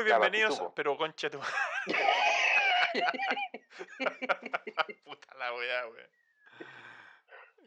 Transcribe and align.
muy 0.00 0.10
bienvenidos, 0.10 0.62
pero 0.74 0.96
concha 0.96 1.28
tu 1.28 1.38
Puta 5.04 5.34
la 5.38 5.52
weá, 5.52 5.86
weón. 5.88 6.08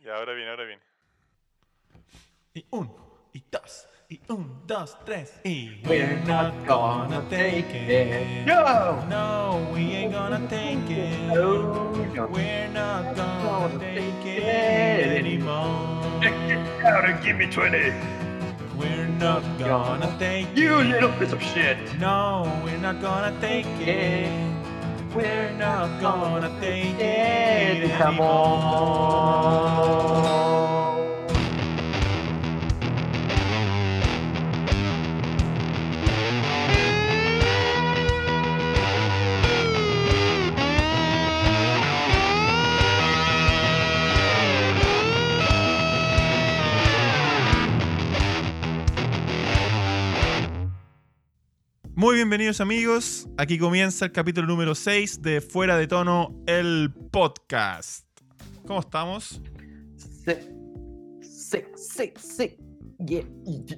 Y 0.01 0.09
ahora 0.09 0.33
viene, 0.33 0.49
ahora 0.49 0.63
viene. 0.65 0.81
Y 2.55 2.65
un, 2.71 2.91
y 3.33 3.43
dos, 3.51 3.87
y 4.09 4.19
un, 4.29 4.65
dos, 4.65 4.97
tres, 5.05 5.39
y 5.43 5.79
We're 5.85 6.19
not 6.25 6.53
gonna 6.65 7.21
take 7.29 7.71
it. 7.71 8.45
No, 8.47 9.05
no, 9.05 9.69
we 9.71 9.95
ain't 9.95 10.11
gonna 10.13 10.47
take 10.49 10.89
it. 10.89 11.33
No, 11.33 11.91
no. 12.13 12.27
We're 12.27 12.67
not 12.69 13.15
gonna 13.15 13.79
take 13.79 14.25
it 14.25 15.07
anymore. 15.07 16.01
Out 16.83 17.05
and 17.09 17.23
give 17.23 17.37
me 17.37 17.45
20. 17.47 18.22
We're 18.83 19.07
not 19.07 19.43
gonna 19.57 20.13
take 20.19 20.47
You 20.55 20.79
it. 20.79 20.87
little 20.87 21.11
piece 21.13 21.31
of 21.31 21.41
shit. 21.41 21.77
No, 21.99 22.43
we're 22.65 22.77
not 22.77 23.01
gonna 23.01 23.33
take 23.39 23.65
it. 23.79 24.29
We're 25.15 25.51
not 25.57 26.01
gonna 26.01 26.51
take 26.59 26.99
it 26.99 27.89
anymore. 28.01 28.43
Muy 52.03 52.15
bienvenidos 52.15 52.59
amigos, 52.59 53.29
aquí 53.37 53.57
comienza 53.57 54.03
el 54.03 54.11
capítulo 54.11 54.45
número 54.45 54.75
6 54.75 55.21
de 55.21 55.39
Fuera 55.39 55.77
de 55.77 55.87
Tono, 55.87 56.35
el 56.47 56.93
podcast. 57.11 58.05
¿Cómo 58.67 58.81
estamos? 58.81 59.41
Sí. 59.95 60.33
Sí, 61.21 61.59
sí, 61.77 62.13
sí. 62.17 62.57
Yeah, 62.99 63.23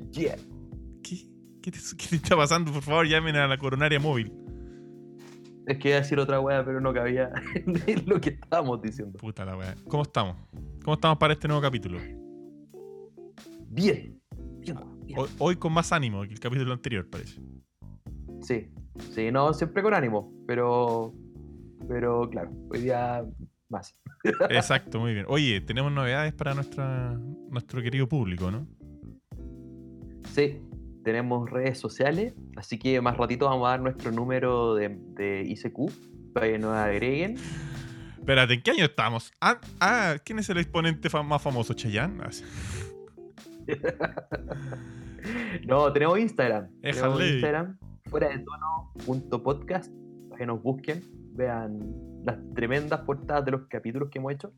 yeah. 0.10 0.36
¿Qué, 1.04 1.18
qué 1.62 1.70
te, 1.70 1.78
qué 1.96 2.08
te 2.08 2.16
está 2.16 2.36
pasando? 2.36 2.74
Por 2.74 2.82
favor, 2.82 3.08
llamen 3.08 3.36
a 3.36 3.48
la 3.48 3.60
coronaria 3.60 4.00
móvil. 4.00 4.34
Es 5.68 5.78
que 5.78 5.90
iba 5.90 5.98
a 6.00 6.02
decir 6.02 6.18
otra 6.18 6.40
wea, 6.40 6.66
pero 6.66 6.82
no 6.82 6.96
cabía 6.96 7.30
en 7.86 8.10
lo 8.10 8.20
que 8.20 8.30
estábamos 8.30 8.82
diciendo. 8.82 9.20
Puta 9.20 9.46
la 9.46 9.56
weá. 9.56 9.76
¿Cómo 9.88 10.02
estamos? 10.02 10.36
¿Cómo 10.84 10.96
estamos 10.96 11.20
para 11.20 11.34
este 11.34 11.48
nuevo 11.48 11.62
capítulo? 11.62 12.00
Bien. 13.70 14.20
Bien, 14.62 14.78
bien. 15.06 15.20
Hoy, 15.20 15.30
hoy 15.38 15.56
con 15.58 15.72
más 15.72 15.92
ánimo 15.92 16.24
que 16.24 16.34
el 16.34 16.40
capítulo 16.40 16.74
anterior, 16.74 17.08
parece. 17.08 17.40
Sí, 18.46 18.70
sí, 19.12 19.32
no, 19.32 19.54
siempre 19.54 19.82
con 19.82 19.94
ánimo, 19.94 20.32
pero. 20.48 21.14
Pero 21.88 22.30
claro, 22.30 22.52
hoy 22.72 22.80
día 22.82 23.24
más. 23.70 23.96
Exacto, 24.50 25.00
muy 25.00 25.14
bien. 25.14 25.26
Oye, 25.30 25.62
tenemos 25.62 25.92
novedades 25.92 26.34
para 26.34 26.54
nuestra, 26.54 27.14
nuestro 27.50 27.82
querido 27.82 28.08
público, 28.08 28.50
¿no? 28.52 28.68
Sí, 30.34 30.62
tenemos 31.04 31.50
redes 31.50 31.78
sociales, 31.80 32.34
así 32.56 32.78
que 32.80 33.00
más 33.02 33.18
ratito 33.18 33.46
vamos 33.46 33.68
a 33.68 33.72
dar 33.72 33.82
nuestro 33.82 34.12
número 34.12 34.76
de, 34.76 34.90
de 35.16 35.44
ICQ 35.48 36.34
para 36.34 36.48
que 36.48 36.58
nos 36.60 36.76
agreguen. 36.76 37.36
Espérate, 38.18 38.56
¿en 38.56 38.62
qué 38.64 38.72
año 38.72 38.86
estamos? 38.86 39.32
Ah, 39.40 39.60
ah, 39.80 40.16
¿quién 40.26 40.40
es 40.40 40.50
el 40.50 40.58
exponente 40.58 41.10
fa- 41.10 41.22
más 41.24 41.42
famoso? 41.42 41.74
¿Chayanne? 41.74 42.24
Ah. 42.24 42.30
No, 45.68 45.92
tenemos 45.92 46.20
Instagram. 46.20 46.70
Tenemos. 46.82 47.22
Instagram, 47.24 47.78
fuera 48.10 48.30
de 48.30 48.40
tono 48.40 48.92
punto 49.06 49.44
podcast, 49.44 49.92
para 50.30 50.40
que 50.40 50.46
nos 50.46 50.62
busquen, 50.62 51.04
vean 51.34 51.80
las 52.24 52.38
tremendas 52.54 53.02
portadas 53.02 53.46
de 53.46 53.52
los 53.52 53.68
capítulos 53.68 54.10
que 54.10 54.20
hemos 54.20 54.34
hecho. 54.34 54.54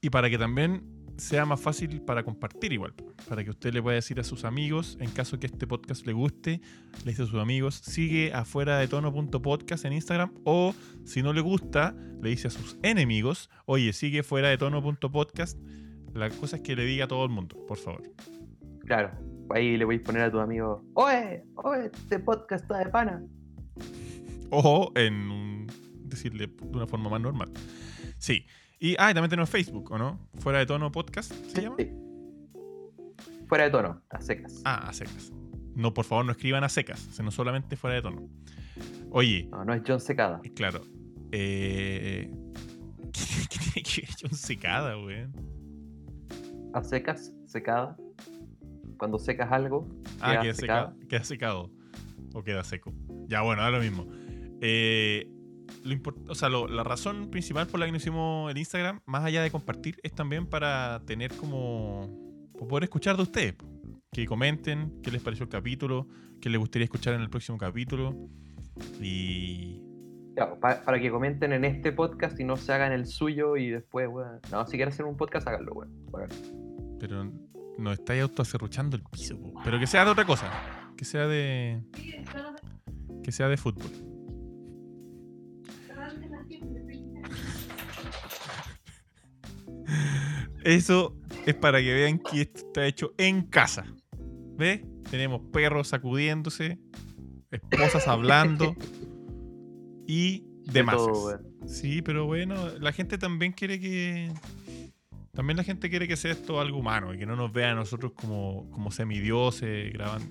Y 0.00 0.10
para 0.10 0.30
que 0.30 0.38
también 0.38 0.82
sea 1.16 1.46
más 1.46 1.60
fácil 1.60 2.02
para 2.02 2.22
compartir 2.22 2.72
igual. 2.72 2.94
Para 3.28 3.42
que 3.42 3.50
usted 3.50 3.72
le 3.72 3.82
pueda 3.82 3.94
decir 3.94 4.20
a 4.20 4.24
sus 4.24 4.44
amigos, 4.44 4.96
en 5.00 5.10
caso 5.10 5.38
que 5.38 5.46
este 5.46 5.66
podcast 5.66 6.06
le 6.06 6.12
guste, 6.12 6.60
le 7.04 7.10
dice 7.10 7.22
a 7.22 7.26
sus 7.26 7.40
amigos, 7.40 7.76
sigue 7.76 8.32
afuera 8.34 8.78
de 8.78 8.88
tono.podcast 8.88 9.84
en 9.84 9.94
Instagram. 9.94 10.32
O 10.44 10.74
si 11.04 11.22
no 11.22 11.32
le 11.32 11.40
gusta, 11.40 11.94
le 12.22 12.30
dice 12.30 12.48
a 12.48 12.50
sus 12.50 12.78
enemigos, 12.82 13.50
oye, 13.64 13.92
sigue 13.92 14.22
fuera 14.22 14.48
de 14.48 14.58
tono.podcast. 14.58 15.58
La 16.14 16.30
cosa 16.30 16.56
es 16.56 16.62
que 16.62 16.76
le 16.76 16.84
diga 16.84 17.04
a 17.04 17.08
todo 17.08 17.24
el 17.24 17.30
mundo, 17.30 17.56
por 17.66 17.78
favor. 17.78 18.02
Claro, 18.80 19.10
ahí 19.50 19.76
le 19.76 19.84
podéis 19.84 20.02
poner 20.02 20.22
a 20.22 20.30
tu 20.30 20.38
amigo, 20.40 20.84
oye, 20.94 21.44
oye, 21.56 21.90
este 21.92 22.18
podcast 22.18 22.62
está 22.64 22.78
de 22.78 22.86
pana. 22.90 23.22
O 24.50 24.92
en 24.94 25.66
decirle 26.04 26.46
de 26.46 26.76
una 26.76 26.86
forma 26.86 27.10
más 27.10 27.20
normal. 27.20 27.50
Sí. 28.18 28.46
Y, 28.78 28.94
ah, 28.98 29.10
y 29.10 29.14
también 29.14 29.30
tenemos 29.30 29.50
Facebook, 29.50 29.90
¿o 29.90 29.98
no? 29.98 30.28
Fuera 30.38 30.58
de 30.58 30.66
tono 30.66 30.92
podcast, 30.92 31.32
¿se 31.32 31.62
llama? 31.62 31.76
Sí. 31.78 31.90
Fuera 33.48 33.64
de 33.64 33.70
tono, 33.70 34.02
a 34.10 34.20
secas. 34.20 34.60
Ah, 34.64 34.88
a 34.88 34.92
secas. 34.92 35.32
No, 35.74 35.92
por 35.94 36.04
favor, 36.04 36.24
no 36.24 36.32
escriban 36.32 36.64
a 36.64 36.68
secas, 36.68 36.98
sino 37.12 37.30
solamente 37.30 37.76
fuera 37.76 37.96
de 37.96 38.02
tono. 38.02 38.28
Oye, 39.10 39.48
No, 39.50 39.64
no 39.64 39.74
es 39.74 39.82
John 39.86 40.00
Secada. 40.00 40.40
claro. 40.54 40.82
Eh, 41.32 42.30
¿qué, 43.12 43.46
tiene 43.48 43.82
que 43.82 44.00
ver 44.02 44.10
John 44.20 44.34
Secada, 44.34 44.98
weón? 44.98 45.32
A 46.74 46.82
secas, 46.82 47.32
secada. 47.46 47.96
Cuando 48.98 49.18
secas 49.18 49.50
algo, 49.52 49.86
Ah, 50.20 50.32
queda 50.32 50.42
queda 50.42 50.54
secado. 50.54 50.86
secado. 50.92 51.08
Queda 51.08 51.24
secado. 51.24 51.70
O 52.34 52.42
queda 52.42 52.64
seco. 52.64 52.92
Ya, 53.28 53.42
bueno, 53.42 53.68
lo 53.70 53.80
mismo. 53.80 54.06
Eh, 54.60 55.30
lo 55.84 55.96
o 56.28 56.34
sea, 56.34 56.48
lo- 56.48 56.68
la 56.68 56.84
razón 56.84 57.30
principal 57.30 57.66
por 57.66 57.80
la 57.80 57.86
que 57.86 57.92
nos 57.92 58.02
hicimos 58.02 58.50
el 58.50 58.58
Instagram, 58.58 59.00
más 59.06 59.24
allá 59.24 59.42
de 59.42 59.50
compartir, 59.50 59.96
es 60.02 60.12
también 60.12 60.46
para 60.46 61.00
tener 61.06 61.32
como. 61.36 62.08
poder 62.68 62.84
escuchar 62.84 63.16
de 63.16 63.22
ustedes. 63.22 63.54
Que 64.12 64.24
comenten 64.26 65.00
qué 65.02 65.10
les 65.10 65.20
pareció 65.22 65.44
el 65.44 65.50
capítulo, 65.50 66.06
qué 66.40 66.48
les 66.48 66.58
gustaría 66.58 66.84
escuchar 66.84 67.14
en 67.14 67.20
el 67.20 67.28
próximo 67.28 67.58
capítulo. 67.58 68.14
Y. 69.00 69.82
Claro, 70.34 70.58
pa- 70.60 70.82
para 70.84 71.00
que 71.00 71.10
comenten 71.10 71.52
en 71.52 71.64
este 71.64 71.92
podcast 71.92 72.38
y 72.40 72.44
no 72.44 72.56
se 72.56 72.72
hagan 72.72 72.92
el 72.92 73.06
suyo 73.06 73.56
y 73.56 73.70
después, 73.70 74.08
weón. 74.08 74.40
No, 74.50 74.66
si 74.66 74.72
quieren 74.76 74.92
hacer 74.92 75.06
un 75.06 75.16
podcast, 75.16 75.46
háganlo, 75.48 75.72
weón. 75.72 75.90
Bueno, 76.10 76.28
Pero 76.98 77.30
nos 77.78 77.98
estáis 77.98 78.22
autoacerruchando 78.22 78.96
el 78.96 79.02
piso, 79.02 79.38
po. 79.38 79.54
Pero 79.64 79.78
que 79.78 79.86
sea 79.86 80.04
de 80.04 80.10
otra 80.10 80.24
cosa. 80.24 80.50
Que 80.96 81.04
sea 81.04 81.26
de. 81.26 81.82
Que 83.22 83.32
sea 83.32 83.48
de 83.48 83.56
fútbol. 83.56 83.90
Eso 90.64 91.16
es 91.46 91.54
para 91.54 91.80
que 91.80 91.94
vean 91.94 92.18
que 92.18 92.42
esto 92.42 92.58
está 92.66 92.86
hecho 92.86 93.14
en 93.18 93.42
casa. 93.42 93.84
¿Ves? 94.56 94.80
Tenemos 95.10 95.42
perros 95.52 95.88
sacudiéndose, 95.88 96.80
esposas 97.52 98.08
hablando 98.08 98.74
y 100.08 100.44
demás. 100.64 101.00
Sí, 101.66 102.02
pero 102.02 102.26
bueno, 102.26 102.56
la 102.80 102.92
gente 102.92 103.18
también 103.18 103.52
quiere 103.52 103.78
que. 103.78 104.32
También 105.36 105.56
la 105.56 105.62
gente 105.62 105.88
quiere 105.90 106.08
que 106.08 106.16
sea 106.16 106.32
esto 106.32 106.60
algo 106.60 106.78
humano 106.78 107.14
y 107.14 107.18
que 107.18 107.26
no 107.26 107.36
nos 107.36 107.52
vea 107.52 107.70
a 107.72 107.74
nosotros 107.74 108.12
como, 108.12 108.68
como 108.70 108.90
semidioses 108.90 109.92
grabando. 109.92 110.26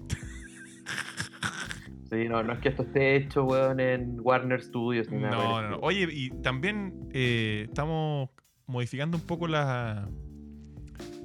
Sí, 2.10 2.30
no, 2.30 2.44
no 2.44 2.54
es 2.54 2.60
que 2.60 2.70
esto 2.70 2.84
esté 2.84 3.16
hecho, 3.16 3.46
weón, 3.46 3.80
en 3.80 4.20
Warner 4.20 4.62
Studios 4.62 5.10
ni 5.10 5.18
nada. 5.18 5.36
No, 5.36 5.62
no, 5.62 5.70
no. 5.70 5.78
Oye, 5.78 6.08
y 6.12 6.30
también 6.42 7.10
eh, 7.14 7.66
estamos 7.68 8.30
modificando 8.68 9.18
un 9.18 9.24
poco 9.24 9.48
la, 9.48 10.08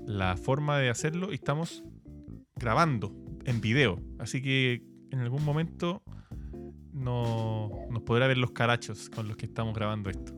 la 0.07 0.37
forma 0.37 0.79
de 0.79 0.89
hacerlo 0.89 1.33
y 1.33 1.35
estamos 1.35 1.85
grabando 2.57 3.15
en 3.45 3.61
video. 3.61 4.01
Así 4.19 4.41
que 4.41 4.83
en 5.11 5.21
algún 5.21 5.45
momento 5.45 6.03
no, 6.93 7.71
nos 7.91 8.03
podrá 8.03 8.27
ver 8.27 8.39
los 8.39 8.53
carachos 8.53 9.11
con 9.11 9.29
los 9.29 9.37
que 9.37 9.47
estamos 9.47 9.75
grabando 9.75 10.11
esto. 10.11 10.33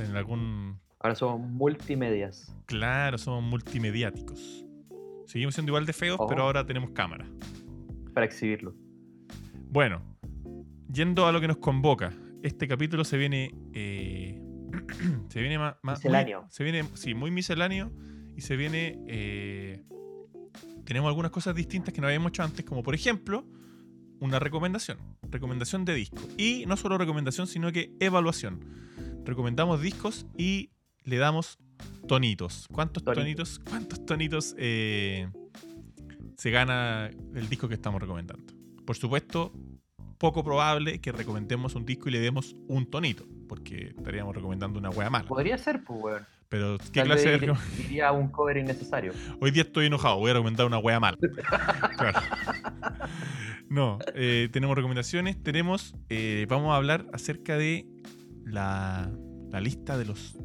En 0.00 0.16
algún. 0.16 0.81
Ahora 1.02 1.14
somos 1.14 1.40
multimedias. 1.50 2.54
Claro, 2.66 3.18
somos 3.18 3.42
multimediáticos. 3.42 4.64
Seguimos 5.26 5.54
siendo 5.54 5.70
igual 5.70 5.86
de 5.86 5.92
feos, 5.92 6.18
pero 6.28 6.42
Oh. 6.42 6.46
ahora 6.46 6.64
tenemos 6.66 6.90
cámara. 6.90 7.26
para 8.14 8.26
exhibirlo. 8.26 8.74
Bueno, 9.70 10.02
yendo 10.92 11.26
a 11.26 11.32
lo 11.32 11.40
que 11.40 11.48
nos 11.48 11.56
convoca, 11.56 12.12
este 12.42 12.68
capítulo 12.68 13.04
se 13.04 13.16
viene. 13.16 13.54
eh, 13.72 14.38
se 15.28 15.40
viene 15.40 15.58
más. 15.58 15.76
Misceláneo. 15.82 16.44
se 16.50 16.62
viene, 16.62 16.84
sí, 16.94 17.14
muy 17.14 17.30
misceláneo. 17.30 17.90
Y 18.36 18.42
se 18.42 18.56
viene. 18.56 18.98
eh, 19.06 19.82
tenemos 20.84 21.08
algunas 21.08 21.30
cosas 21.30 21.54
distintas 21.54 21.94
que 21.94 22.00
no 22.02 22.06
habíamos 22.06 22.30
hecho 22.30 22.42
antes, 22.42 22.64
como 22.66 22.82
por 22.82 22.94
ejemplo, 22.94 23.46
una 24.20 24.38
recomendación. 24.38 24.98
Recomendación 25.30 25.84
de 25.86 25.94
disco. 25.94 26.20
Y 26.36 26.64
no 26.66 26.76
solo 26.76 26.98
recomendación, 26.98 27.46
sino 27.46 27.72
que 27.72 27.94
evaluación. 27.98 28.60
Recomendamos 29.24 29.80
discos 29.80 30.26
y 30.36 30.70
le 31.04 31.16
damos 31.16 31.58
tonitos. 32.06 32.66
¿Cuántos 32.72 33.02
Tonitos. 33.04 33.22
tonitos? 33.24 33.58
¿Cuántos 33.70 34.06
tonitos 34.06 34.54
eh, 34.58 35.28
se 36.36 36.50
gana 36.50 37.10
el 37.34 37.48
disco 37.48 37.68
que 37.68 37.74
estamos 37.74 38.00
recomendando? 38.00 38.44
Por 38.84 38.96
supuesto, 38.96 39.52
poco 40.18 40.44
probable 40.44 41.00
que 41.00 41.12
recomendemos 41.12 41.74
un 41.74 41.84
disco 41.84 42.08
y 42.08 42.12
le 42.12 42.20
demos 42.20 42.54
un 42.68 42.86
tonito, 42.90 43.24
porque 43.48 43.94
estaríamos 43.96 44.34
recomendando 44.34 44.78
una 44.78 44.90
wea 44.90 45.10
mala. 45.10 45.26
Podría 45.26 45.58
ser, 45.58 45.82
pues, 45.84 46.00
weón. 46.02 46.26
Pero, 46.48 46.76
¿qué 46.92 47.00
Tal 47.00 47.06
clase 47.06 47.30
de 47.30 47.38
vez 47.38 47.48
recom- 47.50 47.58
ir- 47.78 47.84
iría 47.86 48.08
a 48.08 48.12
un 48.12 48.28
cover 48.28 48.58
innecesario. 48.58 49.14
Hoy 49.40 49.50
día 49.52 49.62
estoy 49.62 49.86
enojado, 49.86 50.18
voy 50.18 50.30
a 50.30 50.34
recomendar 50.34 50.66
una 50.66 50.78
wea 50.78 51.00
mala. 51.00 51.16
Claro. 51.96 52.20
No, 53.68 53.98
eh, 54.14 54.48
tenemos 54.52 54.76
recomendaciones, 54.76 55.42
tenemos, 55.42 55.94
eh, 56.10 56.46
vamos 56.48 56.72
a 56.72 56.76
hablar 56.76 57.06
acerca 57.14 57.56
de 57.56 57.86
la, 58.44 59.10
la 59.50 59.60
lista 59.60 59.96
de 59.96 60.04
los 60.04 60.36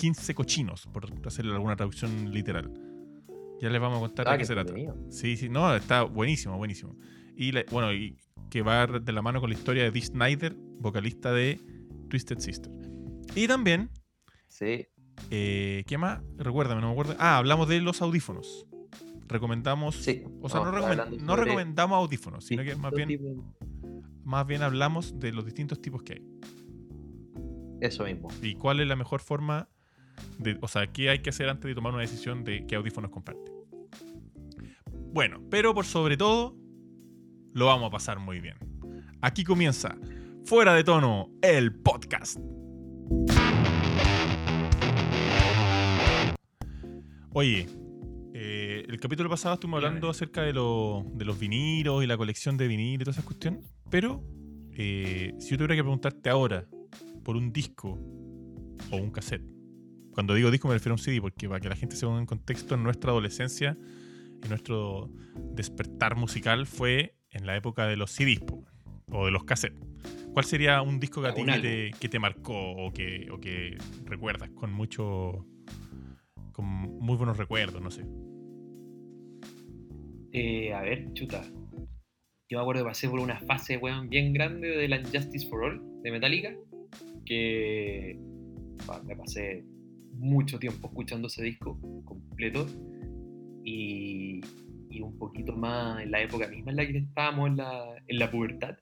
15 0.00 0.34
cochinos, 0.34 0.86
por 0.92 1.06
hacerle 1.26 1.52
alguna 1.52 1.76
traducción 1.76 2.32
literal. 2.32 2.72
Ya 3.60 3.68
les 3.68 3.80
vamos 3.80 3.98
a 3.98 4.00
contar 4.00 4.26
Ah, 4.28 4.32
de 4.32 4.38
qué 4.38 4.44
se 4.46 4.54
trata. 4.54 4.72
Sí, 5.10 5.36
sí, 5.36 5.50
no, 5.50 5.74
está 5.76 6.04
buenísimo, 6.04 6.56
buenísimo. 6.56 6.96
Y 7.36 7.52
la- 7.52 7.64
bueno, 7.70 7.92
y 7.92 8.16
que 8.48 8.62
va 8.62 8.86
de 8.86 9.12
la 9.12 9.20
mano 9.20 9.40
con 9.40 9.50
la 9.50 9.56
historia 9.56 9.82
de 9.84 9.90
Dee 9.90 10.00
Snyder, 10.02 10.56
vocalista 10.78 11.32
de 11.32 11.60
Twisted 12.08 12.38
Sister. 12.38 12.72
Y 13.34 13.46
también 13.46 13.90
Sí. 14.48 14.86
eh, 15.30 15.84
¿Qué 15.86 15.98
más? 15.98 16.22
Recuérdame, 16.38 16.80
no 16.80 16.86
me 16.88 16.92
acuerdo. 16.92 17.14
Ah, 17.18 17.36
hablamos 17.36 17.68
de 17.68 17.80
los 17.82 18.00
audífonos. 18.00 18.66
Recomendamos. 19.28 19.96
Sí. 19.96 20.24
O 20.40 20.48
sea, 20.48 20.60
no, 20.60 20.72
no 20.72 21.36
recomendamos 21.36 21.96
audífonos, 21.98 22.46
sino 22.46 22.64
que 22.64 22.74
más 22.74 22.92
bien, 22.92 23.44
más 24.24 24.46
bien 24.46 24.62
hablamos 24.62 25.18
de 25.20 25.32
los 25.32 25.44
distintos 25.44 25.80
tipos 25.82 26.02
que 26.02 26.14
hay. 26.14 26.26
Eso 27.82 28.04
mismo. 28.04 28.28
Y 28.42 28.54
cuál 28.54 28.80
es 28.80 28.88
la 28.88 28.96
mejor 28.96 29.20
forma 29.20 29.68
de. 30.38 30.58
O 30.60 30.68
sea, 30.68 30.86
qué 30.92 31.10
hay 31.10 31.20
que 31.20 31.30
hacer 31.30 31.48
antes 31.48 31.68
de 31.68 31.74
tomar 31.74 31.92
una 31.92 32.02
decisión 32.02 32.44
de 32.44 32.66
qué 32.66 32.76
audífonos 32.76 33.10
comprarte. 33.10 33.50
Bueno, 35.12 35.40
pero 35.50 35.74
por 35.74 35.84
sobre 35.84 36.16
todo, 36.16 36.56
lo 37.52 37.66
vamos 37.66 37.88
a 37.88 37.90
pasar 37.90 38.18
muy 38.20 38.40
bien. 38.40 38.56
Aquí 39.20 39.44
comienza 39.44 39.96
Fuera 40.44 40.74
de 40.74 40.84
Tono, 40.84 41.30
el 41.42 41.74
podcast. 41.74 42.38
Oye, 47.32 47.66
eh, 48.34 48.84
el 48.88 48.98
capítulo 49.00 49.28
pasado 49.30 49.54
estuvimos 49.54 49.78
hablando 49.84 50.10
acerca 50.10 50.42
de, 50.42 50.52
lo- 50.52 51.04
de 51.14 51.24
los 51.24 51.38
vinilos 51.38 52.02
y 52.02 52.06
la 52.06 52.16
colección 52.16 52.56
de 52.56 52.66
vinilos 52.68 53.02
y 53.02 53.04
todas 53.04 53.16
esas 53.16 53.24
cuestiones. 53.24 53.64
Pero 53.90 54.24
eh, 54.72 55.34
si 55.38 55.50
yo 55.50 55.56
tuviera 55.56 55.76
que 55.76 55.82
preguntarte 55.82 56.28
ahora 56.30 56.66
por 57.24 57.36
un 57.36 57.52
disco 57.52 57.98
o 58.90 58.96
un 58.96 59.10
cassette, 59.10 59.44
cuando 60.12 60.34
digo 60.34 60.50
disco 60.50 60.68
me 60.68 60.74
refiero 60.74 60.92
a 60.92 60.96
un 60.96 60.98
CD, 60.98 61.20
porque 61.20 61.48
para 61.48 61.60
que 61.60 61.68
la 61.68 61.76
gente 61.76 61.96
se 61.96 62.06
ponga 62.06 62.20
en 62.20 62.26
contexto, 62.26 62.74
en 62.74 62.82
nuestra 62.82 63.10
adolescencia 63.10 63.76
y 64.44 64.48
nuestro 64.48 65.10
despertar 65.52 66.16
musical 66.16 66.66
fue 66.66 67.14
en 67.30 67.46
la 67.46 67.56
época 67.56 67.86
de 67.86 67.96
los 67.96 68.10
CDs 68.10 68.40
po, 68.40 68.64
o 69.10 69.26
de 69.26 69.30
los 69.30 69.44
cassettes. 69.44 69.78
¿Cuál 70.32 70.44
sería 70.44 70.82
un 70.82 71.00
disco 71.00 71.20
que 71.22 71.28
a 71.28 71.34
ti 71.34 71.40
un 71.40 71.48
que 71.48 71.58
te, 71.58 71.90
que 71.98 72.08
te 72.08 72.18
marcó 72.18 72.54
o 72.54 72.92
que, 72.92 73.28
o 73.30 73.40
que 73.40 73.76
recuerdas 74.04 74.50
con 74.50 74.72
mucho. 74.72 75.46
con 76.52 76.64
muy 76.66 77.16
buenos 77.16 77.36
recuerdos, 77.36 77.82
no 77.82 77.90
sé? 77.90 78.04
Eh, 80.32 80.72
a 80.72 80.82
ver, 80.82 81.12
chuta. 81.14 81.42
Yo 82.48 82.58
me 82.58 82.62
acuerdo 82.62 82.82
que 82.82 82.88
pasé 82.88 83.08
por 83.08 83.20
una 83.20 83.40
fase, 83.40 83.76
weón, 83.76 84.08
bien 84.08 84.32
grande 84.32 84.68
de 84.68 84.88
la 84.88 84.98
Justice 84.98 85.48
for 85.48 85.64
All 85.64 86.02
de 86.02 86.10
Metallica. 86.10 86.54
Que 87.24 88.18
me 89.04 89.16
pasé 89.16 89.64
mucho 90.12 90.58
tiempo 90.58 90.88
escuchando 90.88 91.28
ese 91.28 91.42
disco 91.42 91.78
completo. 92.04 92.66
Y, 93.64 94.40
y 94.90 95.00
un 95.00 95.16
poquito 95.18 95.54
más 95.54 96.02
en 96.02 96.10
la 96.10 96.20
época 96.20 96.48
misma 96.48 96.72
en 96.72 96.76
la 96.76 96.86
que 96.86 96.98
estábamos 96.98 97.50
en 97.50 97.56
la, 97.56 97.96
en 98.06 98.18
la 98.18 98.30
pubertad. 98.30 98.76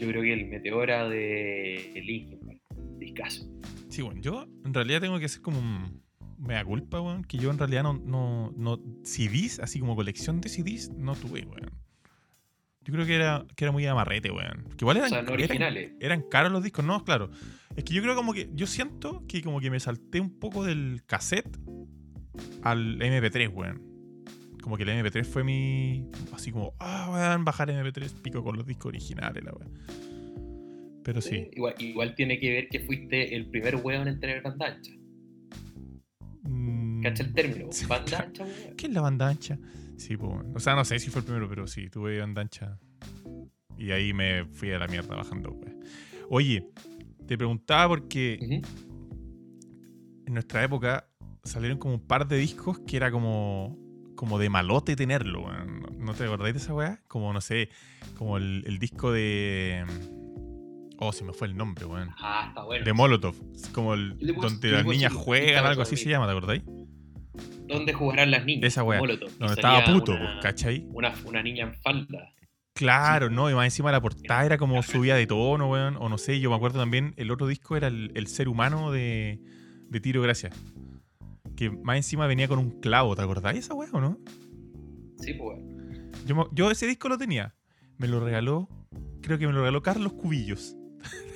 Yo 0.00 0.08
creo 0.08 0.22
que 0.22 0.32
el 0.32 0.48
Meteora 0.48 1.08
de 1.08 1.92
Linkin 1.94 2.40
Park, 2.40 2.60
discazo. 2.98 3.46
Sí, 3.88 4.02
bueno, 4.02 4.20
yo 4.20 4.46
en 4.64 4.74
realidad 4.74 5.00
tengo 5.00 5.18
que 5.18 5.26
hacer 5.26 5.40
como 5.40 5.58
un. 5.58 6.02
Mea 6.36 6.64
culpa, 6.64 7.00
weón, 7.00 7.22
que 7.22 7.38
yo 7.38 7.50
en 7.50 7.58
realidad 7.58 7.84
no, 7.84 7.94
no, 7.94 8.52
no. 8.56 8.78
CDs, 9.02 9.60
así 9.60 9.78
como 9.78 9.94
colección 9.94 10.40
de 10.40 10.48
CDs, 10.48 10.90
no 10.90 11.14
tuve, 11.14 11.46
weón. 11.46 11.70
Yo 12.84 12.92
creo 12.92 13.06
que 13.06 13.14
era, 13.14 13.46
que 13.56 13.64
era 13.64 13.72
muy 13.72 13.86
amarrete, 13.86 14.30
weón. 14.30 14.64
Que 14.76 14.84
igual 14.84 14.96
O 14.96 15.00
eran, 15.00 15.10
sea, 15.10 15.22
no 15.22 15.28
eran- 15.28 15.40
originales. 15.44 15.92
eran 16.00 16.22
caros 16.30 16.52
los 16.52 16.62
discos, 16.62 16.84
no, 16.84 17.02
claro. 17.04 17.30
Es 17.76 17.84
que 17.84 17.94
yo 17.94 18.02
creo 18.02 18.14
como 18.14 18.32
que. 18.34 18.50
Yo 18.54 18.66
siento 18.66 19.24
que 19.26 19.42
como 19.42 19.60
que 19.60 19.70
me 19.70 19.80
salté 19.80 20.20
un 20.20 20.38
poco 20.38 20.64
del 20.64 21.02
cassette 21.06 21.56
al 22.62 22.98
MP3, 23.00 23.48
weón. 23.52 23.82
Como 24.62 24.76
que 24.76 24.82
el 24.84 24.90
MP3 24.90 25.24
fue 25.24 25.44
mi. 25.44 26.08
Así 26.34 26.50
como, 26.52 26.74
ah, 26.78 27.08
weón, 27.12 27.44
bajar 27.44 27.68
MP3, 27.70 28.20
pico 28.22 28.42
con 28.44 28.56
los 28.56 28.66
discos 28.66 28.86
originales, 28.90 29.42
la 29.42 29.52
weón. 29.52 29.72
Pero 31.04 31.20
sí. 31.20 31.48
Igual, 31.52 31.74
igual 31.78 32.14
tiene 32.14 32.38
que 32.38 32.50
ver 32.52 32.68
que 32.68 32.80
fuiste 32.80 33.34
el 33.34 33.46
primer 33.50 33.76
weón 33.76 34.08
en 34.08 34.20
tener 34.20 34.40
banda 34.42 34.66
ancha. 34.68 34.92
Mm, 36.42 37.02
¿Cacha 37.02 37.22
el 37.22 37.32
término? 37.34 37.68
Banda 37.88 38.20
ancha, 38.20 38.42
weón. 38.44 38.76
¿Qué 38.76 38.86
es 38.86 38.92
la 38.92 39.00
banda 39.00 39.28
ancha? 39.28 39.58
Sí, 39.96 40.16
pues, 40.16 40.32
o 40.54 40.60
sea, 40.60 40.74
no 40.74 40.84
sé 40.84 40.98
si 40.98 41.10
fue 41.10 41.20
el 41.20 41.24
primero, 41.26 41.48
pero 41.48 41.66
sí, 41.66 41.88
tuve 41.90 42.18
banda 42.20 42.42
ancha. 42.42 42.78
Y 43.78 43.90
ahí 43.90 44.12
me 44.12 44.44
fui 44.46 44.70
a 44.72 44.78
la 44.78 44.86
mierda 44.88 45.16
bajando, 45.16 45.58
pues. 45.58 45.74
Oye, 46.30 46.68
te 47.26 47.36
preguntaba 47.36 47.88
porque 47.88 48.38
Ujú. 48.40 48.62
en 50.26 50.32
nuestra 50.34 50.62
época 50.64 51.08
salieron 51.42 51.78
como 51.78 51.94
un 51.94 52.00
par 52.06 52.26
de 52.26 52.36
discos 52.38 52.78
que 52.80 52.96
era 52.96 53.10
como, 53.10 53.78
como 54.16 54.38
de 54.38 54.48
malote 54.48 54.96
tenerlo, 54.96 55.42
weón. 55.46 55.80
¿No- 55.80 56.04
¿No 56.06 56.14
te 56.14 56.24
acordáis 56.24 56.54
de 56.54 56.60
esa 56.60 56.74
weá? 56.74 57.00
Como, 57.08 57.32
no 57.32 57.40
sé, 57.40 57.68
como 58.16 58.36
el, 58.36 58.64
el 58.66 58.78
disco 58.78 59.12
de... 59.12 59.84
Oh, 60.98 61.12
se 61.12 61.24
me 61.24 61.32
fue 61.32 61.48
el 61.48 61.56
nombre, 61.56 61.84
weón. 61.86 62.10
Ah, 62.18 62.46
está 62.48 62.62
bueno. 62.64 62.84
De 62.84 62.92
Molotov. 62.92 63.34
Como 63.72 63.94
el, 63.94 64.16
donde 64.40 64.70
las 64.70 64.86
niñas 64.86 65.12
juegan, 65.12 65.66
algo 65.66 65.82
así 65.82 65.96
se 65.96 66.08
llama, 66.08 66.26
¿te 66.26 66.32
acordáis? 66.32 66.62
¿Dónde 67.74 67.92
jugarán 67.92 68.30
las 68.30 68.44
niñas? 68.44 68.64
Esa 68.68 68.82
weá, 68.82 68.98
Molotov. 69.00 69.30
Donde 69.38 69.54
estaba 69.54 69.84
puto, 69.84 70.12
una, 70.12 70.32
pues, 70.34 70.42
¿cachai? 70.42 70.86
Una, 70.90 71.12
una 71.24 71.42
niña 71.42 71.64
en 71.64 71.74
falda. 71.74 72.32
Claro, 72.74 73.28
Sí. 73.28 73.34
no, 73.34 73.50
y 73.50 73.54
más 73.54 73.66
encima 73.66 73.92
la 73.92 74.00
portada 74.00 74.44
era 74.44 74.58
como 74.58 74.82
subida 74.82 75.14
de 75.16 75.26
tono, 75.26 75.70
weón. 75.70 75.96
O 75.98 76.08
no 76.08 76.18
sé, 76.18 76.40
yo 76.40 76.50
me 76.50 76.56
acuerdo 76.56 76.80
también, 76.80 77.14
el 77.16 77.30
otro 77.30 77.46
disco 77.46 77.76
era 77.76 77.86
el, 77.88 78.10
el 78.14 78.26
ser 78.26 78.48
humano 78.48 78.90
de, 78.90 79.38
de 79.90 80.00
Tiro 80.00 80.22
Gracias. 80.22 80.54
Que 81.56 81.70
más 81.70 81.96
encima 81.96 82.26
venía 82.26 82.48
con 82.48 82.58
un 82.58 82.80
clavo, 82.80 83.14
¿te 83.14 83.22
acordáis 83.22 83.60
esa 83.60 83.74
weá 83.74 83.88
o 83.92 84.00
no? 84.00 84.18
Sí, 85.20 85.34
pues. 85.34 85.58
weón. 85.58 86.10
Yo, 86.26 86.48
yo 86.52 86.70
ese 86.70 86.86
disco 86.86 87.08
lo 87.08 87.16
tenía. 87.18 87.54
Me 87.98 88.08
lo 88.08 88.18
regaló, 88.18 88.68
creo 89.22 89.38
que 89.38 89.46
me 89.46 89.52
lo 89.52 89.60
regaló 89.60 89.82
Carlos 89.82 90.12
Cubillos. 90.14 90.74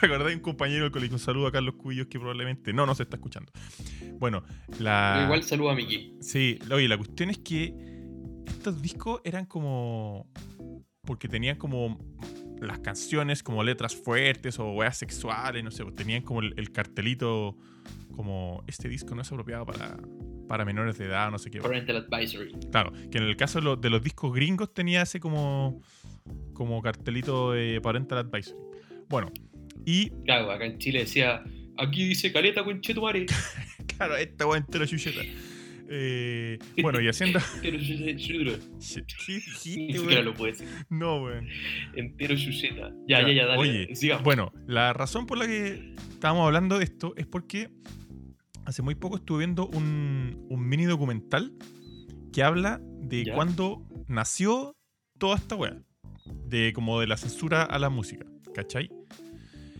¿Te 0.00 0.06
acordáis? 0.06 0.36
Un 0.36 0.42
compañero 0.42 0.84
del 0.84 0.92
colegio. 0.92 1.14
Un 1.16 1.20
saludo 1.20 1.46
a 1.46 1.52
Carlos 1.52 1.74
Cubillos 1.76 2.06
que 2.06 2.18
probablemente 2.18 2.72
no 2.72 2.86
nos 2.86 3.00
está 3.00 3.16
escuchando. 3.16 3.50
Bueno, 4.18 4.42
la. 4.78 5.22
Igual 5.24 5.42
saludo 5.42 5.70
a 5.70 5.74
Miki. 5.74 6.16
Sí, 6.20 6.58
oye, 6.70 6.88
la 6.88 6.96
cuestión 6.96 7.30
es 7.30 7.38
que 7.38 7.74
estos 8.46 8.80
discos 8.82 9.20
eran 9.24 9.46
como. 9.46 10.30
Porque 11.02 11.26
tenían 11.28 11.56
como 11.56 11.98
las 12.60 12.80
canciones, 12.80 13.42
como 13.42 13.62
letras 13.62 13.96
fuertes 13.96 14.58
o 14.58 14.72
weas 14.72 14.98
sexuales, 14.98 15.62
no 15.64 15.70
sé, 15.70 15.82
pues 15.84 15.94
tenían 15.94 16.22
como 16.22 16.40
el, 16.40 16.52
el 16.58 16.70
cartelito, 16.70 17.56
como 18.14 18.62
este 18.66 18.88
disco 18.88 19.14
no 19.14 19.22
es 19.22 19.30
apropiado 19.32 19.64
para, 19.64 19.96
para 20.48 20.64
menores 20.66 20.98
de 20.98 21.06
edad, 21.06 21.30
no 21.30 21.38
sé 21.38 21.50
qué. 21.50 21.60
Parental 21.60 22.06
Advisory. 22.10 22.52
Claro, 22.70 22.92
que 23.10 23.18
en 23.18 23.24
el 23.24 23.36
caso 23.36 23.60
de, 23.60 23.64
lo- 23.64 23.76
de 23.76 23.88
los 23.88 24.02
discos 24.02 24.34
gringos 24.34 24.74
tenía 24.74 25.02
ese 25.02 25.18
como, 25.20 25.80
como 26.52 26.82
cartelito 26.82 27.52
de 27.52 27.80
Parental 27.80 28.18
Advisory. 28.18 28.58
Bueno, 29.08 29.30
y 29.88 30.10
Claro, 30.26 30.50
acá 30.50 30.66
en 30.66 30.78
Chile 30.78 31.00
decía, 31.00 31.42
aquí 31.78 32.06
dice 32.06 32.30
caleta 32.30 32.62
con 32.62 32.80
chetumare. 32.82 33.24
claro, 33.96 34.16
esta 34.16 34.46
wea 34.46 34.58
entera 34.58 34.86
chucheta. 34.86 35.22
Eh, 35.90 36.58
bueno, 36.82 37.00
y 37.00 37.08
haciendo. 37.08 37.38
Entero 37.54 37.78
chucheta. 37.78 38.04
¿Qué 38.04 38.12
Ni 38.12 39.34
dijiste, 39.36 39.58
siquiera 39.58 40.02
weón? 40.02 40.24
lo 40.26 40.34
puedo 40.34 40.52
decir. 40.52 40.68
No, 40.90 41.22
weón. 41.22 41.48
Entero 41.96 42.36
chucheta. 42.36 42.92
Ya, 43.06 43.22
ya, 43.22 43.32
ya, 43.32 43.46
dale. 43.46 43.58
Oye, 43.60 43.94
sigamos. 43.96 44.24
bueno, 44.24 44.52
la 44.66 44.92
razón 44.92 45.24
por 45.26 45.38
la 45.38 45.46
que 45.46 45.94
estábamos 46.10 46.44
hablando 46.44 46.76
de 46.78 46.84
esto 46.84 47.14
es 47.16 47.26
porque 47.26 47.70
hace 48.66 48.82
muy 48.82 48.94
poco 48.94 49.16
estuve 49.16 49.38
viendo 49.38 49.66
un, 49.68 50.46
un 50.50 50.68
mini 50.68 50.84
documental 50.84 51.54
que 52.30 52.42
habla 52.42 52.78
de 52.82 53.24
¿Ya? 53.24 53.34
cuándo 53.34 53.86
nació 54.06 54.76
toda 55.18 55.36
esta 55.36 55.54
weá. 55.56 55.82
De 56.44 56.74
como 56.74 57.00
de 57.00 57.06
la 57.06 57.16
censura 57.16 57.62
a 57.62 57.78
la 57.78 57.88
música, 57.88 58.26
¿cachai? 58.54 58.90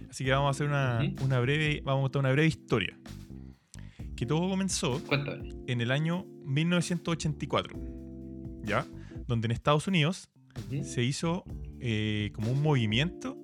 Así 0.09 0.25
que 0.25 0.31
vamos 0.31 0.49
a 0.49 0.50
hacer 0.50 0.67
una, 0.67 1.41
breve, 1.41 1.83
vamos 1.85 2.00
a 2.00 2.03
contar 2.05 2.21
una 2.21 2.33
breve 2.33 2.49
historia. 2.49 2.99
Que 4.17 4.27
todo 4.27 4.49
comenzó 4.49 5.03
Cuéntame. 5.05 5.50
en 5.67 5.81
el 5.81 5.91
año 5.91 6.27
1984, 6.45 7.79
¿ya? 8.65 8.87
Donde 9.27 9.47
en 9.47 9.53
Estados 9.53 9.87
Unidos 9.87 10.31
se 10.83 11.05
hizo 11.05 11.45
eh, 11.79 12.31
como 12.35 12.50
un 12.50 12.62
movimiento 12.62 13.37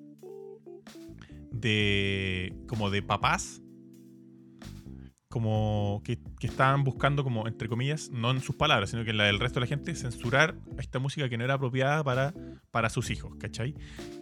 de 1.53 2.53
como 2.67 2.91
de 2.91 3.03
papás 3.03 3.63
como 5.35 6.01
que, 6.05 6.21
que 6.39 6.47
estaban 6.47 6.85
buscando 6.85 7.25
como, 7.25 7.49
entre 7.49 7.69
comillas, 7.69 8.09
no 8.11 8.31
en 8.31 8.41
sus 8.41 8.55
palabras, 8.55 8.91
sino 8.91 9.03
que 9.03 9.11
en 9.11 9.17
la 9.17 9.25
del 9.25 9.41
resto 9.41 9.59
de 9.59 9.63
la 9.63 9.67
gente, 9.67 9.93
censurar 9.97 10.55
esta 10.79 11.01
música 11.01 11.29
que 11.29 11.37
no 11.37 11.43
era 11.43 11.55
apropiada 11.55 12.05
para, 12.05 12.33
para 12.71 12.89
sus 12.89 13.11
hijos, 13.11 13.35
¿cachai? 13.41 13.75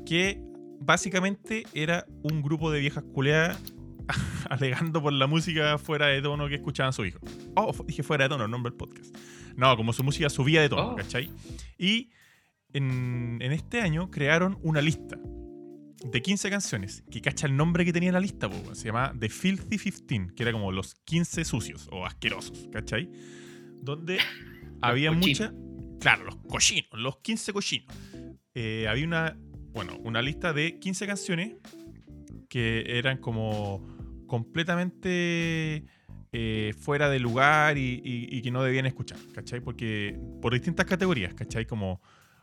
Que 0.06 0.42
básicamente 0.84 1.64
era 1.74 2.06
un 2.22 2.42
grupo 2.42 2.70
de 2.70 2.80
viejas 2.80 3.04
culeadas 3.12 3.58
alegando 4.50 5.02
por 5.02 5.12
la 5.12 5.26
música 5.26 5.78
fuera 5.78 6.06
de 6.06 6.20
tono 6.22 6.48
que 6.48 6.56
escuchaban 6.56 6.92
sus 6.92 7.08
hijos. 7.08 7.20
Oh, 7.56 7.72
dije 7.86 8.02
fuera 8.02 8.24
de 8.24 8.30
tono, 8.30 8.44
el 8.44 8.50
nombre 8.50 8.70
del 8.70 8.76
podcast. 8.78 9.16
No, 9.56 9.76
como 9.76 9.92
su 9.92 10.02
música 10.02 10.28
subía 10.30 10.60
de 10.62 10.68
tono, 10.68 10.90
Oh. 10.92 10.96
¿cachai? 10.96 11.30
Y 11.78 12.10
en, 12.72 13.38
en 13.40 13.52
este 13.52 13.80
año 13.80 14.10
crearon 14.10 14.58
una 14.62 14.80
lista 14.80 15.18
de 16.04 16.20
15 16.20 16.50
canciones 16.50 17.04
que 17.10 17.20
cacha 17.20 17.46
el 17.46 17.56
nombre 17.56 17.84
que 17.84 17.92
tenía 17.92 18.10
la 18.12 18.18
lista, 18.18 18.48
po, 18.50 18.74
se 18.74 18.86
llamaba 18.86 19.14
The 19.18 19.28
Filthy 19.28 19.78
15, 19.78 20.34
que 20.34 20.42
era 20.42 20.52
como 20.52 20.72
los 20.72 20.94
15 21.04 21.44
sucios 21.44 21.88
o 21.92 22.04
asquerosos, 22.06 22.66
¿cachai? 22.72 23.08
Donde 23.80 24.18
había 24.82 25.12
mucha. 25.12 25.52
Claro, 26.00 26.24
los 26.24 26.36
cochinos, 26.48 26.90
los 26.94 27.18
15 27.18 27.52
cochinos. 27.52 27.94
Eh, 28.54 28.86
había 28.88 29.06
una, 29.06 29.38
bueno, 29.72 29.96
una 30.04 30.20
lista 30.22 30.52
de 30.52 30.78
15 30.78 31.06
canciones 31.06 31.56
que 32.48 32.84
eran 32.98 33.18
como 33.18 33.86
completamente 34.26 35.84
eh, 36.32 36.72
fuera 36.78 37.08
de 37.10 37.18
lugar 37.18 37.76
y, 37.78 38.00
y- 38.04 38.28
y 38.30 38.42
que 38.42 38.50
no 38.50 38.62
debían 38.62 38.86
escuchar, 38.86 39.18
¿cachai? 39.34 39.60
Porque 39.60 40.18
por 40.40 40.52
distintas 40.54 40.86
categorías, 40.86 41.34
¿cachai? 41.34 41.66
Como 41.66 42.00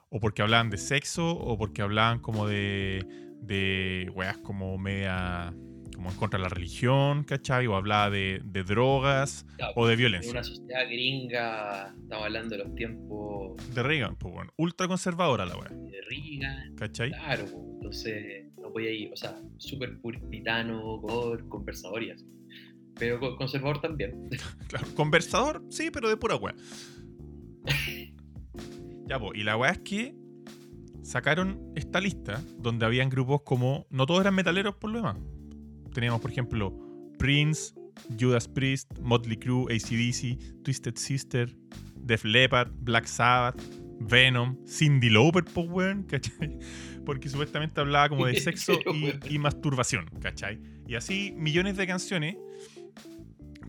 o 0.09 0.19
porque 0.19 0.41
hablaban 0.41 0.69
de 0.69 0.77
sexo 0.77 1.31
o 1.31 1.57
porque 1.57 1.81
hablaban 1.83 2.19
como 2.19 2.47
de, 2.47 3.05
de 3.41 4.11
weas 4.15 4.37
como 4.39 4.77
media 4.77 5.53
como 5.99 6.11
en 6.11 6.15
contra 6.15 6.37
de 6.39 6.43
la 6.43 6.47
religión, 6.49 7.25
¿cachai? 7.25 7.67
O 7.67 7.75
hablaba 7.75 8.09
de, 8.09 8.39
de 8.45 8.63
drogas 8.63 9.45
Claro, 9.57 9.73
o 9.75 9.85
de 9.85 9.93
En 9.95 9.99
violencia. 9.99 10.31
una 10.31 10.43
sociedad 10.45 10.85
gringa, 10.87 11.93
estamos 12.01 12.23
hablando 12.25 12.55
de 12.55 12.63
los 12.63 12.73
tiempos 12.75 13.75
De 13.75 13.83
Reagan, 13.83 14.15
pues 14.15 14.33
bueno, 14.33 14.53
ultra 14.55 14.87
conservadora 14.87 15.45
la 15.45 15.57
wea, 15.57 15.67
de 15.67 15.99
Reagan, 16.09 16.73
¿cachai? 16.75 17.09
claro, 17.11 17.47
po, 17.47 17.69
entonces 17.75 18.45
no 18.61 18.71
podía 18.71 18.91
ir, 18.93 19.11
o 19.11 19.17
sea, 19.17 19.41
súper 19.57 19.99
puritano, 19.99 21.01
conversador 21.49 22.01
y 22.03 22.11
así. 22.11 22.25
Pero 22.97 23.19
co- 23.19 23.35
conservador 23.35 23.81
también. 23.81 24.29
Claro, 24.69 24.87
conversador, 24.95 25.61
sí, 25.69 25.89
pero 25.91 26.07
de 26.07 26.15
pura 26.15 26.37
wea. 26.37 26.55
ya, 29.09 29.19
pues, 29.19 29.31
y 29.37 29.43
la 29.43 29.57
wea 29.57 29.71
es 29.71 29.79
que 29.79 30.15
sacaron 31.03 31.73
esta 31.75 31.99
lista 31.99 32.41
donde 32.57 32.85
habían 32.85 33.09
grupos 33.09 33.41
como. 33.41 33.85
No 33.89 34.05
todos 34.05 34.21
eran 34.21 34.35
metaleros 34.35 34.75
por 34.75 34.91
lo 34.91 34.97
demás. 34.99 35.17
Teníamos, 35.91 36.21
por 36.21 36.31
ejemplo, 36.31 36.73
Prince, 37.17 37.73
Judas 38.19 38.47
Priest, 38.47 38.97
Motley 38.99 39.37
Crue, 39.37 39.65
ACDC, 39.73 40.63
Twisted 40.63 40.95
Sister, 40.95 41.55
Def 41.95 42.23
Leppard, 42.23 42.71
Black 42.81 43.05
Sabbath, 43.05 43.61
Venom, 43.99 44.57
Cindy 44.65 45.09
Lauper, 45.09 45.43
pues, 45.43 45.67
weón, 45.69 46.03
¿cachai? 46.09 46.57
Porque 47.05 47.29
supuestamente 47.29 47.81
hablaba 47.81 48.09
como 48.09 48.25
de 48.25 48.35
sexo 48.39 48.73
y, 49.29 49.39
masturbación, 49.39 50.05
¿cachai? 50.21 50.59
Y 50.87 50.95
así 50.95 51.33
millones 51.35 51.77
de 51.77 51.87
canciones 51.87 52.37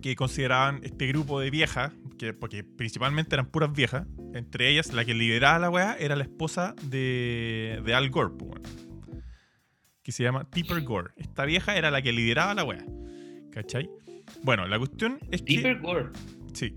que 0.01 0.17
consideraban 0.17 0.81
este 0.83 1.07
grupo 1.09 1.41
de 1.41 1.51
viejas, 1.51 1.93
que, 2.19 2.33
porque 2.33 2.65
principalmente 2.65 3.35
eran 3.35 3.47
puras 3.47 3.73
viejas, 3.73 4.07
entre 4.35 4.71
ellas 4.71 4.93
la 4.93 5.05
que 5.05 5.13
lideraba 5.13 5.59
la 5.59 5.71
weá 5.71 5.97
era 5.99 6.17
la 6.17 6.23
esposa 6.23 6.75
de, 6.85 7.83
de 7.85 7.95
Al 7.95 8.09
Gore, 8.11 8.31
pues, 8.39 8.51
weón, 8.51 8.90
que 10.03 10.13
se 10.13 10.23
llama 10.23 10.49
Tipper 10.51 10.83
Gore. 10.83 11.11
Esta 11.17 11.45
vieja 11.45 11.77
era 11.77 11.91
la 11.91 12.03
que 12.03 12.13
lideraba 12.13 12.55
la 12.55 12.65
weá, 12.65 12.85
¿cachai? 13.53 13.89
Bueno, 14.43 14.67
la 14.67 14.79
cuestión 14.79 15.19
es 15.31 15.43
que... 15.43 15.55
Deeper 15.55 15.81
gore, 15.81 16.07
Sí, 16.55 16.73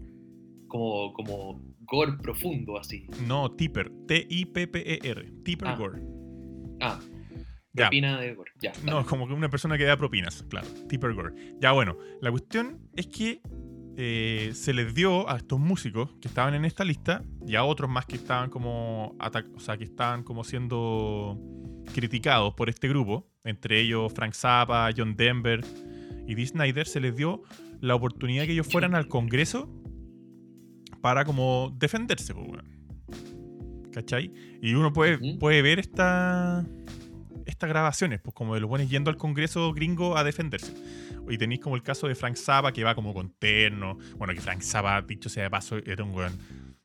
como, 0.67 1.13
como 1.13 1.61
gore 1.81 2.13
profundo 2.21 2.77
así. 2.77 3.07
no, 3.27 3.51
Tipper, 3.51 3.91
T-I-P-P-E-R, 4.07 5.31
Tipper 5.43 5.67
Ah. 5.67 5.75
Gore. 5.75 6.01
Ah, 6.81 6.99
Ya. 7.75 7.85
propina 7.85 8.19
de 8.19 8.35
gore. 8.35 8.51
Ya, 8.61 8.71
No, 8.85 9.05
como 9.05 9.27
que 9.27 9.33
una 9.33 9.49
persona 9.49 9.77
que 9.77 9.83
da 9.85 9.97
propinas, 9.97 10.43
claro. 10.49 10.67
Tipper 10.89 11.13
Gore. 11.13 11.33
Ya 11.59 11.71
bueno, 11.71 11.97
la 12.21 12.29
cuestión 12.31 12.79
es 12.95 13.07
que 13.07 13.41
eh, 13.95 14.49
se 14.53 14.73
les 14.73 14.93
dio 14.95 15.29
a 15.29 15.37
estos 15.37 15.59
músicos 15.59 16.15
que 16.19 16.27
estaban 16.27 16.53
en 16.55 16.65
esta 16.65 16.83
lista 16.83 17.23
y 17.47 17.55
a 17.55 17.63
otros 17.63 17.89
más 17.89 18.05
que 18.07 18.15
estaban 18.15 18.49
como 18.49 19.15
o 19.55 19.59
sea, 19.59 19.77
que 19.77 19.83
estaban 19.83 20.23
como 20.23 20.43
siendo 20.43 21.39
criticados 21.93 22.53
por 22.55 22.69
este 22.69 22.89
grupo, 22.89 23.29
entre 23.43 23.79
ellos 23.79 24.11
Frank 24.13 24.33
Zappa, 24.33 24.89
John 24.95 25.15
Denver 25.15 25.61
y 26.27 26.35
Dee 26.35 26.47
Snyder, 26.47 26.87
se 26.87 26.99
les 26.99 27.15
dio 27.15 27.43
la 27.79 27.95
oportunidad 27.95 28.45
que 28.45 28.53
ellos 28.53 28.67
fueran 28.69 28.95
al 28.95 29.07
Congreso 29.07 29.69
para 31.01 31.25
como 31.25 31.73
defenderse. 31.77 32.33
¿Cachai? 33.91 34.33
Y 34.61 34.73
uno 34.73 34.91
puede, 34.91 35.37
puede 35.37 35.61
ver 35.61 35.79
esta, 35.79 36.65
estas 37.45 37.69
grabaciones, 37.69 38.21
pues 38.21 38.33
como 38.33 38.55
de 38.55 38.61
los 38.61 38.69
buenos 38.69 38.89
yendo 38.89 39.11
al 39.11 39.17
Congreso 39.17 39.73
gringo 39.73 40.17
a 40.17 40.23
defenderse. 40.23 40.73
Y 41.29 41.37
tenéis 41.37 41.61
como 41.61 41.75
el 41.75 41.83
caso 41.83 42.07
de 42.07 42.15
Frank 42.15 42.35
Zappa, 42.35 42.71
que 42.71 42.83
va 42.83 42.95
como 42.95 43.13
con 43.13 43.29
terno. 43.29 43.97
Bueno, 44.17 44.33
que 44.33 44.41
Frank 44.41 44.61
Zappa, 44.61 45.01
dicho 45.01 45.29
sea 45.29 45.43
de 45.43 45.49
paso, 45.49 45.77
era 45.77 46.03
un 46.03 46.11
weón 46.11 46.33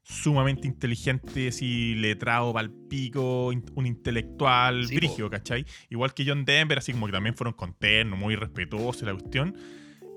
sumamente 0.09 0.67
inteligente, 0.67 1.49
así 1.49 1.95
letrado 1.95 2.53
pal 2.55 2.71
pico, 2.88 3.53
in- 3.53 3.65
un 3.75 3.87
intelectual 3.87 4.87
Sí, 4.87 4.97
brigio, 4.97 5.29
¿cachai? 5.29 5.67
Igual 5.91 6.15
que 6.15 6.25
John 6.27 6.45
Denver, 6.47 6.79
así 6.79 6.93
como 6.93 7.07
que 7.07 7.12
también 7.12 7.35
fueron 7.37 7.53
con 7.53 7.75
terno, 7.75 8.17
muy 8.17 8.35
respetuosos 8.35 9.03
la 9.03 9.12
cuestión. 9.12 9.55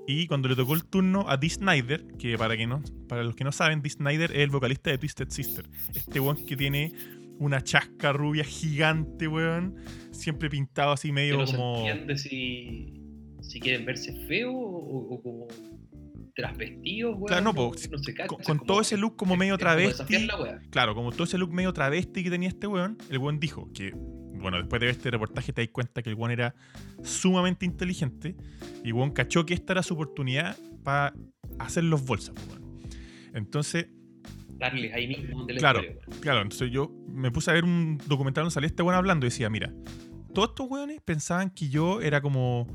Y 0.06 0.26
cuando 0.26 0.48
le 0.48 0.56
tocó 0.56 0.74
el 0.74 0.84
turno 0.84 1.26
a 1.28 1.36
Dee 1.36 1.50
Snyder, 1.50 2.06
que 2.18 2.36
para, 2.38 2.56
que 2.56 2.66
no, 2.66 2.82
para 3.06 3.22
los 3.22 3.36
que 3.36 3.44
no 3.44 3.52
saben, 3.52 3.82
Dee 3.82 3.90
Snyder 3.90 4.32
es 4.32 4.38
el 4.38 4.50
vocalista 4.50 4.90
de 4.90 4.98
Twisted 4.98 5.28
Sister. 5.28 5.68
Este 5.94 6.18
weón 6.20 6.44
que 6.44 6.56
tiene 6.56 6.92
una 7.38 7.60
chasca 7.62 8.12
rubia 8.12 8.44
gigante, 8.44 9.28
weón. 9.28 9.76
Siempre 10.10 10.48
pintado 10.48 10.92
así 10.92 11.12
medio 11.12 11.46
se 11.46 11.54
como. 11.54 11.76
entiende 11.86 12.16
si, 12.18 12.94
si 13.42 13.60
quieren 13.60 13.84
verse 13.84 14.12
feo 14.26 14.52
o, 14.52 15.14
o 15.14 15.22
como 15.22 15.46
transvestidos, 16.34 17.14
weón. 17.14 17.26
Claro, 17.26 17.42
no, 17.44 17.54
po, 17.54 17.72
no 17.90 17.98
se 17.98 18.14
cacha, 18.14 18.26
Con, 18.28 18.40
es 18.40 18.46
con 18.46 18.58
como- 18.58 18.66
todo 18.66 18.80
ese 18.80 18.96
look 18.96 19.16
como 19.16 19.36
medio 19.36 19.54
como 19.54 19.58
travesti. 19.60 20.28
Claro, 20.70 20.94
como 20.94 21.12
todo 21.12 21.24
ese 21.24 21.38
look 21.38 21.52
medio 21.52 21.72
travesti 21.72 22.22
que 22.24 22.30
tenía 22.30 22.48
este 22.48 22.66
weón, 22.66 22.98
el 23.10 23.18
weón 23.18 23.38
dijo 23.40 23.70
que, 23.74 23.92
bueno, 23.94 24.56
después 24.58 24.80
de 24.80 24.86
ver 24.86 24.94
este 24.96 25.10
reportaje 25.10 25.52
te 25.52 25.62
das 25.62 25.70
cuenta 25.70 26.02
que 26.02 26.10
el 26.10 26.16
weón 26.16 26.30
era 26.32 26.54
sumamente 27.02 27.66
inteligente 27.66 28.36
y 28.84 28.92
weón 28.92 29.10
cachó 29.10 29.44
que 29.46 29.54
esta 29.54 29.72
era 29.74 29.82
su 29.82 29.94
oportunidad 29.94 30.56
para 30.82 31.14
hacer 31.58 31.84
los 31.84 32.04
bolsas, 32.04 32.34
weón. 32.48 32.80
Entonces, 33.34 33.86
Darles 34.58 34.94
ahí 34.94 35.08
mismo 35.08 35.38
donde 35.38 35.56
Claro. 35.56 35.80
claro, 36.20 36.40
entonces 36.42 36.70
yo 36.70 36.92
me 37.08 37.32
puse 37.32 37.50
a 37.50 37.54
ver 37.54 37.64
un 37.64 37.98
documental 38.06 38.44
donde 38.44 38.54
salía 38.54 38.68
este 38.68 38.82
weón 38.84 38.94
hablando 38.96 39.26
y 39.26 39.30
decía, 39.30 39.50
mira, 39.50 39.72
todos 40.34 40.50
estos 40.50 40.70
weones 40.70 41.00
pensaban 41.00 41.50
que 41.50 41.68
yo 41.68 42.00
era 42.00 42.20
como, 42.20 42.68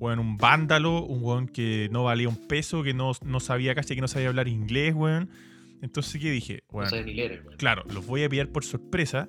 weón, 0.00 0.18
un 0.18 0.36
vándalo, 0.36 1.04
un 1.04 1.22
weón 1.22 1.46
que 1.46 1.88
no 1.92 2.04
valía 2.04 2.28
un 2.28 2.48
peso, 2.48 2.82
que 2.82 2.94
no, 2.94 3.12
no 3.24 3.38
sabía 3.38 3.74
casi 3.74 3.94
que 3.94 4.00
no 4.00 4.08
sabía 4.08 4.28
hablar 4.28 4.48
inglés, 4.48 4.94
weón. 4.94 5.30
Entonces, 5.82 6.20
¿qué 6.20 6.30
dije? 6.30 6.64
No 6.70 6.78
Weón, 6.78 6.90
saben 6.90 7.06
ni 7.06 7.14
leer, 7.14 7.42
weón. 7.44 7.56
claro, 7.56 7.84
los 7.92 8.06
voy 8.06 8.24
a 8.24 8.28
pillar 8.28 8.48
por 8.48 8.64
sorpresa. 8.64 9.28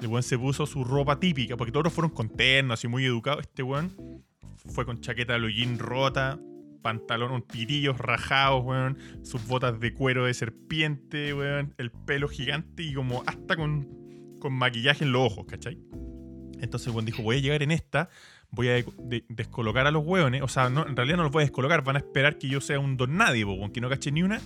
El 0.00 0.06
weón 0.08 0.22
se 0.22 0.38
puso 0.38 0.66
su 0.66 0.82
ropa 0.84 1.20
típica, 1.20 1.56
porque 1.56 1.70
todos 1.72 1.92
fueron 1.92 2.10
con 2.10 2.28
terno, 2.28 2.72
así 2.74 2.88
muy 2.88 3.04
educados. 3.04 3.42
Este 3.42 3.62
weón 3.62 4.24
fue 4.56 4.84
con 4.84 5.00
chaqueta 5.00 5.34
de 5.34 5.44
hollín 5.44 5.78
rota, 5.78 6.40
pantalón, 6.82 7.32
un 7.32 7.42
tirillos 7.42 7.98
rajados, 7.98 8.64
weón, 8.64 8.98
sus 9.22 9.46
botas 9.46 9.78
de 9.78 9.92
cuero 9.94 10.24
de 10.26 10.34
serpiente, 10.34 11.34
weón, 11.34 11.74
el 11.78 11.90
pelo 11.90 12.28
gigante 12.28 12.82
y 12.82 12.94
como 12.94 13.22
hasta 13.26 13.54
con, 13.56 14.36
con 14.40 14.52
maquillaje 14.52 15.04
en 15.04 15.12
los 15.12 15.22
ojos, 15.32 15.46
¿cachai? 15.46 15.78
Entonces 16.60 16.92
weón 16.92 17.04
dijo, 17.04 17.22
voy 17.22 17.36
a 17.36 17.40
llegar 17.40 17.62
en 17.62 17.70
esta, 17.72 18.08
voy 18.52 18.68
a 18.68 18.72
de- 18.74 18.84
de- 18.98 19.24
descolocar 19.28 19.86
a 19.86 19.90
los 19.90 20.04
weones, 20.06 20.42
o 20.42 20.48
sea, 20.48 20.70
no, 20.70 20.86
en 20.86 20.94
realidad 20.94 21.16
no 21.16 21.24
los 21.24 21.32
voy 21.32 21.42
a 21.42 21.46
descolocar, 21.46 21.82
van 21.82 21.96
a 21.96 21.98
esperar 21.98 22.38
que 22.38 22.48
yo 22.48 22.60
sea 22.60 22.78
un 22.78 22.96
don 22.96 23.16
nadie, 23.16 23.44
po, 23.44 23.54
weón, 23.54 23.72
que 23.72 23.80
no 23.80 23.88
cache 23.88 24.12
ni 24.12 24.22
una. 24.22 24.40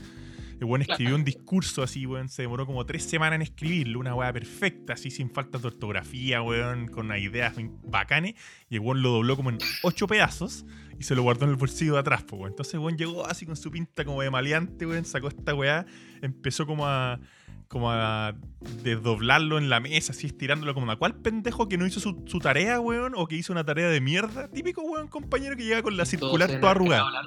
El 0.58 0.64
weón 0.64 0.80
escribió 0.80 1.14
un 1.16 1.22
discurso 1.24 1.82
así, 1.82 2.06
weón. 2.06 2.30
Se 2.30 2.40
demoró 2.40 2.64
como 2.64 2.86
tres 2.86 3.02
semanas 3.04 3.36
en 3.36 3.42
escribirlo. 3.42 3.98
Una 4.00 4.14
weá 4.14 4.32
perfecta, 4.32 4.94
así 4.94 5.10
sin 5.10 5.28
falta 5.30 5.58
de 5.58 5.66
ortografía, 5.66 6.40
weón. 6.40 6.88
Con 6.88 7.06
unas 7.06 7.18
ideas 7.18 7.52
bacanes. 7.84 8.36
Y 8.70 8.76
el 8.76 8.80
weón 8.80 9.02
lo 9.02 9.10
dobló 9.10 9.36
como 9.36 9.50
en 9.50 9.58
ocho 9.82 10.06
pedazos 10.06 10.64
y 10.98 11.02
se 11.02 11.14
lo 11.14 11.22
guardó 11.24 11.44
en 11.44 11.50
el 11.50 11.56
bolsillo 11.56 11.92
de 11.92 11.98
atrás, 11.98 12.24
weón. 12.32 12.52
Entonces 12.52 12.72
el 12.72 12.80
weón 12.80 12.96
llegó 12.96 13.26
así 13.26 13.44
con 13.44 13.54
su 13.54 13.70
pinta 13.70 14.06
como 14.06 14.22
de 14.22 14.30
maleante, 14.30 14.86
weón. 14.86 15.04
Sacó 15.04 15.28
esta 15.28 15.54
weá. 15.54 15.84
Empezó 16.22 16.66
como 16.66 16.86
a. 16.86 17.20
Como 17.68 17.90
a 17.90 18.36
desdoblarlo 18.82 19.58
en 19.58 19.68
la 19.68 19.80
mesa, 19.80 20.12
así 20.12 20.26
estirándolo 20.26 20.72
como 20.72 20.90
a 20.90 20.96
cuál 20.96 21.16
pendejo 21.16 21.68
que 21.68 21.76
no 21.76 21.86
hizo 21.86 21.98
su, 22.00 22.22
su 22.26 22.38
tarea, 22.38 22.78
weón, 22.80 23.14
o 23.16 23.26
que 23.26 23.34
hizo 23.34 23.52
una 23.52 23.64
tarea 23.64 23.88
de 23.88 24.00
mierda. 24.00 24.48
Típico, 24.48 24.82
weón, 24.82 25.08
compañero 25.08 25.56
que 25.56 25.64
llega 25.64 25.82
con 25.82 25.96
la 25.96 26.04
circular 26.04 26.48
toda 26.60 26.70
arrugada. 26.70 27.22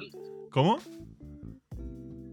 ¿Cómo? 0.50 0.78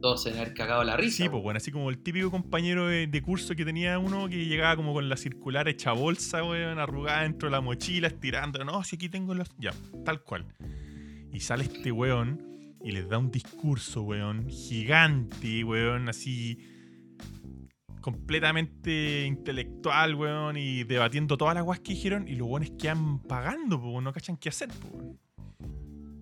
Todos 0.01 0.23
se 0.23 0.39
han 0.39 0.53
cagado 0.53 0.83
la 0.83 0.95
risa. 0.95 1.23
Sí, 1.23 1.29
pues 1.29 1.41
bueno, 1.41 1.57
así 1.57 1.71
como 1.71 1.89
el 1.89 1.97
típico 1.97 2.29
compañero 2.29 2.87
de, 2.87 3.07
de 3.07 3.21
curso 3.21 3.55
que 3.55 3.65
tenía 3.65 3.97
uno 3.97 4.29
que 4.29 4.45
llegaba 4.45 4.75
como 4.75 4.93
con 4.93 5.09
la 5.09 5.17
circular 5.17 5.67
hecha 5.67 5.91
bolsa, 5.91 6.43
weón, 6.43 6.79
arrugada 6.79 7.23
dentro 7.23 7.49
de 7.49 7.51
la 7.51 7.61
mochila, 7.61 8.07
estirando. 8.07 8.63
No, 8.63 8.83
si 8.83 8.95
aquí 8.95 9.09
tengo 9.09 9.33
los. 9.33 9.49
Ya, 9.57 9.73
tal 10.05 10.21
cual. 10.21 10.45
Y 11.33 11.39
sale 11.39 11.63
este 11.63 11.91
weón 11.91 12.47
y 12.83 12.91
les 12.91 13.09
da 13.09 13.17
un 13.17 13.31
discurso, 13.31 14.03
weón, 14.03 14.49
gigante, 14.49 15.63
weón, 15.63 16.09
así 16.09 16.59
completamente 18.01 19.25
intelectual, 19.25 20.15
weón, 20.15 20.57
y 20.57 20.83
debatiendo 20.83 21.37
todas 21.37 21.55
las 21.55 21.63
guas 21.63 21.79
que 21.79 21.93
dijeron, 21.93 22.27
y 22.27 22.35
los 22.35 22.47
weones 22.47 22.71
quedan 22.71 23.19
pagando, 23.23 23.81
pues, 23.81 24.03
no 24.03 24.13
cachan 24.13 24.37
qué 24.37 24.49
hacer, 24.49 24.69
weón. 24.91 25.17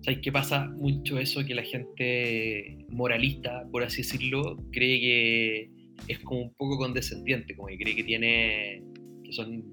¿Sabes 0.06 0.20
qué 0.22 0.30
pasa 0.30 0.68
mucho 0.76 1.18
eso? 1.18 1.44
Que 1.44 1.54
la 1.56 1.64
gente 1.64 2.86
moralista, 2.90 3.66
por 3.72 3.82
así 3.82 4.02
decirlo, 4.02 4.56
cree 4.70 5.00
que 5.00 5.70
es 6.06 6.20
como 6.20 6.42
un 6.42 6.54
poco 6.54 6.78
condescendiente, 6.78 7.56
como 7.56 7.66
que 7.68 7.76
cree 7.76 7.96
que 7.96 8.04
tiene. 8.04 8.84
que 9.24 9.32
son, 9.32 9.64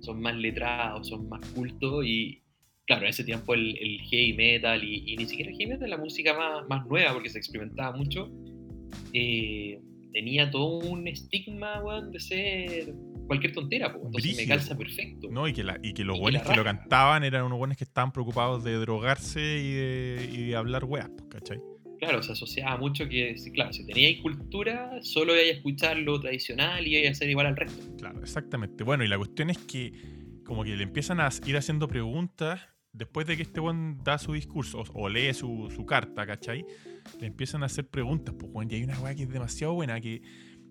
son 0.00 0.20
más 0.20 0.36
letrados, 0.36 1.08
son 1.08 1.28
más 1.30 1.40
cultos 1.52 2.04
y. 2.04 2.42
Claro, 2.86 3.04
en 3.04 3.10
ese 3.10 3.24
tiempo 3.24 3.54
el, 3.54 4.00
heavy 4.10 4.34
metal 4.34 4.82
y, 4.84 5.12
y 5.12 5.16
ni 5.16 5.26
siquiera 5.26 5.50
el 5.50 5.56
heavy 5.56 5.72
metal, 5.72 5.90
la 5.90 5.98
música 5.98 6.34
más, 6.34 6.68
más 6.68 6.86
nueva, 6.86 7.14
porque 7.14 7.30
se 7.30 7.38
experimentaba 7.38 7.96
mucho, 7.96 8.30
eh, 9.12 9.80
tenía 10.12 10.50
todo 10.50 10.78
un 10.78 11.06
estigma, 11.08 11.82
weón, 11.82 12.10
de 12.12 12.20
ser 12.20 12.94
cualquier 13.26 13.52
tontera, 13.52 13.92
pues. 13.92 14.04
Entonces 14.06 14.36
me 14.36 14.46
calza 14.46 14.76
perfecto. 14.76 15.28
No, 15.30 15.46
y 15.48 15.52
que, 15.52 15.62
la- 15.64 15.78
y 15.82 15.92
que 15.92 16.04
los 16.04 16.16
Y 16.16 16.20
buenos 16.20 16.42
que 16.42 16.54
lo 16.56 16.64
cantaban 16.64 17.24
eran 17.24 17.44
unos 17.44 17.58
buenos 17.58 17.76
que 17.76 17.84
estaban 17.84 18.12
preocupados 18.12 18.64
de 18.64 18.72
drogarse 18.74 19.40
y 19.40 19.72
de, 19.72 20.30
y 20.32 20.46
de 20.48 20.56
hablar 20.56 20.84
weas, 20.84 21.10
pues, 21.10 21.24
¿cachai? 21.30 21.58
Claro, 22.00 22.22
se 22.22 22.32
asociaba 22.32 22.76
mucho 22.76 23.08
que, 23.08 23.34
claro, 23.52 23.72
si 23.72 23.84
teníais 23.84 24.20
cultura, 24.22 24.90
solo 25.02 25.34
ibais 25.34 25.50
a 25.52 25.56
escuchar 25.56 25.96
lo 25.98 26.20
tradicional 26.20 26.86
y 26.86 26.96
ibais 26.96 27.10
a 27.10 27.14
ser 27.14 27.28
igual 27.30 27.46
al 27.46 27.56
resto. 27.56 27.96
Claro, 27.96 28.20
exactamente. 28.20 28.84
Bueno, 28.84 29.02
y 29.04 29.08
la 29.08 29.18
cuestión 29.18 29.50
es 29.50 29.58
que 29.58 29.92
como 30.44 30.62
que 30.64 30.76
le 30.76 30.84
empiezan 30.84 31.20
a 31.20 31.28
ir 31.46 31.56
haciendo 31.56 31.88
preguntas 31.88 32.60
después 32.92 33.26
de 33.26 33.36
que 33.36 33.42
este 33.42 33.60
buen 33.60 33.98
da 34.04 34.16
su 34.18 34.32
discurso 34.32 34.78
o, 34.80 34.84
o 35.02 35.08
lee 35.08 35.34
su, 35.34 35.70
su 35.74 35.84
carta, 35.84 36.24
¿cachai? 36.24 36.64
Le 37.20 37.26
empiezan 37.26 37.62
a 37.62 37.66
hacer 37.66 37.88
preguntas, 37.88 38.34
pues, 38.38 38.50
weón, 38.52 38.70
y 38.70 38.74
hay 38.76 38.84
una 38.84 38.98
weá 39.00 39.14
que 39.14 39.22
es 39.24 39.28
demasiado 39.28 39.74
buena, 39.74 40.00
que, 40.00 40.20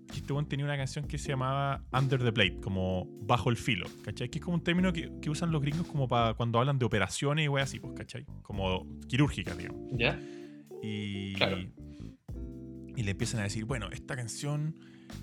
que 0.07 0.17
este 0.19 0.31
buen 0.33 0.45
tenía 0.47 0.65
una 0.65 0.77
canción 0.77 1.05
que 1.07 1.17
se 1.17 1.29
llamaba 1.29 1.83
Under 1.91 2.21
the 2.23 2.31
Blade, 2.31 2.59
como 2.61 3.07
bajo 3.21 3.49
el 3.49 3.57
filo, 3.57 3.87
¿cachai? 4.03 4.29
Que 4.29 4.39
es 4.39 4.43
como 4.45 4.55
un 4.55 4.63
término 4.63 4.93
que, 4.93 5.11
que 5.21 5.29
usan 5.29 5.51
los 5.51 5.61
gringos 5.61 5.85
como 5.87 6.07
para 6.07 6.33
cuando 6.35 6.59
hablan 6.59 6.79
de 6.79 6.85
operaciones 6.85 7.45
y 7.45 7.47
weas 7.49 7.69
así, 7.69 7.79
pues, 7.79 7.93
¿cachai? 7.95 8.25
Como 8.41 8.85
quirúrgicas, 9.07 9.57
digamos. 9.57 9.81
¿Ya? 9.97 10.19
Y, 10.81 11.33
Claro. 11.33 11.57
y 12.95 13.03
le 13.03 13.11
empiezan 13.11 13.41
a 13.41 13.43
decir, 13.43 13.65
bueno, 13.65 13.89
esta 13.91 14.15
canción 14.15 14.75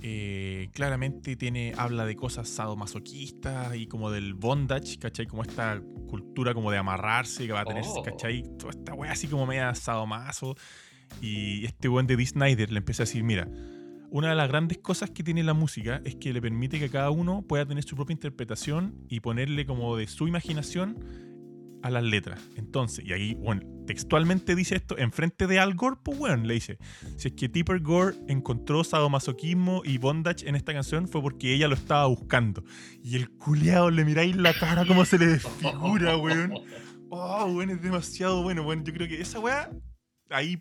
eh, 0.02 0.68
claramente 0.72 1.36
tiene, 1.36 1.72
habla 1.76 2.06
de 2.06 2.16
cosas 2.16 2.48
sadomasoquistas 2.48 3.74
y 3.76 3.86
como 3.86 4.10
del 4.10 4.34
bondage, 4.34 4.98
¿cachai? 4.98 5.26
Como 5.26 5.42
esta 5.42 5.80
cultura 6.08 6.54
como 6.54 6.70
de 6.70 6.78
amarrarse 6.78 7.46
que 7.46 7.52
va 7.52 7.60
a 7.60 7.64
tener, 7.64 7.84
Oh. 7.86 8.02
¿cachai? 8.02 8.42
Toda 8.58 8.70
esta 8.70 8.94
wea 8.94 9.12
así 9.12 9.26
como 9.28 9.46
media 9.46 9.74
sadomaso. 9.74 10.54
Y 11.20 11.64
este 11.64 11.88
buen 11.88 12.06
de 12.06 12.16
Dee 12.16 12.26
Snyder 12.26 12.70
le 12.70 12.78
empieza 12.78 13.02
a 13.02 13.06
decir, 13.06 13.22
mira, 13.22 13.48
una 14.10 14.28
de 14.28 14.34
las 14.36 14.48
grandes 14.48 14.78
cosas 14.78 15.10
que 15.10 15.22
tiene 15.22 15.42
la 15.42 15.54
música 15.54 16.00
es 16.04 16.16
que 16.16 16.32
le 16.32 16.40
permite 16.40 16.78
que 16.78 16.88
cada 16.88 17.10
uno 17.10 17.42
pueda 17.42 17.66
tener 17.66 17.82
su 17.84 17.96
propia 17.96 18.14
interpretación 18.14 18.94
y 19.08 19.20
ponerle 19.20 19.66
como 19.66 19.96
de 19.96 20.06
su 20.06 20.28
imaginación 20.28 20.98
a 21.84 21.90
las 21.90 22.02
letras. 22.02 22.40
Entonces, 22.56 23.04
y 23.04 23.12
ahí, 23.12 23.34
bueno, 23.34 23.62
textualmente 23.86 24.54
dice 24.54 24.76
esto, 24.76 24.96
enfrente 24.96 25.46
de 25.46 25.58
Al 25.58 25.74
Gore, 25.74 25.96
pues, 26.02 26.18
weón, 26.18 26.46
le 26.46 26.54
dice, 26.54 26.78
si 27.16 27.28
es 27.28 27.34
que 27.34 27.48
Tipper 27.50 27.80
Gore 27.80 28.16
encontró 28.26 28.84
sadomasoquismo 28.84 29.82
y 29.84 29.98
bondage 29.98 30.48
en 30.48 30.56
esta 30.56 30.72
canción 30.72 31.08
fue 31.08 31.20
porque 31.20 31.52
ella 31.52 31.68
lo 31.68 31.74
estaba 31.74 32.06
buscando. 32.06 32.64
Y 33.02 33.16
el 33.16 33.28
culiao 33.30 33.90
le 33.90 34.04
miráis 34.06 34.34
la 34.34 34.54
cara 34.54 34.86
como 34.86 35.04
se 35.04 35.18
le 35.18 35.26
desfigura, 35.26 36.16
weón. 36.16 36.54
Oh, 37.16 37.44
weón, 37.44 37.70
es 37.70 37.80
demasiado 37.80 38.42
bueno, 38.42 38.62
weón. 38.62 38.84
Yo 38.84 38.92
creo 38.92 39.06
que 39.06 39.20
esa 39.20 39.38
weá, 39.38 39.70
ahí, 40.30 40.60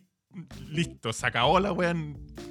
listo, 0.70 1.14
se 1.14 1.26
acabó 1.26 1.60
la 1.60 1.72
weá. 1.72 1.96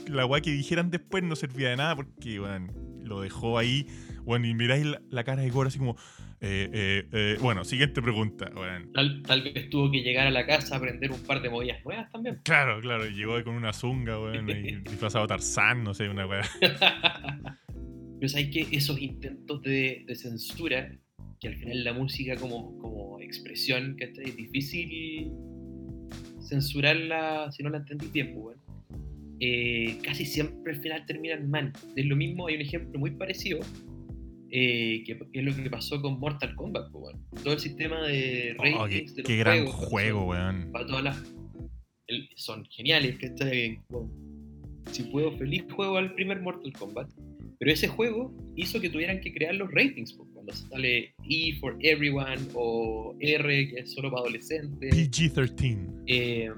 La 0.09 0.27
weá 0.27 0.41
que 0.41 0.51
dijeran 0.51 0.91
después 0.91 1.23
no 1.23 1.37
servía 1.37 1.71
de 1.71 1.77
nada 1.77 1.97
porque, 1.97 2.41
weón, 2.41 2.73
lo 3.05 3.21
dejó 3.21 3.59
ahí. 3.59 3.87
Weón, 4.25 4.45
y 4.45 4.55
miráis 4.55 4.87
la, 4.87 5.03
la 5.11 5.25
cara 5.25 5.43
de 5.43 5.51
Gore 5.51 5.69
así 5.69 5.79
como, 5.79 5.97
eh, 6.45 6.69
eh, 6.73 7.09
eh. 7.13 7.37
bueno, 7.41 7.65
siguiente 7.65 8.03
pregunta, 8.03 8.51
weón. 8.55 8.93
Tal, 8.93 9.23
tal 9.23 9.43
vez 9.43 9.71
tuvo 9.71 9.91
que 9.93 10.03
llegar 10.03 10.27
a 10.27 10.31
la 10.31 10.45
casa 10.45 10.75
a 10.75 10.79
aprender 10.79 11.13
un 11.13 11.23
par 11.23 11.41
de 11.41 11.49
movidas 11.49 11.85
nuevas 11.85 12.11
también. 12.11 12.41
Claro, 12.43 12.81
claro, 12.81 13.09
llegó 13.09 13.43
con 13.45 13.55
una 13.55 13.73
zunga, 13.73 14.19
weón, 14.19 14.51
y 14.51 14.77
disfrazado 14.91 15.27
Tarzán, 15.29 15.85
no 15.85 15.95
sé, 15.95 16.09
una 16.09 16.27
weá. 16.27 16.43
Pero 18.19 18.29
sabes 18.29 18.49
que 18.49 18.67
esos 18.73 19.01
intentos 19.01 19.63
de, 19.63 20.05
de 20.07 20.15
censura, 20.17 20.93
que 21.41 21.47
al 21.47 21.55
final 21.55 21.85
la 21.85 21.93
música 21.93 22.35
como, 22.37 22.77
como 22.79 23.21
expresión, 23.21 23.97
que 23.97 24.05
es 24.05 24.37
difícil 24.37 25.33
censurarla 26.43 27.51
si 27.53 27.63
no 27.63 27.71
la 27.71 27.79
entendí 27.79 28.07
bien, 28.13 28.35
pues, 28.35 28.57
weón. 28.57 28.59
Eh, 29.41 29.99
casi 30.03 30.25
siempre 30.25 30.73
al 30.75 30.81
final 30.81 31.05
terminan 31.07 31.51
mal. 31.51 31.73
Es 31.97 32.07
lo 32.07 32.15
mismo, 32.17 32.47
hay 32.47 32.55
un 32.57 32.61
ejemplo 32.61 32.99
muy 33.01 33.11
parecido, 33.13 33.59
eh, 34.51 35.03
que, 35.05 35.19
que 35.33 35.39
es 35.41 35.45
lo 35.45 35.55
que 35.55 35.69
pasó 35.71 36.01
con 36.01 36.21
Mortal 36.21 36.55
Kombat, 36.55 36.91
pues, 36.93 37.05
weón. 37.05 37.25
Todo 37.43 37.55
el 37.55 37.61
sistema 37.61 38.07
de 38.07 38.55
ratings 38.59 38.79
Oh, 38.81 38.87
qué, 38.87 38.95
de 39.01 39.03
los 39.23 39.27
qué 39.27 39.37
gran 39.39 39.67
juegos, 39.67 39.89
juego, 39.89 40.25
weón. 40.27 40.71
para 40.73 40.87
todas 40.87 41.05
las 41.05 41.23
el- 42.09 42.29
son 42.37 42.65
geniales 42.67 43.17
que 43.19 43.33
si 44.91 45.03
puedo 45.05 45.33
feliz 45.39 45.65
juego 45.73 45.97
al 45.97 46.13
primer 46.15 46.41
Mortal 46.43 46.73
Kombat 46.73 47.09
pero 47.59 47.73
ese 47.73 47.87
juego 47.87 48.35
hizo 48.57 48.81
que 48.81 48.91
tuvieran 48.91 49.21
que 49.21 49.33
crear 49.33 49.55
los 49.55 49.71
ratings 49.71 50.13
pues, 50.15 50.29
cuando 50.45 50.53
sale 50.69 51.15
E 51.25 51.59
for 51.61 51.77
Everyone 51.81 52.49
o 52.55 53.15
R 53.21 53.69
que 53.69 53.81
es 53.81 53.93
solo 53.93 54.11
para 54.11 54.23
adolescentes. 54.23 54.95
PG-13. 54.95 56.03
eh, 56.07 56.51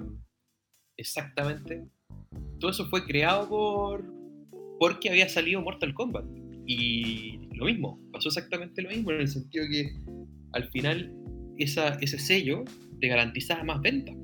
exactamente. 0.97 1.85
Todo 2.59 2.70
eso 2.70 2.87
fue 2.88 3.05
creado 3.05 3.49
por 3.49 4.05
porque 4.79 5.11
había 5.11 5.29
salido 5.29 5.61
Mortal 5.61 5.94
Kombat. 5.94 6.25
Y 6.66 7.38
lo 7.53 7.66
mismo 7.66 8.01
pasó 8.11 8.29
exactamente 8.29 8.81
lo 8.81 8.88
mismo 8.88 9.11
en 9.12 9.20
el 9.20 9.29
sentido 9.29 9.66
que 9.68 9.92
al 10.53 10.70
final 10.70 11.14
esa, 11.59 11.94
ese 12.01 12.18
sello 12.18 12.64
te 13.01 13.09
garantizaba 13.09 13.64
más 13.64 13.83
ventas 13.83 14.16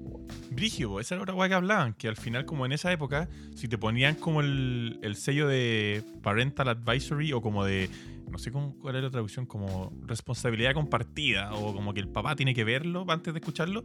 Brigio, 0.51 1.01
esa 1.01 1.15
era 1.15 1.23
otra 1.23 1.35
weá 1.35 1.49
que 1.49 1.55
hablaban, 1.55 1.95
que 1.95 2.09
al 2.09 2.17
final, 2.17 2.45
como 2.45 2.67
en 2.67 2.73
esa 2.73 2.93
época, 2.93 3.29
si 3.55 3.69
te 3.69 3.79
ponían 3.79 4.15
como 4.15 4.41
el, 4.41 4.99
el 5.03 5.17
sello 5.17 5.49
de 5.49 6.03
Parental 6.23 6.69
Advisory 6.69 7.33
o 7.33 7.41
como 7.41 7.65
de, 7.65 7.89
no 8.31 8.39
sé 8.39 8.51
cómo, 8.51 8.77
cuál 8.79 8.97
era 8.97 9.05
la 9.07 9.11
traducción, 9.11 9.47
como 9.47 9.93
responsabilidad 10.07 10.75
compartida 10.75 11.53
o 11.53 11.75
como 11.75 11.95
que 11.95 12.01
el 12.01 12.09
papá 12.09 12.37
tiene 12.37 12.55
que 12.55 12.65
verlo 12.65 13.05
antes 13.09 13.33
de 13.33 13.41
escucharlo, 13.41 13.85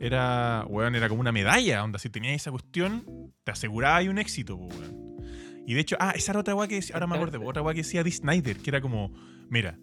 era, 0.00 0.64
weón, 0.68 0.94
era 0.94 1.08
como 1.08 1.20
una 1.20 1.32
medalla, 1.32 1.82
onda, 1.84 1.98
si 1.98 2.10
tenías 2.10 2.34
esa 2.34 2.50
cuestión, 2.50 3.32
te 3.44 3.52
aseguraba 3.52 3.96
ahí 3.96 4.08
un 4.08 4.18
éxito, 4.18 4.56
weón. 4.56 5.06
Y 5.66 5.74
de 5.74 5.80
hecho, 5.80 5.96
ah, 5.98 6.12
esa 6.14 6.32
era 6.32 6.40
otra 6.40 6.54
weá 6.54 6.68
que 6.68 6.76
decía, 6.76 6.94
ahora 6.94 7.08
me 7.08 7.16
acuerdo, 7.16 7.42
otra 7.44 7.62
weá 7.62 7.74
que 7.74 7.82
decía 7.82 8.04
Dee 8.04 8.12
Snyder, 8.12 8.56
que 8.58 8.70
era 8.70 8.80
como, 8.80 9.12
mira, 9.50 9.78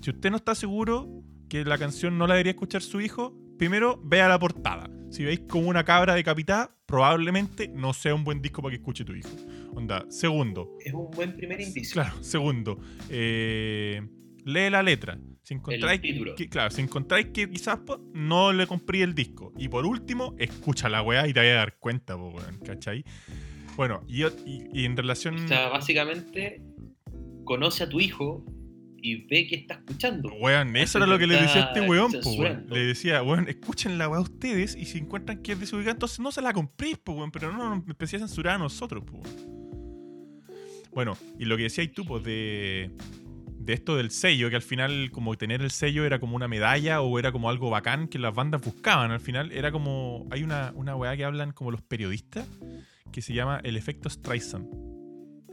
si 0.00 0.10
usted 0.10 0.30
no 0.30 0.36
está 0.36 0.54
seguro 0.54 1.22
que 1.48 1.64
la 1.64 1.76
canción 1.76 2.16
no 2.16 2.26
la 2.26 2.34
debería 2.34 2.52
escuchar 2.52 2.80
su 2.80 3.00
hijo, 3.00 3.36
primero 3.58 4.00
vea 4.02 4.28
la 4.28 4.38
portada. 4.38 4.88
Si 5.10 5.24
veis 5.24 5.40
como 5.40 5.68
una 5.68 5.84
cabra 5.84 6.14
decapitada, 6.14 6.74
probablemente 6.86 7.68
no 7.68 7.92
sea 7.92 8.14
un 8.14 8.24
buen 8.24 8.40
disco 8.40 8.62
para 8.62 8.70
que 8.70 8.76
escuche 8.76 9.04
tu 9.04 9.12
hijo. 9.14 9.28
Onda, 9.74 10.04
segundo, 10.08 10.76
es 10.84 10.92
un 10.92 11.10
buen 11.10 11.36
primer 11.36 11.60
indicio 11.60 11.94
claro, 11.94 12.22
segundo, 12.22 12.78
eh, 13.08 14.00
lee 14.44 14.70
la 14.70 14.82
letra. 14.82 15.18
Si 15.42 15.54
encontráis, 15.54 16.00
que, 16.36 16.48
claro, 16.48 16.70
si 16.70 16.80
encontráis 16.82 17.26
que 17.28 17.50
quizás 17.50 17.78
po, 17.80 17.98
no 18.14 18.52
le 18.52 18.66
compré 18.68 19.02
el 19.02 19.14
disco. 19.14 19.52
Y 19.58 19.68
por 19.68 19.84
último, 19.84 20.34
escucha 20.38 20.88
la 20.88 21.02
weá 21.02 21.26
y 21.26 21.32
te 21.32 21.40
vas 21.40 21.48
a 21.48 21.52
dar 21.54 21.76
cuenta, 21.78 22.16
po, 22.16 22.28
weón, 22.30 22.58
¿cachai? 22.64 23.04
Bueno, 23.76 24.02
y- 24.06 24.22
y 24.72 24.84
en 24.84 24.96
relación... 24.96 25.34
O 25.44 25.48
sea, 25.48 25.68
básicamente 25.68 26.62
conoce 27.44 27.82
a 27.84 27.88
tu 27.88 27.98
hijo 28.00 28.44
y 29.02 29.26
ve 29.26 29.46
que 29.46 29.56
está 29.56 29.74
escuchando. 29.74 30.30
Weón, 30.40 30.76
eso 30.76 30.98
era 30.98 31.06
lo 31.06 31.18
que 31.18 31.26
le 31.26 31.40
decía 31.40 31.64
a 31.64 31.66
este 31.66 31.80
weón, 31.88 32.12
po, 32.12 32.32
weón. 32.32 32.66
Le 32.68 32.86
decía, 32.86 33.22
weón, 33.22 33.48
escuchen 33.48 33.98
la 33.98 34.08
weá 34.08 34.20
ustedes 34.20 34.76
y 34.76 34.84
si 34.84 34.98
encuentran 34.98 35.42
que 35.42 35.52
es 35.52 35.60
desubicada, 35.60 35.92
entonces 35.92 36.20
no 36.20 36.32
se 36.32 36.42
la 36.42 36.52
compréis, 36.52 36.98
po, 36.98 37.12
weón, 37.12 37.30
pero 37.30 37.52
no 37.52 37.76
nos 37.76 37.88
empecé 37.88 38.16
a 38.16 38.20
censurar 38.20 38.56
a 38.56 38.58
nosotros, 38.58 39.04
po, 39.04 39.18
weón. 39.18 39.60
Bueno, 40.92 41.16
y 41.38 41.44
lo 41.44 41.56
que 41.56 41.64
decías 41.64 41.88
tú, 41.92 42.04
pues, 42.04 42.24
de, 42.24 42.90
de 43.60 43.72
esto 43.74 43.96
del 43.96 44.10
sello, 44.10 44.50
que 44.50 44.56
al 44.56 44.62
final, 44.62 45.10
como 45.12 45.36
tener 45.36 45.62
el 45.62 45.70
sello 45.70 46.04
era 46.04 46.18
como 46.18 46.34
una 46.34 46.48
medalla 46.48 47.02
o 47.02 47.18
era 47.18 47.30
como 47.30 47.48
algo 47.50 47.70
bacán 47.70 48.08
que 48.08 48.18
las 48.18 48.34
bandas 48.34 48.60
buscaban. 48.60 49.10
Al 49.10 49.20
final 49.20 49.52
era 49.52 49.70
como. 49.70 50.26
Hay 50.30 50.42
una, 50.42 50.72
una 50.74 50.96
weá 50.96 51.16
que 51.16 51.24
hablan 51.24 51.52
como 51.52 51.70
los 51.70 51.82
periodistas 51.82 52.46
que 53.12 53.22
se 53.22 53.34
llama 53.34 53.60
el 53.62 53.76
efecto 53.76 54.08
Streisand, 54.08 54.66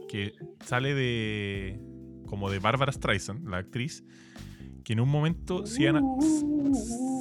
que 0.08 0.34
sale 0.64 0.94
de. 0.94 1.80
Como 2.28 2.50
de 2.50 2.58
Barbara 2.58 2.92
Streisand, 2.92 3.48
la 3.48 3.58
actriz, 3.58 4.04
que 4.84 4.92
en 4.92 5.00
un 5.00 5.08
momento 5.08 5.66
se 5.66 5.82
iban 5.82 5.96
a, 5.96 6.02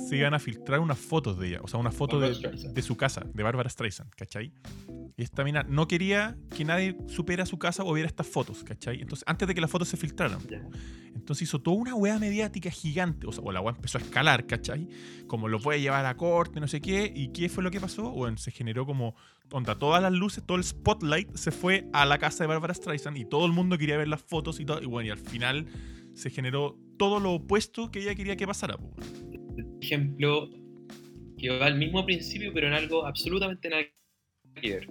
se 0.08 0.16
iban 0.16 0.34
a 0.34 0.40
filtrar 0.40 0.80
unas 0.80 1.00
fotos 1.00 1.40
de 1.40 1.50
ella, 1.50 1.60
o 1.64 1.68
sea, 1.68 1.80
una 1.80 1.92
foto 1.92 2.20
de, 2.20 2.36
de 2.74 2.82
su 2.82 2.96
casa, 2.96 3.26
de 3.34 3.44
Barbara 3.44 3.70
Streisand, 3.70 4.12
¿cachai? 4.12 4.54
Y 5.18 5.24
esta 5.24 5.44
mina 5.44 5.64
no 5.64 5.88
quería 5.88 6.38
que 6.56 6.64
nadie 6.64 6.96
supiera 7.08 7.48
su 7.48 7.58
casa 7.58 7.84
o 7.84 7.92
viera 7.92 8.08
estas 8.08 8.28
fotos, 8.28 8.64
¿cachai? 8.64 9.02
Entonces, 9.02 9.24
antes 9.28 9.48
de 9.48 9.56
que 9.56 9.62
las 9.62 9.72
fotos 9.72 9.88
se 9.88 9.98
filtraran. 9.98 10.40
Entonces 11.16 11.42
hizo 11.42 11.60
toda 11.60 11.76
una 11.76 11.96
weá 11.96 12.20
mediática 12.20 12.70
gigante. 12.70 13.26
O 13.26 13.32
sea, 13.32 13.44
o 13.44 13.52
la 13.52 13.60
weá 13.60 13.76
empezó 13.76 13.98
a 13.98 14.02
escalar, 14.02 14.46
¿cachai? 14.46 14.88
Como 15.26 15.48
lo 15.48 15.60
puede 15.60 15.82
llevar 15.82 16.06
a 16.06 16.16
corte, 16.16 16.60
no 16.60 16.68
sé 16.68 16.82
qué. 16.82 17.12
¿Y 17.14 17.30
qué 17.30 17.50
fue 17.50 17.64
lo 17.64 17.72
que 17.72 17.82
pasó? 17.82 18.12
Bueno, 18.12 18.38
se 18.38 18.52
generó 18.52 18.86
como. 18.86 19.16
Onda, 19.52 19.76
todas 19.76 20.02
las 20.02 20.12
luces, 20.12 20.44
todo 20.46 20.58
el 20.58 20.64
spotlight 20.64 21.34
se 21.36 21.52
fue 21.52 21.88
a 21.94 22.06
la 22.06 22.18
casa 22.18 22.44
de 22.44 22.48
Barbara 22.48 22.74
Streisand 22.74 23.18
y 23.18 23.26
todo 23.26 23.46
el 23.46 23.54
mundo 23.54 23.78
quería 23.78 23.98
ver 23.98 24.10
las 24.10 24.22
fotos 24.22 24.60
y 24.60 24.66
todo. 24.66 24.82
Y 24.82 24.86
bueno, 24.86 25.08
y 25.08 25.12
al 25.12 25.18
final 25.18 25.68
se 26.14 26.30
generó 26.30 26.78
todo 26.98 27.20
lo 27.20 27.34
opuesto 27.34 27.90
que 27.90 28.00
ella 28.00 28.16
quería 28.16 28.36
que 28.36 28.46
pasara. 28.46 28.78
po, 28.78 28.90
weón. 28.98 29.78
ejemplo 29.82 30.50
que 31.38 31.50
va 31.50 31.68
al 31.68 31.78
mismo 31.78 32.06
principio, 32.06 32.52
pero 32.54 32.68
en 32.68 32.74
algo 32.74 33.06
absolutamente 33.06 33.70
nada 33.70 33.84
que 34.62 34.70
ver. 34.70 34.88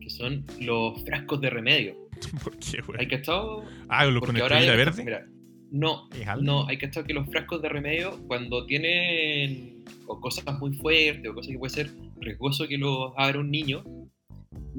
Que 0.00 0.10
son 0.10 0.46
los 0.60 1.02
frascos 1.04 1.40
de 1.40 1.50
remedio. 1.50 2.08
¿Por 2.44 2.56
qué, 2.58 2.80
weón? 2.86 3.00
¿Hay 3.00 3.08
cachado? 3.08 3.64
Ah, 3.88 4.06
lo 4.06 4.20
con 4.20 4.40
ahora 4.40 4.56
hay 4.56 4.66
verde. 4.68 5.04
Mira, 5.04 5.26
no, 5.70 6.08
no, 6.40 6.66
hay 6.68 6.78
cachado 6.78 7.04
que 7.04 7.12
los 7.12 7.28
frascos 7.28 7.60
de 7.60 7.68
remedio, 7.68 8.18
cuando 8.26 8.64
tienen 8.64 9.84
o 10.06 10.20
cosas 10.20 10.44
muy 10.60 10.72
fuertes 10.74 11.28
o 11.28 11.34
cosas 11.34 11.50
que 11.50 11.58
puede 11.58 11.74
ser 11.74 11.90
riesgoso 12.20 12.66
que 12.68 12.78
los 12.78 13.12
abra 13.16 13.40
un 13.40 13.50
niño, 13.50 13.84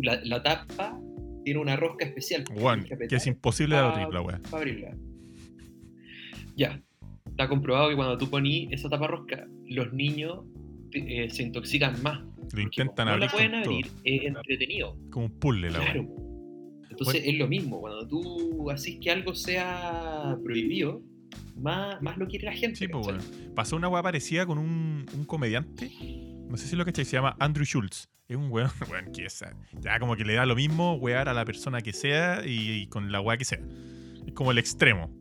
la, 0.02 0.20
la 0.24 0.42
tapa 0.44 1.00
tiene 1.44 1.60
una 1.60 1.76
rosca 1.76 2.06
especial. 2.06 2.44
Que 3.10 3.16
es 3.16 3.28
imposible 3.28 3.76
de 3.76 3.82
pa- 3.82 3.92
abrir 3.92 4.08
la 4.14 4.22
weá. 4.22 4.40
para 4.50 4.58
abrirla. 4.58 4.96
Ya, 6.56 6.82
está 7.26 7.48
comprobado 7.50 7.90
que 7.90 7.96
cuando 7.96 8.18
tú 8.18 8.30
ponís 8.30 8.72
esa 8.72 8.90
tapa 8.90 9.08
rosca, 9.08 9.48
los 9.68 9.92
niños 9.94 10.46
eh, 10.94 11.30
se 11.30 11.44
intoxican 11.44 12.02
más. 12.02 12.24
Lo 12.54 12.62
intentan 12.62 13.06
como 13.06 13.06
no 13.06 13.12
abrir 13.12 13.26
la 13.26 13.32
pueden 13.32 13.52
todo. 13.64 13.74
abrir, 13.74 13.88
es 14.04 14.24
entretenido. 14.24 14.98
Como 15.12 15.26
un 15.26 15.32
puzzle 15.40 15.70
la 15.72 15.80
weá. 15.80 15.92
Claro. 15.94 16.16
Entonces 16.90 17.24
es 17.26 17.36
lo 17.38 17.48
mismo, 17.48 17.82
cuando 17.82 18.08
tú 18.08 18.72
haces 18.72 18.98
que 19.02 19.12
algo 19.12 19.36
sea 19.36 20.38
prohibido, 20.42 21.02
más, 21.58 22.02
más 22.02 22.18
lo 22.18 22.26
quiere 22.28 22.46
la 22.46 22.54
gente. 22.54 22.78
Sí, 22.78 22.88
pues, 22.88 23.06
weón. 23.08 23.20
Pasó 23.54 23.76
una 23.76 23.90
weá 23.90 24.02
parecida 24.02 24.46
con 24.46 24.58
un, 24.58 25.06
un 25.14 25.26
comediante. 25.26 25.92
No 26.50 26.58
sé 26.58 26.68
si 26.68 26.76
lo 26.76 26.86
cachai, 26.86 27.06
se 27.06 27.14
llama 27.18 27.36
Andrew 27.40 27.66
Schultz. 27.66 28.10
Es 28.28 28.38
un 28.38 28.50
weón, 28.52 28.70
weón, 28.90 29.12
que 29.12 29.26
es, 29.26 29.44
ya 29.82 30.00
como 30.00 30.16
que 30.16 30.26
le 30.26 30.34
da 30.34 30.46
lo 30.46 30.56
mismo 30.56 30.96
wear 30.96 31.30
a 31.30 31.34
la 31.34 31.46
persona 31.46 31.82
que 31.82 31.94
sea 31.94 32.46
y, 32.46 32.72
y 32.72 32.88
con 32.88 33.12
la 33.12 33.22
weá 33.22 33.38
que 33.38 33.46
sea. 33.46 33.60
Es 34.26 34.34
como 34.34 34.52
el 34.52 34.58
extremo. 34.58 35.12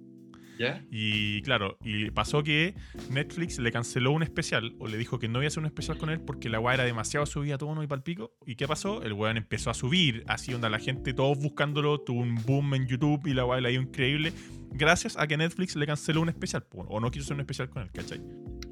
¿Ya? 0.56 0.84
Y 0.88 1.42
claro, 1.42 1.78
y 1.82 2.12
pasó 2.12 2.44
que 2.44 2.76
Netflix 3.10 3.58
le 3.58 3.72
canceló 3.72 4.12
un 4.12 4.22
especial 4.22 4.76
o 4.78 4.86
le 4.86 4.96
dijo 4.96 5.18
que 5.18 5.26
no 5.26 5.40
iba 5.40 5.46
a 5.46 5.48
hacer 5.48 5.58
un 5.58 5.66
especial 5.66 5.98
con 5.98 6.10
él 6.10 6.20
porque 6.20 6.48
la 6.48 6.60
weá 6.60 6.74
era 6.74 6.84
demasiado 6.84 7.26
subida 7.26 7.56
a 7.56 7.58
tono 7.58 7.82
y 7.82 7.88
palpico. 7.88 8.36
¿Y 8.46 8.54
qué 8.54 8.68
pasó? 8.68 9.02
El 9.02 9.14
weón 9.14 9.36
empezó 9.36 9.70
a 9.70 9.74
subir, 9.74 10.22
así 10.28 10.54
onda 10.54 10.70
la 10.70 10.78
gente, 10.78 11.12
todos 11.12 11.36
buscándolo, 11.38 12.00
tuvo 12.00 12.20
un 12.20 12.36
boom 12.46 12.74
en 12.74 12.86
YouTube 12.86 13.26
y 13.26 13.34
la 13.34 13.44
weá 13.44 13.60
le 13.60 13.70
dio 13.70 13.80
increíble. 13.82 14.32
Gracias 14.70 15.18
a 15.18 15.26
que 15.26 15.36
Netflix 15.36 15.74
le 15.74 15.86
canceló 15.86 16.20
un 16.20 16.28
especial, 16.28 16.64
o 16.72 17.00
no 17.00 17.10
quiso 17.10 17.24
hacer 17.24 17.34
un 17.34 17.40
especial 17.40 17.68
con 17.68 17.82
él, 17.82 17.90
¿cachai? 17.92 18.20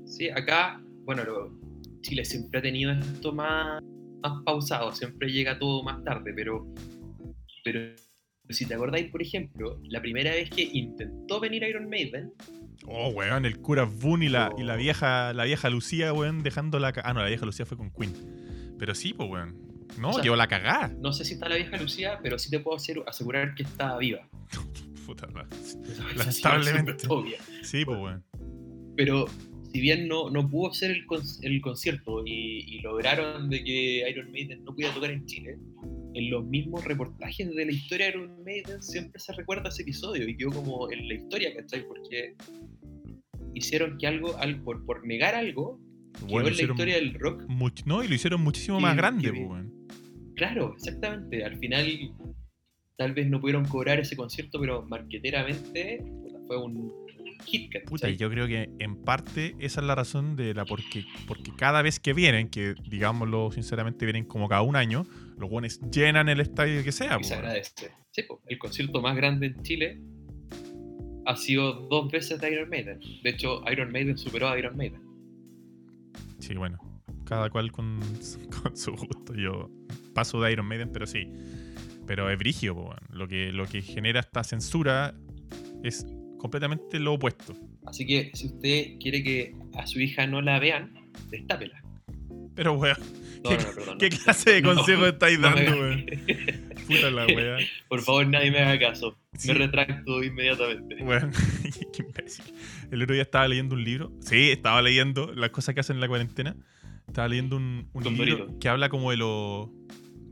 Sí, 0.06 0.28
acá, 0.30 0.80
bueno, 1.04 1.24
lo- 1.24 1.71
Chile 2.02 2.24
siempre 2.24 2.58
ha 2.58 2.62
tenido 2.62 2.92
esto 2.92 3.32
más, 3.32 3.82
más 4.22 4.42
pausado, 4.44 4.92
siempre 4.92 5.30
llega 5.32 5.58
todo 5.58 5.82
más 5.82 6.02
tarde, 6.04 6.32
pero, 6.34 6.66
pero 7.64 7.94
si 8.50 8.66
te 8.66 8.74
acordáis, 8.74 9.10
por 9.10 9.22
ejemplo, 9.22 9.80
la 9.84 10.00
primera 10.02 10.32
vez 10.32 10.50
que 10.50 10.62
intentó 10.62 11.40
venir 11.40 11.62
Iron 11.64 11.88
Maiden, 11.88 12.32
Oh, 12.88 13.10
weón, 13.10 13.46
el 13.46 13.58
cura 13.60 13.84
Boone 13.84 14.24
y 14.26 14.28
la, 14.28 14.50
y 14.58 14.64
la 14.64 14.74
Oh. 14.74 14.76
vieja 14.76 15.32
la 15.32 15.44
vieja 15.44 15.70
Lucía, 15.70 16.12
weón, 16.12 16.42
dejando 16.42 16.80
la... 16.80 16.92
Ah, 17.04 17.14
no, 17.14 17.20
la 17.22 17.28
vieja 17.28 17.46
Lucía 17.46 17.64
fue 17.64 17.76
con 17.78 17.92
Queen. 17.92 18.12
Pero 18.76 18.96
sí, 18.96 19.12
pues, 19.14 19.30
weón. 19.30 19.56
No, 20.00 20.10
O 20.10 20.20
sea, 20.20 20.34
la 20.36 20.48
cagada. 20.48 20.88
no 20.98 21.12
sé 21.12 21.24
si 21.24 21.34
está 21.34 21.48
la 21.48 21.54
vieja 21.54 21.76
Lucía, 21.76 22.18
pero 22.20 22.40
sí 22.40 22.50
te 22.50 22.58
puedo 22.58 22.76
hacer- 22.76 23.00
asegurar 23.06 23.54
que 23.54 23.62
está 23.62 23.96
viva. 23.98 24.28
Puta 25.06 25.28
sí, 25.62 25.78
Lamentablemente. 26.16 27.06
Sí, 27.62 27.84
pues, 27.84 27.98
weón. 28.00 28.24
Pero 28.96 29.26
si 29.72 29.80
bien 29.80 30.06
no, 30.08 30.28
no 30.30 30.48
pudo 30.50 30.70
hacer 30.70 30.90
el, 30.90 31.06
con- 31.06 31.22
el 31.42 31.60
concierto 31.62 32.22
y, 32.26 32.64
y 32.76 32.80
lograron 32.80 33.48
de 33.48 33.64
que 33.64 34.08
Iron 34.10 34.30
Maiden 34.30 34.64
no 34.64 34.74
pudiera 34.74 34.92
tocar 34.94 35.10
en 35.10 35.24
Chile, 35.26 35.56
en 36.14 36.30
los 36.30 36.44
mismos 36.44 36.84
reportajes 36.84 37.54
de 37.54 37.64
la 37.64 37.72
historia 37.72 38.06
de 38.06 38.12
Iron 38.12 38.44
Maiden 38.44 38.82
siempre 38.82 39.18
se 39.18 39.32
recuerda 39.32 39.70
ese 39.70 39.82
episodio 39.82 40.28
y 40.28 40.36
quedó 40.36 40.50
como 40.52 40.90
en 40.92 41.08
la 41.08 41.14
historia, 41.14 41.54
¿cachai? 41.56 41.86
Porque 41.86 42.34
hicieron 43.54 43.98
que 43.98 44.06
algo, 44.06 44.36
al- 44.38 44.62
por, 44.62 44.84
por 44.84 45.06
negar 45.06 45.34
algo, 45.34 45.78
quedó 46.18 46.26
Bueno, 46.28 46.48
en 46.48 46.56
la 46.56 46.62
historia 46.62 46.94
del 46.96 47.14
rock. 47.14 47.44
much- 47.48 47.84
no, 47.86 48.02
y 48.04 48.08
lo 48.08 48.14
hicieron 48.14 48.42
muchísimo 48.42 48.76
Que- 48.78 48.82
más 48.82 48.96
grande, 48.96 49.32
que-. 49.32 49.48
Claro, 50.36 50.74
exactamente. 50.74 51.44
Al 51.44 51.56
final, 51.58 51.86
tal 52.96 53.12
vez 53.14 53.28
no 53.28 53.40
pudieron 53.40 53.64
cobrar 53.66 54.00
ese 54.00 54.16
concierto, 54.16 54.58
pero 54.60 54.82
marqueteramente 54.82 56.02
fue 56.46 56.56
un 56.62 56.92
hit. 57.44 57.70
Puta, 57.86 58.08
y 58.08 58.16
yo 58.16 58.30
creo 58.30 58.46
que 58.46 58.70
en 58.78 58.96
parte 58.96 59.54
esa 59.58 59.80
es 59.80 59.86
la 59.86 59.94
razón 59.94 60.36
de 60.36 60.54
la 60.54 60.64
porque, 60.64 61.04
porque 61.26 61.52
cada 61.56 61.82
vez 61.82 62.00
que 62.00 62.12
vienen, 62.12 62.48
que 62.48 62.74
digámoslo 62.88 63.50
sinceramente, 63.52 64.04
vienen 64.04 64.24
como 64.24 64.48
cada 64.48 64.62
un 64.62 64.76
año, 64.76 65.06
los 65.38 65.50
buenos 65.50 65.80
llenan 65.90 66.28
el 66.28 66.40
estadio 66.40 66.82
que 66.82 66.92
sea, 66.92 67.18
y 67.20 67.24
se 67.24 67.34
agradece. 67.34 67.90
Sí, 68.10 68.22
po, 68.22 68.42
el 68.46 68.58
concierto 68.58 69.00
más 69.00 69.16
grande 69.16 69.46
en 69.46 69.62
Chile 69.62 70.00
ha 71.24 71.36
sido 71.36 71.72
dos 71.88 72.10
veces 72.10 72.40
de 72.40 72.52
Iron 72.52 72.68
Maiden. 72.68 73.00
De 73.22 73.30
hecho, 73.30 73.62
Iron 73.70 73.90
Maiden 73.92 74.18
superó 74.18 74.48
a 74.48 74.58
Iron 74.58 74.76
Maiden. 74.76 75.02
Sí, 76.38 76.54
bueno. 76.54 76.78
Cada 77.24 77.50
cual 77.50 77.70
con, 77.72 78.00
con 78.62 78.76
su 78.76 78.92
gusto. 78.92 79.34
Yo 79.34 79.70
paso 80.14 80.40
de 80.40 80.52
Iron 80.52 80.66
Maiden, 80.66 80.90
pero 80.92 81.06
sí. 81.06 81.32
Pero 82.06 82.30
es 82.30 82.38
brigio, 82.38 82.74
po. 82.74 82.94
Lo 83.10 83.28
que, 83.28 83.52
lo 83.52 83.66
que 83.66 83.80
genera 83.82 84.20
esta 84.20 84.42
censura 84.44 85.14
es 85.82 86.06
completamente 86.42 86.98
lo 86.98 87.14
opuesto. 87.14 87.54
Así 87.86 88.04
que 88.04 88.30
si 88.34 88.48
usted 88.48 88.98
quiere 89.00 89.22
que 89.22 89.54
a 89.74 89.86
su 89.86 90.00
hija 90.00 90.26
no 90.26 90.42
la 90.42 90.58
vean, 90.58 90.92
destápela. 91.30 91.82
Pero, 92.54 92.74
weón, 92.74 92.96
No, 93.44 93.50
¿Qué- 93.50 93.56
no, 93.56 93.74
perdón. 93.74 93.98
¿qué 93.98 94.10
no. 94.10 94.16
clase 94.18 94.50
de 94.50 94.62
consejo 94.74 95.06
estáis 95.06 95.40
dando, 95.40 95.70
weón? 95.72 96.06
Puta 96.86 97.10
la 97.10 97.26
weá. 97.26 97.56
Por 97.88 98.00
favor, 98.02 98.26
nadie 98.26 98.50
me 98.50 98.58
haga 98.58 98.78
caso. 98.90 99.16
Sí. 99.38 99.48
Me 99.48 99.54
retracto 99.54 100.22
inmediatamente. 100.22 100.96
Weón, 101.02 101.32
qué 101.92 102.02
imbécil. 102.02 102.44
El 102.90 103.02
otro 103.02 103.14
día 103.14 103.22
estaba 103.22 103.48
leyendo 103.48 103.74
un 103.76 103.84
libro. 103.84 104.12
Sí, 104.20 104.50
estaba 104.50 104.82
leyendo 104.82 105.32
las 105.32 105.50
cosas 105.50 105.74
que 105.74 105.80
hacen 105.80 105.96
en 105.96 106.00
la 106.00 106.08
cuarentena. 106.08 106.56
Estaba 107.06 107.28
leyendo 107.28 107.56
un, 107.56 107.88
libro 107.94 108.10
Dorito. 108.16 108.58
que 108.58 108.68
habla 108.68 108.88
como 108.88 109.10
de 109.12 109.16
los. 109.16 109.68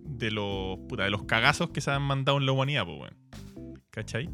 de 0.05 0.31
los. 0.31 0.79
puta, 0.89 1.05
de 1.05 1.11
los 1.11 1.23
cagazos 1.25 1.71
que 1.71 1.81
se 1.81 1.91
han 1.91 2.03
mandado 2.03 2.39
en 2.39 2.47
la 2.47 2.53
humanidad, 2.53 2.85
pues, 2.85 2.99
weón. 3.01 3.81
¿Cachai? 3.91 4.29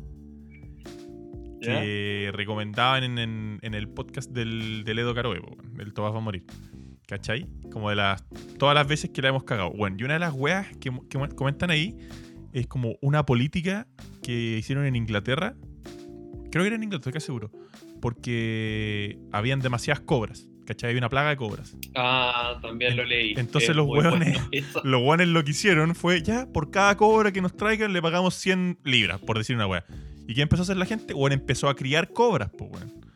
Que 1.60 2.30
recomendaban 2.34 3.02
en, 3.04 3.18
en- 3.18 3.58
en 3.62 3.74
el 3.74 3.88
podcast 3.88 4.30
del, 4.30 4.84
del 4.84 4.98
Edo 4.98 5.14
Caroe, 5.14 5.40
po, 5.40 5.52
weón, 5.56 5.74
del 5.76 5.92
Todas 5.94 6.12
va 6.12 6.18
a 6.18 6.20
morir. 6.20 6.44
¿Cachai? 7.06 7.46
Como 7.72 7.90
de 7.90 7.96
las. 7.96 8.24
Todas 8.58 8.74
las 8.74 8.86
veces 8.88 9.10
que 9.10 9.22
la 9.22 9.28
hemos 9.28 9.44
cagado. 9.44 9.70
Bueno, 9.70 9.96
y 9.98 10.02
una 10.04 10.14
de 10.14 10.20
las 10.20 10.32
weas 10.34 10.66
que, 10.78 10.90
que 11.08 11.18
comentan 11.36 11.70
ahí 11.70 11.96
es 12.52 12.66
como 12.66 12.96
una 13.00 13.24
política 13.24 13.86
que 14.22 14.56
hicieron 14.58 14.86
en 14.86 14.96
Inglaterra. 14.96 15.54
Creo 16.50 16.62
que 16.64 16.66
era 16.68 16.76
en 16.76 16.82
Inglaterra, 16.82 17.12
casi 17.12 17.26
seguro. 17.26 17.50
Porque 18.20 19.18
habían 19.32 19.60
demasiadas 19.60 20.00
cobras. 20.00 20.48
¿Cachai? 20.66 20.90
Había 20.90 20.98
una 21.00 21.08
plaga 21.08 21.30
de 21.30 21.36
cobras. 21.36 21.76
Ah, 21.94 22.58
también 22.60 22.96
lo 22.96 23.04
leí. 23.04 23.34
Entonces 23.36 23.70
Es 23.70 23.76
los 23.76 23.86
hueones- 23.86 24.40
bueno. 24.50 24.66
Los 24.82 25.00
guanes 25.00 25.28
lo 25.28 25.44
que 25.44 25.52
hicieron 25.52 25.94
fue, 25.94 26.22
ya, 26.22 26.46
por 26.52 26.72
cada 26.72 26.96
cobra 26.96 27.30
que 27.30 27.40
nos 27.40 27.56
traigan 27.56 27.92
le 27.92 28.02
pagamos 28.02 28.34
100 28.34 28.78
libras, 28.84 29.20
por 29.20 29.38
decir 29.38 29.54
una 29.54 29.68
wea. 29.68 29.84
¿Y 30.26 30.34
qué 30.34 30.42
empezó 30.42 30.62
a 30.62 30.64
hacer 30.64 30.76
la 30.76 30.86
gente? 30.86 31.14
Bueno, 31.14 31.34
empezó 31.34 31.68
a 31.68 31.76
criar 31.76 32.12
cobras, 32.12 32.50
pues, 32.56 32.70
weón. 32.70 33.06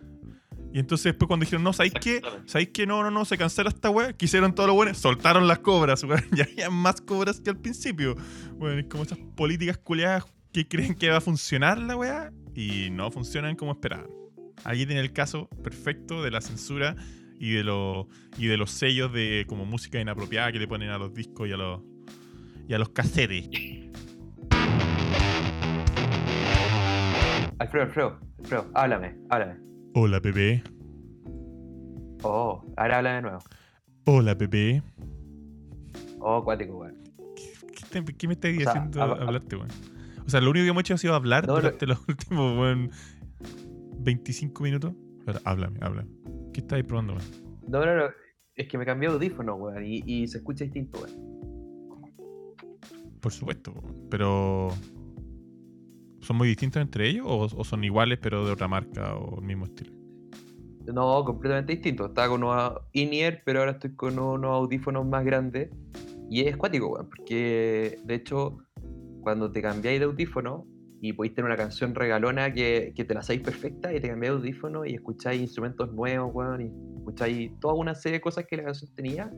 Y 0.73 0.79
entonces 0.79 1.05
después 1.05 1.27
cuando 1.27 1.45
dijeron, 1.45 1.65
no, 1.65 1.73
¿sabéis 1.73 1.95
qué? 2.01 2.23
¿Sabéis 2.47 2.71
qué? 2.73 2.87
No, 2.87 3.03
no, 3.03 3.11
no, 3.11 3.25
se 3.25 3.37
cancela 3.37 3.71
esta 3.71 3.91
wea. 3.91 4.13
¿Qué 4.13 4.27
hicieron 4.27 4.55
todos 4.55 4.69
los 4.69 4.77
buenos? 4.77 4.99
Soltaron 4.99 5.49
las 5.49 5.59
cobras, 5.59 6.05
weón. 6.05 6.23
Ya 6.37 6.45
había 6.45 6.71
más 6.71 7.01
cobras 7.01 7.41
que 7.41 7.51
al 7.51 7.57
principio. 7.57 8.15
Bueno, 8.57 8.79
es 8.79 8.87
como 8.87 9.03
esas 9.03 9.19
políticas 9.37 9.79
culiadas 9.79 10.25
que 10.53 10.69
creen 10.69 10.95
que 10.95 11.11
va 11.11 11.17
a 11.17 11.21
funcionar 11.21 11.79
la 11.79 11.97
wea 11.97 12.33
y 12.55 12.91
no 12.91 13.11
funcionan 13.11 13.57
como 13.57 13.73
esperaban. 13.73 14.09
Aquí 14.65 14.87
tiene 14.87 15.01
el 15.01 15.13
caso 15.13 15.49
perfecto 15.63 16.23
de 16.23 16.31
la 16.31 16.41
censura 16.41 16.95
y 17.39 17.53
de, 17.53 17.65
los 17.65 18.07
y 18.37 18.47
de 18.47 18.57
los 18.57 18.71
sellos 18.71 19.13
de 19.13 19.47
como 19.49 19.65
música 19.65 20.01
inapropiada 20.01 20.53
que 20.53 20.59
le 20.59 20.69
ponen 20.69 20.91
a 20.91 20.99
los 20.99 21.15
discos 21.15 21.49
y 21.49 21.53
a 21.53 21.57
los, 21.57 21.81
y 22.69 22.75
a 22.75 22.79
los 22.79 22.91
cassettes. 22.91 23.49
Alfredo, 27.61 27.85
Alfredo, 27.85 28.19
Alfredo, 28.39 28.71
háblame, 28.75 29.17
háblame. 29.29 29.61
Hola, 29.95 30.21
Pepe. 30.21 30.63
Oh, 32.23 32.65
ahora 32.77 32.97
háblame 32.99 33.17
de 33.17 33.23
nuevo. 33.23 33.39
Hola, 34.07 34.37
Pepe. 34.37 34.83
Oh, 36.21 36.43
cuático, 36.43 36.79
weón. 36.79 36.97
¿Qué, 37.91 38.27
me 38.29 38.33
estás 38.35 38.51
sea, 38.51 38.59
diciendo 38.59 39.01
hab- 39.01 39.21
hablarte, 39.21 39.57
weón? 39.57 39.69
O 40.27 40.31
sea, 40.31 40.41
lo 40.41 40.51
único 40.51 40.65
que 40.65 40.71
hemos 40.71 40.81
hecho 40.81 40.95
ha 40.95 40.99
sido 40.99 41.15
hablar 41.15 41.47
No, 41.47 41.55
lo- 41.57 41.61
durante 41.63 41.87
los 41.87 41.99
últimos, 42.09 42.59
weón, 42.59 42.91
25 43.99 44.63
minutos. 44.63 44.95
Pero 45.27 45.39
háblame, 45.45 45.79
háblame. 45.83 46.09
¿Qué 46.55 46.61
estáis 46.61 46.85
probando, 46.85 47.13
weón? 47.15 47.25
No, 47.69 47.85
no, 47.85 47.95
no. 47.95 48.05
Es 48.55 48.69
que 48.69 48.79
me 48.79 48.87
cambié 48.87 49.09
de 49.11 49.15
audífono, 49.17 49.57
weón, 49.57 49.85
y, 49.85 50.03
y 50.07 50.27
se 50.29 50.39
escucha 50.39 50.65
distinto, 50.65 50.99
weón. 51.01 51.31
Por 53.21 53.33
supuesto, 53.33 53.73
weón. 53.73 54.07
Pero. 54.11 54.69
¿Son 56.31 56.37
muy 56.37 56.47
distintos 56.47 56.81
entre 56.81 57.09
ellos 57.09 57.27
o, 57.29 57.39
o 57.41 57.65
son 57.65 57.83
iguales 57.83 58.21
pero 58.23 58.47
de 58.47 58.53
otra 58.53 58.69
marca 58.69 59.17
o 59.17 59.41
el 59.41 59.45
mismo 59.45 59.65
estilo? 59.65 59.93
No, 60.87 61.25
completamente 61.25 61.73
distinto. 61.73 62.07
Estaba 62.07 62.29
con 62.29 62.45
unos 62.45 62.75
in-ear, 62.93 63.43
pero 63.45 63.59
ahora 63.59 63.73
estoy 63.73 63.97
con 63.97 64.17
unos 64.17 64.49
audífonos 64.53 65.05
más 65.09 65.25
grandes. 65.25 65.71
Y 66.31 66.43
es 66.43 66.57
cuático, 66.57 66.87
weón, 66.87 67.09
porque 67.09 67.99
de 68.05 68.15
hecho, 68.15 68.59
cuando 69.23 69.51
te 69.51 69.61
cambiáis 69.61 69.99
de 69.99 70.05
audífono 70.07 70.69
y 71.01 71.15
podéis 71.15 71.35
tener 71.35 71.47
una 71.51 71.57
canción 71.57 71.97
regalona 71.97 72.53
que, 72.53 72.93
que 72.95 73.05
te 73.05 73.13
la 73.13 73.23
sabéis 73.25 73.43
perfecta 73.43 73.93
y 73.93 73.99
te 74.01 74.07
cambiáis 74.09 74.35
de 74.35 74.39
audífono 74.39 74.87
y 74.87 74.95
escucháis 74.95 75.41
instrumentos 75.41 75.93
nuevos, 75.93 76.31
weón, 76.33 76.61
y 76.61 76.67
escucháis 76.99 77.59
toda 77.59 77.75
una 77.75 77.97
serie 77.97 78.19
de 78.19 78.21
cosas 78.23 78.47
que 78.49 78.57
la 78.57 78.63
canción 78.67 78.95
tenía 78.95 79.33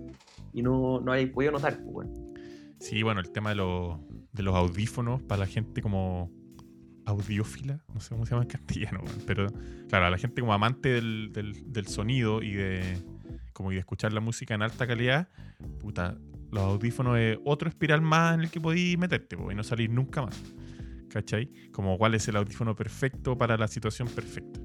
y 0.53 0.61
no, 0.61 1.01
no 1.01 1.13
habéis 1.13 1.31
podido 1.31 1.53
notar, 1.53 1.83
pues, 1.83 2.07
weón. 2.07 2.35
Sí, 2.81 3.03
bueno, 3.03 3.23
el 3.23 3.33
tema 3.33 3.49
de, 3.49 3.57
los- 3.57 3.97
de 4.33 4.43
los 4.43 4.55
audífonos 4.55 5.23
para 5.23 5.39
la 5.39 5.47
gente 5.47 5.81
como 5.81 6.31
audiófila, 7.07 7.81
no 7.93 8.01
sé 8.01 8.11
cómo 8.11 8.25
se 8.27 8.31
llama 8.33 8.43
en 8.45 8.49
castellano, 8.51 9.01
pero 9.27 9.47
claro, 9.89 10.07
a 10.07 10.11
la 10.11 10.19
gente 10.19 10.41
como 10.41 10.53
amante 10.55 10.89
del, 10.91 11.31
del- 11.33 11.73
del 11.73 11.87
sonido 11.87 12.43
y 12.43 12.53
de 12.53 12.99
como 13.53 13.71
y 13.71 13.75
de 13.75 13.81
escuchar 13.81 14.13
la 14.13 14.21
música 14.21 14.55
en 14.55 14.63
alta 14.63 14.87
calidad, 14.87 15.29
puta, 15.81 16.17
los 16.51 16.63
audífonos 16.65 17.19
es 17.19 17.39
otro 17.45 17.69
espiral 17.69 18.01
más 18.03 18.35
en 18.35 18.41
el 18.43 18.51
que 18.51 18.61
podéis 18.61 18.97
meterte 18.99 19.37
po, 19.37 19.51
y 19.53 19.55
no 19.55 19.63
salir 19.63 19.91
nunca 19.91 20.23
más. 20.23 20.41
¿Cachai? 21.11 21.51
Como 21.73 21.99
cuál 21.99 22.15
es 22.15 22.27
el 22.29 22.37
audífono 22.37 22.75
perfecto 22.75 23.37
para 23.37 23.59
la 23.59 23.69
situación 23.69 24.09
perfecta. 24.09 24.59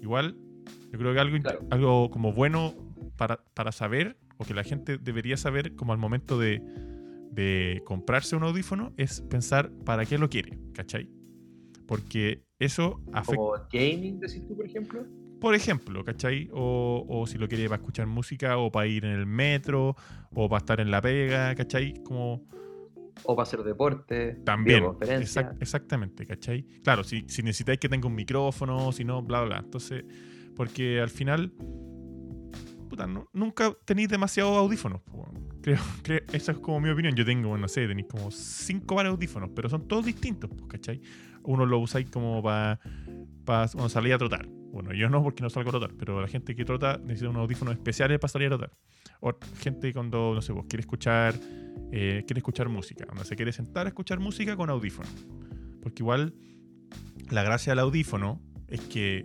Igual, 0.00 0.34
yo 0.90 0.98
creo 0.98 1.12
que 1.12 1.20
algo, 1.20 1.36
Claro. 1.42 1.60
algo 1.70 2.10
como 2.10 2.32
bueno 2.32 2.74
para, 3.16 3.44
para 3.54 3.70
saber, 3.72 4.16
o 4.38 4.44
que 4.46 4.54
la 4.54 4.64
gente 4.64 4.96
debería 4.96 5.36
saber 5.36 5.74
como 5.76 5.92
al 5.92 5.98
momento 5.98 6.38
de, 6.38 6.62
de 7.30 7.82
comprarse 7.84 8.34
un 8.34 8.44
audífono, 8.44 8.94
es 8.96 9.20
pensar 9.20 9.70
para 9.84 10.06
qué 10.06 10.16
lo 10.16 10.30
quiere, 10.30 10.58
¿cachai? 10.72 11.08
Porque 11.86 12.44
eso 12.58 13.00
afecta, 13.12 13.36
Como 13.36 13.52
gaming, 13.72 14.18
decís 14.20 14.46
tú, 14.46 14.56
por 14.56 14.66
ejemplo. 14.66 15.06
por 15.40 15.54
ejemplo, 15.54 16.02
¿cachai? 16.04 16.48
O, 16.52 17.04
o 17.08 17.26
si 17.26 17.36
lo 17.38 17.46
quiere 17.48 17.68
para 17.68 17.80
escuchar 17.80 18.06
música, 18.06 18.56
o 18.56 18.70
para 18.72 18.86
ir 18.86 19.04
en 19.04 19.12
el 19.12 19.26
metro, 19.26 19.94
o 20.34 20.48
para 20.48 20.58
estar 20.58 20.80
en 20.80 20.90
la 20.90 21.02
pega, 21.02 21.54
¿cachai? 21.54 22.02
Como 22.02 22.46
O 23.24 23.36
para 23.36 23.42
hacer 23.42 23.62
deporte, 23.62 24.40
también. 24.44 24.84
exact- 24.84 25.56
exactamente, 25.60 26.26
¿cachai? 26.26 26.64
Claro, 26.82 27.04
si, 27.04 27.24
si 27.28 27.42
necesitáis 27.42 27.78
que 27.78 27.88
tenga 27.88 28.06
un 28.08 28.14
micrófono, 28.14 28.90
si 28.92 29.04
no, 29.04 29.22
bla, 29.22 29.40
bla, 29.40 29.48
bla. 29.56 29.58
Entonces, 29.64 30.04
porque 30.56 31.00
al 31.00 31.10
final, 31.10 31.52
puta, 32.88 33.06
no- 33.06 33.28
nunca 33.32 33.74
tenéis 33.84 34.08
demasiados 34.08 34.56
audífonos. 34.56 35.00
Creo, 35.60 35.78
creo, 36.02 36.20
esa 36.32 36.52
es 36.52 36.58
como 36.58 36.80
mi 36.80 36.90
opinión. 36.90 37.14
Yo 37.14 37.24
tengo, 37.24 37.56
no 37.58 37.68
sé, 37.68 37.86
tenéis 37.86 38.06
como 38.10 38.30
cinco 38.30 39.02
de 39.02 39.08
audífonos, 39.08 39.50
pero 39.54 39.68
son 39.68 39.86
todos 39.88 40.04
distintos, 40.06 40.50
¿cachai? 40.68 41.00
Uno 41.44 41.66
lo 41.66 41.78
usáis 41.78 42.08
como 42.10 42.42
para 42.42 42.80
cuando 43.44 43.88
salís 43.88 44.14
a 44.14 44.18
trotar. 44.18 44.46
Bueno, 44.46 44.92
yo 44.92 45.08
no 45.08 45.22
porque 45.22 45.42
no 45.42 45.50
salgo 45.50 45.70
a 45.70 45.72
trotar, 45.72 45.94
pero 45.96 46.20
la 46.20 46.26
gente 46.26 46.56
que 46.56 46.64
trota 46.64 46.98
necesita 46.98 47.30
unos 47.30 47.42
audífonos 47.42 47.74
especiales 47.74 48.18
para 48.18 48.28
salir 48.28 48.46
a 48.52 48.58
trotar. 48.58 48.76
O 49.20 49.32
gente 49.58 49.92
cuando, 49.92 50.34
no 50.34 50.42
sé, 50.42 50.52
vos 50.52 50.66
quiere 50.68 50.80
escuchar, 50.80 51.34
eh, 51.92 52.24
quiere 52.26 52.38
escuchar 52.38 52.68
música, 52.68 53.06
cuando 53.06 53.24
se 53.24 53.36
quiere 53.36 53.52
sentar 53.52 53.86
a 53.86 53.90
escuchar 53.90 54.18
música 54.18 54.56
con 54.56 54.70
audífono. 54.70 55.08
Porque 55.80 56.02
igual 56.02 56.34
la 57.30 57.44
gracia 57.44 57.70
del 57.70 57.78
audífono 57.80 58.40
es 58.66 58.80
que, 58.80 59.24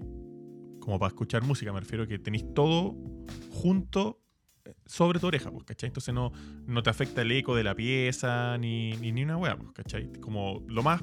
como 0.79 0.99
para 0.99 1.08
escuchar 1.08 1.43
música, 1.43 1.73
me 1.73 1.79
refiero 1.79 2.03
a 2.03 2.08
que 2.08 2.19
tenéis 2.19 2.45
todo 2.53 2.95
junto 3.49 4.21
eh, 4.65 4.73
sobre 4.86 5.19
tu 5.19 5.27
oreja, 5.27 5.49
pues, 5.49 5.63
¿cachai? 5.63 5.88
Entonces 5.88 6.13
no, 6.13 6.32
no 6.67 6.84
te 6.84 6.91
afecta 6.91 7.23
el 7.23 7.32
eco 7.32 7.55
de 7.55 7.63
la 7.63 7.73
pieza 7.73 8.58
ni, 8.60 8.91
ni, 8.97 9.12
ni 9.12 9.23
una 9.23 9.38
weá, 9.38 9.58
pues, 9.58 9.71
¿cachai? 9.71 10.12
Como 10.21 10.63
lo 10.67 10.84
más 10.84 11.01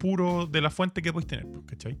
puro 0.00 0.46
de 0.46 0.60
la 0.62 0.70
fuente 0.70 1.02
que 1.02 1.12
podéis 1.12 1.28
tener, 1.28 1.46
pues, 1.46 1.64
¿cachai? 1.66 1.98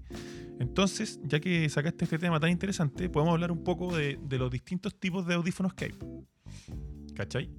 Entonces, 0.58 1.20
ya 1.22 1.38
que 1.38 1.68
sacaste 1.68 2.04
este 2.04 2.18
tema 2.18 2.40
tan 2.40 2.50
interesante, 2.50 3.08
podemos 3.08 3.34
hablar 3.34 3.52
un 3.52 3.62
poco 3.62 3.94
de, 3.94 4.18
de 4.22 4.38
los 4.38 4.50
distintos 4.50 4.98
tipos 4.98 5.26
de 5.26 5.34
audífonos 5.34 5.74
que 5.74 5.84
hay. 5.84 5.94
¿Cachai? 7.14 7.50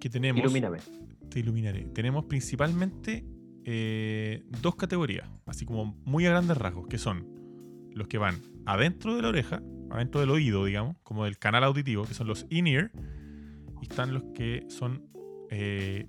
Que 0.00 0.08
tenemos. 0.08 0.40
Ilumíname. 0.40 0.78
Te 1.28 1.40
iluminaré. 1.40 1.86
Tenemos 1.92 2.24
principalmente 2.26 3.24
eh, 3.64 4.44
dos 4.62 4.76
categorías, 4.76 5.28
así 5.44 5.66
como 5.66 6.00
muy 6.04 6.24
a 6.26 6.30
grandes 6.30 6.56
rasgos, 6.56 6.86
que 6.86 6.98
son 6.98 7.26
los 7.92 8.06
que 8.06 8.16
van 8.16 8.36
adentro 8.64 9.16
de 9.16 9.22
la 9.22 9.28
oreja, 9.28 9.60
adentro 9.90 10.20
del 10.20 10.30
oído, 10.30 10.64
digamos, 10.64 10.96
como 11.02 11.24
del 11.24 11.36
canal 11.36 11.64
auditivo, 11.64 12.04
que 12.04 12.14
son 12.14 12.28
los 12.28 12.46
in-ear, 12.48 12.92
y 13.82 13.88
están 13.90 14.14
los 14.14 14.22
que 14.34 14.64
son 14.68 15.10
eh, 15.50 16.06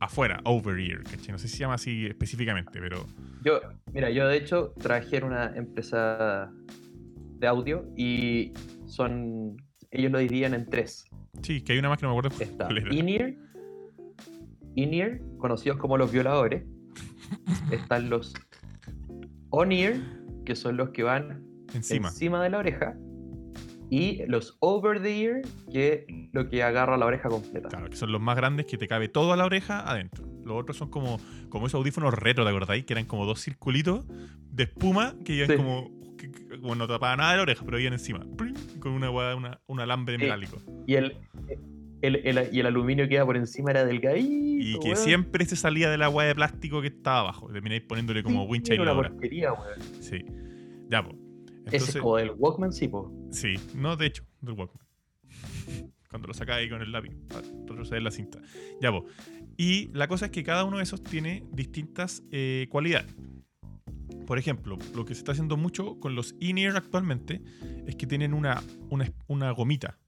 afuera, 0.00 0.40
over-ear, 0.44 1.02
¿cachai? 1.04 1.32
No 1.32 1.38
sé 1.38 1.48
si 1.48 1.54
se 1.56 1.60
llama 1.60 1.74
así 1.74 2.06
específicamente, 2.06 2.78
pero 2.80 3.06
Yo, 3.44 3.60
mira, 3.92 4.10
yo 4.10 4.26
de 4.28 4.36
hecho 4.36 4.72
trabajé 4.78 5.18
en 5.18 5.24
una 5.24 5.54
empresa 5.56 6.50
de 7.38 7.46
audio 7.46 7.84
y 7.96 8.52
son. 8.86 9.56
Ellos 9.90 10.10
lo 10.12 10.18
dividían 10.18 10.54
en 10.54 10.66
tres. 10.66 11.06
sí, 11.42 11.62
que 11.62 11.72
hay 11.72 11.78
una 11.78 11.88
más 11.88 11.98
que 11.98 12.06
no 12.06 12.12
me 12.14 12.18
acuerdo 12.18 12.36
Está 12.42 12.68
in-ear, 12.90 13.34
in-ear, 14.74 15.20
conocidos 15.38 15.78
como 15.78 15.96
los 15.96 16.10
violadores. 16.12 16.64
Están 17.70 18.10
los 18.10 18.34
on-ear, 19.50 19.96
que 20.44 20.54
son 20.56 20.76
los 20.76 20.90
que 20.90 21.02
van 21.02 21.42
Encima. 21.74 22.08
encima 22.08 22.42
de 22.42 22.50
la 22.50 22.58
oreja. 22.58 22.96
Y 23.90 24.24
los 24.26 24.56
over 24.60 25.00
the 25.00 25.22
ear, 25.22 25.42
que 25.72 26.04
es 26.08 26.28
lo 26.32 26.48
que 26.48 26.62
agarra 26.62 26.96
la 26.96 27.06
oreja 27.06 27.28
completa. 27.28 27.68
Claro, 27.68 27.88
que 27.88 27.96
son 27.96 28.10
los 28.10 28.20
más 28.20 28.36
grandes 28.36 28.66
que 28.66 28.76
te 28.78 28.88
cabe 28.88 29.08
todo 29.08 29.32
a 29.32 29.36
la 29.36 29.44
oreja 29.44 29.88
adentro. 29.88 30.24
Los 30.44 30.60
otros 30.60 30.76
son 30.76 30.90
como, 30.90 31.18
como 31.48 31.66
esos 31.66 31.78
audífonos 31.78 32.12
retro, 32.14 32.44
¿te 32.44 32.50
acordáis? 32.50 32.84
Que 32.84 32.94
eran 32.94 33.04
como 33.06 33.26
dos 33.26 33.40
circulitos 33.40 34.04
de 34.50 34.64
espuma 34.64 35.14
que 35.24 35.34
iban 35.34 35.48
Sí. 35.50 35.56
como, 35.56 35.90
que- 36.18 36.30
que- 36.32 36.60
como 36.60 36.74
no 36.74 36.88
tapaban 36.88 37.18
nada 37.18 37.30
de 37.32 37.36
la 37.36 37.42
oreja, 37.44 37.64
pero 37.64 37.78
iban 37.78 37.92
encima. 37.92 38.26
Con 38.80 38.92
una, 38.92 39.10
una, 39.10 39.60
un 39.66 39.80
alambre 39.80 40.16
Sí. 40.16 40.22
metálico. 40.22 40.58
Y 40.86 40.94
el, 40.94 41.16
el, 42.02 42.16
el- 42.26 42.48
y 42.52 42.60
el 42.60 42.66
aluminio 42.66 43.06
que 43.08 43.14
iba 43.14 43.24
por 43.24 43.36
encima 43.36 43.70
era 43.70 43.84
delgadito. 43.84 44.28
Y 44.28 44.72
que 44.80 44.88
weón. 44.90 44.96
siempre 44.96 45.44
se 45.44 45.54
salía 45.54 45.90
de 45.90 45.98
la 45.98 46.08
hueá 46.08 46.26
de 46.26 46.34
plástico 46.34 46.80
que 46.80 46.88
estaba 46.88 47.20
abajo. 47.20 47.48
Termináis 47.52 47.82
poniéndole 47.82 48.22
como 48.24 48.44
Sí, 48.44 48.50
wincha 48.50 48.74
y 48.74 48.78
una 48.78 48.94
porquería, 48.94 49.52
weón. 49.52 49.80
Sí. 50.00 50.24
Ya, 50.88 51.04
pues. 51.04 51.16
Ese 51.66 51.90
es 51.90 51.96
como 51.96 52.16
del 52.16 52.30
Walkman, 52.36 52.72
sí, 52.72 52.88
po. 52.88 53.12
Sí, 53.30 53.54
no, 53.74 53.96
de 53.96 54.06
hecho, 54.06 54.24
del 54.40 54.54
Walkman. 54.54 54.86
Cuando 56.10 56.28
lo 56.28 56.34
sacáis 56.34 56.64
ahí 56.64 56.70
con 56.70 56.80
el 56.80 56.92
lápiz 56.92 57.14
para 57.28 57.42
retroceder 57.42 58.02
la 58.02 58.10
cinta. 58.10 58.40
Ya, 58.80 58.90
pues. 58.92 59.04
Y 59.56 59.88
la 59.92 60.06
cosa 60.08 60.26
es 60.26 60.30
que 60.30 60.42
cada 60.44 60.64
uno 60.64 60.76
de 60.78 60.82
esos 60.84 61.02
tiene 61.02 61.44
distintas 61.52 62.22
eh, 62.30 62.66
cualidades. 62.70 63.14
Por 64.26 64.38
ejemplo, 64.38 64.78
lo 64.94 65.04
que 65.04 65.14
se 65.14 65.20
está 65.20 65.32
haciendo 65.32 65.56
mucho 65.56 65.98
con 66.00 66.14
los 66.14 66.34
in-ear 66.40 66.76
actualmente 66.76 67.42
es 67.86 67.96
que 67.96 68.06
tienen 68.06 68.34
una, 68.34 68.62
una, 68.90 69.10
una 69.28 69.50
gomita. 69.52 69.98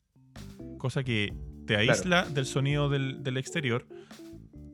Cosa 0.79 1.03
que 1.05 1.33
te 1.67 1.75
Claro. 1.75 1.91
aísla 1.93 2.25
del 2.25 2.47
sonido 2.47 2.89
del, 2.89 3.23
del 3.23 3.37
exterior. 3.37 3.87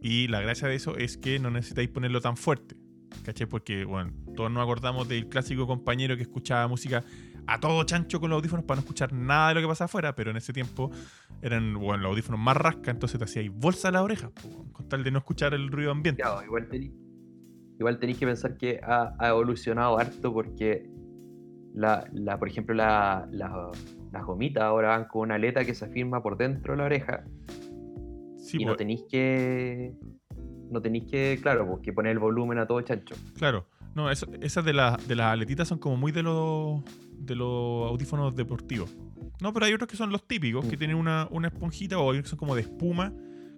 Y 0.01 0.29
la 0.29 0.41
gracia 0.41 0.69
de 0.69 0.75
eso 0.77 0.97
es 0.97 1.17
que 1.19 1.39
no 1.39 1.51
necesitáis 1.51 1.89
ponerlo 1.89 2.21
tan 2.21 2.37
fuerte. 2.37 2.77
¿Cachai? 3.23 3.47
Porque, 3.47 3.85
bueno, 3.85 4.13
todos 4.35 4.51
nos 4.51 4.63
acordamos 4.63 5.09
del 5.09 5.29
clásico 5.29 5.67
compañero 5.67 6.17
que 6.17 6.23
escuchaba 6.23 6.67
música 6.69 7.03
a 7.47 7.61
todo 7.61 7.85
chancho 7.85 8.21
con 8.21 8.31
los 8.31 8.39
audífonos 8.39 8.65
para 8.65 8.77
no 8.77 8.81
escuchar 8.81 9.13
nada 9.13 9.49
de 9.51 9.55
lo 9.57 9.61
que 9.61 9.67
pasa 9.69 9.85
afuera, 9.85 10.15
pero 10.15 10.31
en 10.31 10.37
ese 10.39 10.53
tiempo 10.53 10.91
eran, 11.43 11.75
bueno, 11.75 12.03
los 12.05 12.11
audífonos 12.13 12.41
más 12.41 12.57
rasca, 12.57 12.91
entonces 12.91 13.19
te 13.19 13.25
hacíais 13.25 13.51
bolsa 13.53 13.89
a 13.89 13.93
la 13.93 14.03
oreja, 14.03 14.31
po, 14.31 14.67
con 14.73 14.89
tal 14.89 15.05
de 15.05 15.11
no 15.11 15.19
escuchar 15.19 15.53
el 15.55 15.69
ruido 15.71 15.91
ambiente. 15.91 16.23
Igual 16.45 16.69
tenéis 16.69 16.93
igual 17.79 17.99
que 17.99 18.27
pensar 18.27 18.57
que 18.57 18.81
ha, 18.83 19.15
ha 19.19 19.29
evolucionado 19.29 19.99
harto 19.99 20.33
porque, 20.33 20.89
la, 21.75 22.09
la, 22.13 22.39
por 22.39 22.49
ejemplo, 22.49 22.75
la, 22.75 23.29
la- 23.31 23.71
las 24.13 24.25
gomitas 24.25 24.63
ahora 24.63 24.89
van 24.91 25.07
con 25.07 25.23
una 25.23 25.35
aleta 25.35 25.65
que 25.65 25.75
se 25.75 25.85
afirma 25.87 26.23
por 26.23 26.37
dentro 26.39 26.73
de 26.75 26.79
la 26.79 26.85
oreja 26.85 27.25
Sí, 28.39 28.59
y 28.61 28.65
no 28.65 28.77
tenéis 28.77 29.03
que. 29.11 29.93
No 30.75 30.83
tenéis 30.83 31.05
que, 31.05 31.39
claro, 31.41 31.67
pues, 31.69 31.81
que 31.83 31.93
poner 31.93 32.13
el 32.13 32.19
volumen 32.19 32.59
a 32.59 32.67
todo 32.67 32.81
chancho. 32.83 33.15
claro. 33.39 33.67
No, 33.95 34.11
eso- 34.11 34.27
esas 34.41 34.65
de, 34.65 34.73
la- 34.73 34.99
de 35.07 35.15
las 35.15 35.27
aletitas 35.33 35.69
son 35.69 35.79
como 35.79 35.97
muy 35.97 36.11
de 36.11 36.25
los, 36.25 36.83
de 37.17 37.37
los 37.37 37.89
audífonos 37.89 38.35
deportivos. 38.35 38.93
No, 39.41 39.53
pero 39.53 39.67
hay 39.67 39.73
otros 39.73 39.89
que 39.89 39.97
son 39.97 40.11
los 40.11 40.27
típicos, 40.27 40.65
que 40.67 40.75
Mm. 40.75 40.79
tienen 40.81 40.97
una, 40.97 41.29
una 41.31 41.47
esponjita 41.47 41.97
o 42.01 42.11
que 42.13 42.25
son 42.25 42.37
como 42.37 42.57
de 42.57 42.63
espuma, 42.63 43.13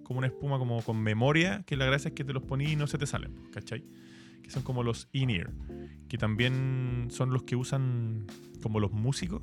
como 0.04 0.18
una 0.18 0.26
espuma 0.26 0.58
como 0.58 0.82
con 0.82 0.98
memoria, 1.02 1.62
que 1.66 1.74
la 1.76 1.86
gracia 1.86 2.08
es 2.10 2.14
que 2.14 2.22
te 2.22 2.34
los 2.34 2.42
ponís 2.42 2.68
y 2.70 2.76
no 2.76 2.86
se 2.86 2.98
te 2.98 3.06
salen, 3.06 3.32
¿cachai? 3.50 3.82
Que 4.42 4.50
son 4.50 4.62
como 4.62 4.82
los 4.82 5.08
in-ear, 5.12 5.50
que 6.06 6.18
también 6.18 7.06
son 7.08 7.30
los 7.30 7.44
que 7.44 7.56
usan 7.56 8.26
como 8.62 8.78
los 8.78 8.92
músicos, 8.92 9.40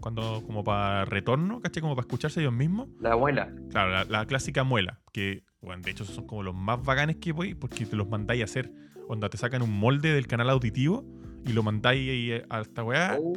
cuando 0.00 0.42
como 0.44 0.64
para 0.64 1.04
retorno, 1.04 1.60
¿cachai? 1.60 1.80
Como 1.82 1.94
para 1.94 2.04
escucharse 2.06 2.40
ellos 2.40 2.52
mismos. 2.52 2.88
La 3.00 3.12
abuela. 3.12 3.48
Claro, 3.70 3.92
la, 3.92 4.04
la 4.06 4.26
clásica 4.26 4.64
muela, 4.64 5.00
que, 5.12 5.44
bueno, 5.62 5.82
de 5.82 5.90
hecho 5.90 6.04
esos 6.04 6.16
son 6.16 6.26
como 6.26 6.42
los 6.42 6.54
más 6.54 6.82
bacanes 6.82 7.16
que 7.16 7.32
voy 7.32 7.54
porque 7.54 7.86
te 7.86 7.96
los 7.96 8.08
mandáis 8.08 8.42
a 8.42 8.44
hacer. 8.44 8.72
Onda, 9.08 9.28
te 9.28 9.38
sacan 9.38 9.62
un 9.62 9.70
molde 9.70 10.12
del 10.12 10.26
canal 10.26 10.50
auditivo 10.50 11.04
y 11.44 11.52
lo 11.52 11.62
mandáis 11.62 12.42
a 12.50 12.60
esta 12.60 12.84
weá 12.84 13.16
Oh. 13.18 13.32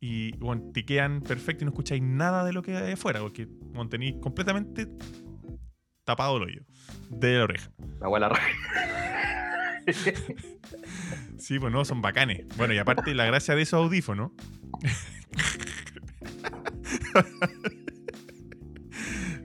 y 0.00 0.36
bueno, 0.38 0.70
te 0.72 0.84
quedan 0.84 1.20
perfectos 1.20 1.62
y 1.62 1.64
no 1.66 1.70
escucháis 1.70 2.02
nada 2.02 2.44
de 2.44 2.52
lo 2.52 2.62
que 2.62 2.76
hay 2.76 2.92
afuera 2.92 3.20
porque 3.20 3.46
bueno, 3.46 3.88
tenéis 3.88 4.16
completamente 4.20 4.88
tapado 6.04 6.38
el 6.38 6.42
hoyo 6.44 6.62
de 7.10 7.38
la 7.38 7.44
oreja. 7.44 7.70
La 8.00 8.06
abuela 8.06 8.28
raja. 8.28 8.46
Sí, 11.38 11.60
pues 11.60 11.72
no, 11.72 11.84
son 11.84 12.02
bacanes. 12.02 12.44
Bueno, 12.56 12.74
y 12.74 12.78
aparte, 12.78 13.14
la 13.14 13.24
gracia 13.26 13.54
de 13.54 13.62
esos 13.62 13.84
audífonos. 13.84 14.32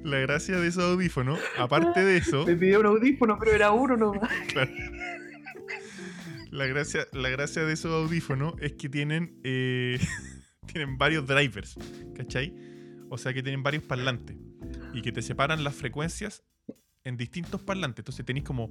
la 0.04 0.20
gracia 0.20 0.60
de 0.60 0.68
esos 0.68 0.84
audífonos, 0.84 1.40
aparte 1.58 2.04
de 2.04 2.18
eso. 2.18 2.46
Me 2.46 2.56
pidió 2.56 2.80
un 2.80 2.88
audífono, 2.88 3.38
pero 3.40 3.52
era 3.52 3.72
uno 3.72 3.98
nomás. 3.98 4.30
Claro. 4.48 4.72
La 6.52 6.66
gracia, 6.66 7.08
la 7.14 7.30
gracia 7.30 7.64
de 7.64 7.72
esos 7.72 7.92
audífonos 7.94 8.56
es 8.60 8.74
que 8.74 8.90
tienen, 8.90 9.40
eh, 9.46 9.98
tienen 10.66 10.98
varios 10.98 11.26
drivers, 11.26 11.78
¿cachai? 12.14 12.54
O 13.10 13.18
sea 13.18 13.34
que 13.34 13.42
tienen 13.42 13.64
varios 13.64 13.84
parlantes 13.84 14.36
y 14.94 15.02
que 15.02 15.12
te 15.12 15.22
separan 15.22 15.64
las 15.64 15.76
frecuencias 15.76 16.44
en 17.04 17.16
distintos 17.16 17.62
parlantes. 17.62 18.00
Entonces 18.00 18.26
tenéis 18.26 18.46
como 18.46 18.66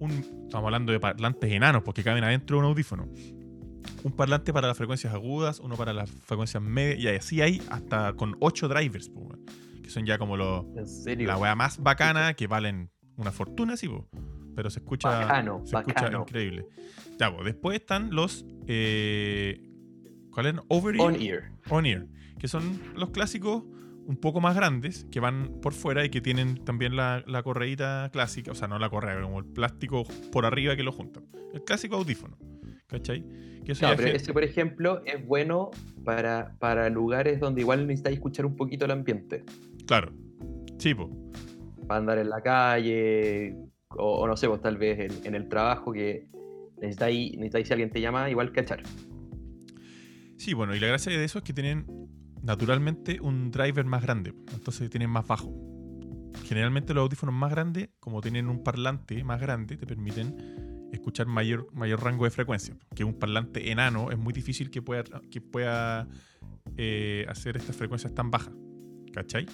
un. 0.00 0.10
Estamos 0.44 0.66
hablando 0.66 0.92
de 0.92 0.98
parlantes 0.98 1.52
enanos 1.52 1.82
porque 1.82 2.02
caben 2.02 2.24
adentro 2.24 2.56
de 2.56 2.64
un 2.64 2.68
audífono. 2.70 3.08
Un 4.02 4.12
parlante 4.12 4.52
para 4.52 4.68
las 4.68 4.76
frecuencias 4.76 5.14
agudas, 5.14 5.60
uno 5.60 5.76
para 5.76 5.92
las 5.92 6.10
frecuencias 6.10 6.62
medias, 6.62 6.98
y 7.00 7.16
así 7.16 7.42
hay 7.42 7.62
hasta 7.70 8.12
con 8.14 8.36
8 8.40 8.68
drivers, 8.68 9.10
weón, 9.14 9.44
que 9.90 9.94
son 9.94 10.06
ya 10.06 10.18
como 10.18 10.36
los, 10.36 10.64
la 11.04 11.36
weá 11.36 11.56
más 11.56 11.82
bacana 11.82 12.34
que 12.34 12.46
valen 12.46 12.90
una 13.16 13.32
fortuna, 13.32 13.76
sí, 13.76 13.88
po. 13.88 14.08
pero 14.54 14.70
se 14.70 14.78
escucha, 14.78 15.08
Bacano, 15.10 15.62
se 15.66 15.76
escucha 15.76 16.12
increíble. 16.12 16.64
Ya, 17.18 17.34
po, 17.36 17.42
después 17.42 17.80
están 17.80 18.14
los. 18.14 18.46
Eh, 18.68 19.60
¿Cuál 20.30 20.46
eran? 20.46 20.60
Over-ear. 20.68 21.06
On 21.06 21.16
ear. 21.20 21.50
On-ear, 21.70 22.06
que 22.38 22.46
son 22.46 22.80
los 22.94 23.10
clásicos 23.10 23.64
un 24.06 24.16
poco 24.16 24.40
más 24.40 24.54
grandes, 24.54 25.06
que 25.10 25.18
van 25.18 25.60
por 25.60 25.72
fuera 25.72 26.04
y 26.04 26.08
que 26.08 26.20
tienen 26.20 26.64
también 26.64 26.94
la, 26.94 27.24
la 27.26 27.42
correíta 27.42 28.08
clásica, 28.12 28.52
o 28.52 28.54
sea, 28.54 28.68
no 28.68 28.78
la 28.78 28.88
correa, 28.90 29.20
como 29.20 29.40
el 29.40 29.44
plástico 29.46 30.04
por 30.30 30.46
arriba 30.46 30.76
que 30.76 30.84
lo 30.84 30.92
juntan. 30.92 31.24
El 31.52 31.64
clásico 31.64 31.96
audífono, 31.96 32.38
¿cachai? 32.86 33.24
Que 33.64 33.72
eso 33.72 33.84
No, 33.86 33.90
ya 33.92 33.96
pero 33.96 34.08
es- 34.08 34.22
ese, 34.22 34.32
por 34.32 34.44
ejemplo, 34.44 35.02
es 35.04 35.26
bueno 35.26 35.70
para, 36.04 36.56
para 36.60 36.88
lugares 36.90 37.40
donde 37.40 37.60
igual 37.60 37.86
necesitáis 37.86 38.16
escuchar 38.16 38.46
un 38.46 38.54
poquito 38.56 38.84
el 38.84 38.92
ambiente. 38.92 39.44
Claro. 39.90 40.12
Sí, 40.78 40.94
po. 40.94 41.10
Para 41.88 41.98
andar 41.98 42.18
en 42.18 42.30
la 42.30 42.40
calle, 42.40 43.56
o, 43.88 44.20
o 44.20 44.28
no 44.28 44.36
sé, 44.36 44.46
pues 44.46 44.60
tal 44.60 44.76
vez 44.78 45.00
en, 45.00 45.26
en 45.26 45.34
el 45.34 45.48
trabajo 45.48 45.92
que 45.92 46.28
necesitáis, 46.76 47.32
necesitáis 47.32 47.66
si 47.66 47.72
alguien 47.72 47.90
te 47.90 48.00
llama, 48.00 48.30
igual 48.30 48.52
cachar. 48.52 48.84
Sí, 50.36 50.54
bueno, 50.54 50.76
y 50.76 50.78
la 50.78 50.86
gracia 50.86 51.10
de 51.10 51.24
eso 51.24 51.38
es 51.38 51.44
que 51.44 51.52
tienen 51.52 51.86
naturalmente 52.40 53.18
un 53.20 53.50
driver 53.50 53.84
más 53.84 54.04
grande, 54.04 54.32
entonces 54.52 54.88
tienen 54.90 55.10
más 55.10 55.26
bajo. 55.26 55.52
Generalmente 56.44 56.94
los 56.94 57.02
audífonos 57.02 57.34
más 57.34 57.50
grandes, 57.50 57.88
como 57.98 58.20
tienen 58.20 58.46
un 58.46 58.62
parlante 58.62 59.24
más 59.24 59.40
grande, 59.40 59.76
te 59.76 59.88
permiten 59.88 60.88
escuchar 60.92 61.26
mayor, 61.26 61.66
mayor 61.74 62.00
rango 62.04 62.26
de 62.26 62.30
frecuencia. 62.30 62.76
Que 62.94 63.02
un 63.02 63.14
parlante 63.14 63.72
enano 63.72 64.12
es 64.12 64.18
muy 64.18 64.32
difícil 64.32 64.70
que 64.70 64.82
pueda, 64.82 65.02
que 65.32 65.40
pueda 65.40 66.06
eh, 66.76 67.26
hacer 67.28 67.56
estas 67.56 67.74
frecuencias 67.74 68.14
tan 68.14 68.30
bajas. 68.30 68.54
¿Cachai? 69.12 69.46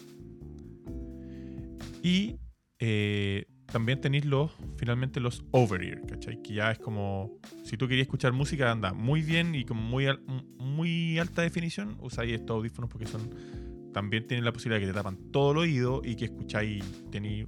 Y 2.03 2.37
eh, 2.79 3.47
también 3.67 4.01
tenéis 4.01 4.25
los, 4.25 4.53
finalmente 4.77 5.19
los 5.21 5.45
over-ear, 5.51 6.01
¿cachai? 6.07 6.41
Que 6.43 6.55
ya 6.55 6.71
es 6.71 6.79
como, 6.79 7.39
si 7.65 7.77
tú 7.77 7.89
querías 7.89 8.07
escuchar 8.07 8.33
música, 8.33 8.71
anda 8.71 8.93
muy 8.93 9.23
bien 9.23 9.55
y 9.55 9.65
con 9.65 9.77
muy, 9.77 10.07
al- 10.07 10.23
muy 10.59 11.19
alta 11.19 11.43
definición, 11.43 11.97
usáis 12.01 12.33
estos 12.35 12.55
audífonos 12.57 12.91
porque 12.91 13.07
son, 13.07 13.29
también 13.93 14.27
tienen 14.27 14.45
la 14.45 14.53
posibilidad 14.53 14.81
de 14.81 14.87
que 14.87 14.93
te 14.93 14.97
tapan 14.99 15.33
todo 15.33 15.53
el 15.53 15.59
oído 15.59 16.03
y 16.05 16.15
que 16.17 16.27
escucháis, 16.27 16.85
tenéis 17.11 17.47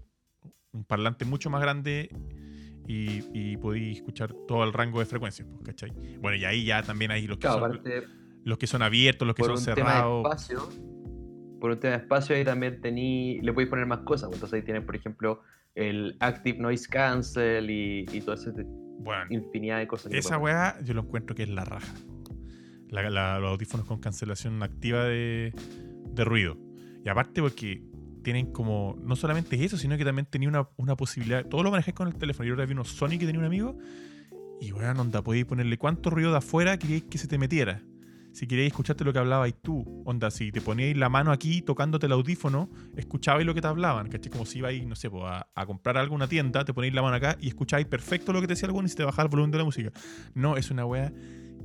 un 0.72 0.84
parlante 0.84 1.24
mucho 1.24 1.50
más 1.50 1.60
grande 1.60 2.10
y, 2.86 3.22
y 3.32 3.56
podéis 3.58 3.98
escuchar 3.98 4.32
todo 4.46 4.64
el 4.64 4.72
rango 4.72 4.98
de 5.00 5.06
frecuencias, 5.06 5.46
pues, 5.48 5.62
¿cachai? 5.62 5.92
Bueno, 6.20 6.36
y 6.36 6.44
ahí 6.44 6.64
ya 6.64 6.82
también 6.82 7.10
hay 7.10 7.26
los 7.26 7.36
que, 7.38 7.42
Claro, 7.42 7.60
son, 7.60 7.70
aparte, 7.72 8.02
los 8.44 8.58
que 8.58 8.66
son 8.66 8.82
abiertos, 8.82 9.26
los 9.26 9.34
que 9.36 9.42
por 9.42 9.50
son 9.50 9.58
un 9.58 9.74
tema 9.74 9.90
de 9.92 9.96
cerrados. 9.98 10.26
espacio, 10.26 10.68
por 11.60 11.70
un 11.70 11.80
tema 11.80 11.96
de 11.96 12.02
espacio 12.02 12.34
ahí 12.36 12.44
también 12.44 12.80
tení, 12.80 13.40
le 13.40 13.52
podéis 13.52 13.70
poner 13.70 13.86
más 13.86 14.00
cosas. 14.00 14.28
pues, 14.28 14.36
Entonces 14.38 14.56
ahí 14.58 14.62
tienen, 14.64 14.84
por 14.86 14.94
ejemplo, 14.96 15.42
el 15.74 16.16
Active 16.20 16.58
Noise 16.58 16.88
Cancel 16.88 17.70
y, 17.70 18.06
y 18.12 18.20
toda 18.20 18.34
esa 18.36 18.52
Bueno, 19.00 19.24
infinidad 19.30 19.78
de 19.78 19.86
cosas. 19.86 20.12
Esa 20.12 20.38
weá 20.38 20.80
yo 20.82 20.94
lo 20.94 21.02
encuentro 21.02 21.34
que 21.36 21.42
es 21.44 21.48
la 21.48 21.64
raja. 21.64 21.94
La- 22.90 23.10
la- 23.10 23.38
los 23.38 23.50
audífonos 23.50 23.86
con 23.86 23.98
cancelación 24.00 24.62
activa 24.62 25.04
de, 25.04 25.52
de 26.14 26.24
ruido. 26.24 26.56
Y 27.04 27.08
aparte 27.08 27.40
porque 27.42 27.82
tienen 28.22 28.50
como, 28.52 28.96
no 29.02 29.14
solamente 29.16 29.62
eso, 29.64 29.76
sino 29.76 29.96
que 29.96 30.04
también 30.04 30.26
tenía 30.26 30.48
una, 30.48 30.68
una 30.76 30.96
posibilidad, 30.96 31.46
todo 31.46 31.62
lo 31.62 31.70
manejé 31.70 31.92
con 31.94 32.08
el 32.08 32.14
teléfono. 32.14 32.46
Yo 32.46 32.54
ahora 32.54 32.66
vi 32.66 32.72
unos 32.72 32.88
Sony 32.88 33.10
que 33.18 33.26
tenía 33.26 33.38
un 33.38 33.44
amigo 33.44 33.78
y 34.60 34.72
weón, 34.72 34.98
onda, 34.98 35.22
podéis 35.22 35.44
ponerle 35.44 35.78
cuánto 35.78 36.10
ruido 36.10 36.32
de 36.32 36.38
afuera 36.38 36.78
queríais 36.78 37.04
que 37.04 37.18
se 37.18 37.28
te 37.28 37.38
metiera. 37.38 37.82
Si 38.38 38.46
queríais 38.46 38.70
escucharte 38.70 39.02
lo 39.02 39.12
que 39.12 39.18
hablabais 39.18 39.56
tú, 39.60 40.04
onda, 40.04 40.30
si 40.30 40.52
te 40.52 40.60
poníais 40.60 40.96
la 40.96 41.08
mano 41.08 41.32
aquí 41.32 41.60
tocándote 41.60 42.06
el 42.06 42.12
audífono, 42.12 42.70
escuchabais 42.96 43.44
lo 43.44 43.52
que 43.52 43.60
te 43.60 43.66
hablaban, 43.66 44.08
¿cachai? 44.08 44.30
Como 44.30 44.46
si 44.46 44.58
ibais, 44.58 44.86
no 44.86 44.94
sé, 44.94 45.10
po, 45.10 45.26
a, 45.26 45.44
comprar 45.66 45.98
algo 45.98 46.14
a 46.14 46.18
una 46.18 46.28
tienda, 46.28 46.64
te 46.64 46.72
ponéis 46.72 46.94
la 46.94 47.02
mano 47.02 47.16
acá 47.16 47.36
y 47.40 47.48
escuchabais 47.48 47.88
perfecto 47.88 48.32
lo 48.32 48.40
que 48.40 48.46
te 48.46 48.52
decía 48.52 48.68
algo 48.68 48.80
y 48.80 48.88
se 48.88 48.94
te 48.94 49.02
bajaba 49.02 49.24
el 49.24 49.28
volumen 49.28 49.50
de 49.50 49.58
la 49.58 49.64
música. 49.64 49.90
No, 50.34 50.56
es 50.56 50.70
una 50.70 50.86
weá 50.86 51.12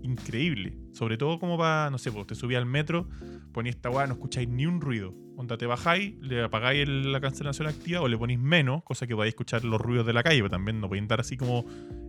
increíble. 0.01 0.75
Sobre 0.93 1.15
todo 1.15 1.37
como 1.37 1.59
para, 1.59 1.91
no 1.91 1.99
sé, 1.99 2.11
pues 2.11 2.25
te 2.25 2.33
subí 2.33 2.55
al 2.55 2.65
metro, 2.65 3.07
ponéis 3.51 3.75
esta 3.75 3.91
weá, 3.91 4.07
no 4.07 4.13
escucháis 4.13 4.49
ni 4.49 4.65
un 4.65 4.81
ruido. 4.81 5.13
Onda, 5.37 5.59
te 5.59 5.67
bajáis, 5.67 6.15
le 6.21 6.41
apagáis 6.41 6.87
la 6.87 7.21
cancelación 7.21 7.67
activa 7.67 8.01
o 8.01 8.07
le 8.07 8.17
ponéis 8.17 8.39
menos, 8.39 8.81
cosa 8.83 9.05
que 9.05 9.13
podáis 9.13 9.33
escuchar 9.33 9.63
los 9.63 9.79
ruidos 9.79 10.07
de 10.07 10.13
la 10.13 10.23
calle, 10.23 10.39
pero 10.39 10.49
también 10.49 10.81
no 10.81 10.87
podéis 10.87 11.03
andar 11.03 11.19
así 11.19 11.37
como 11.37 11.65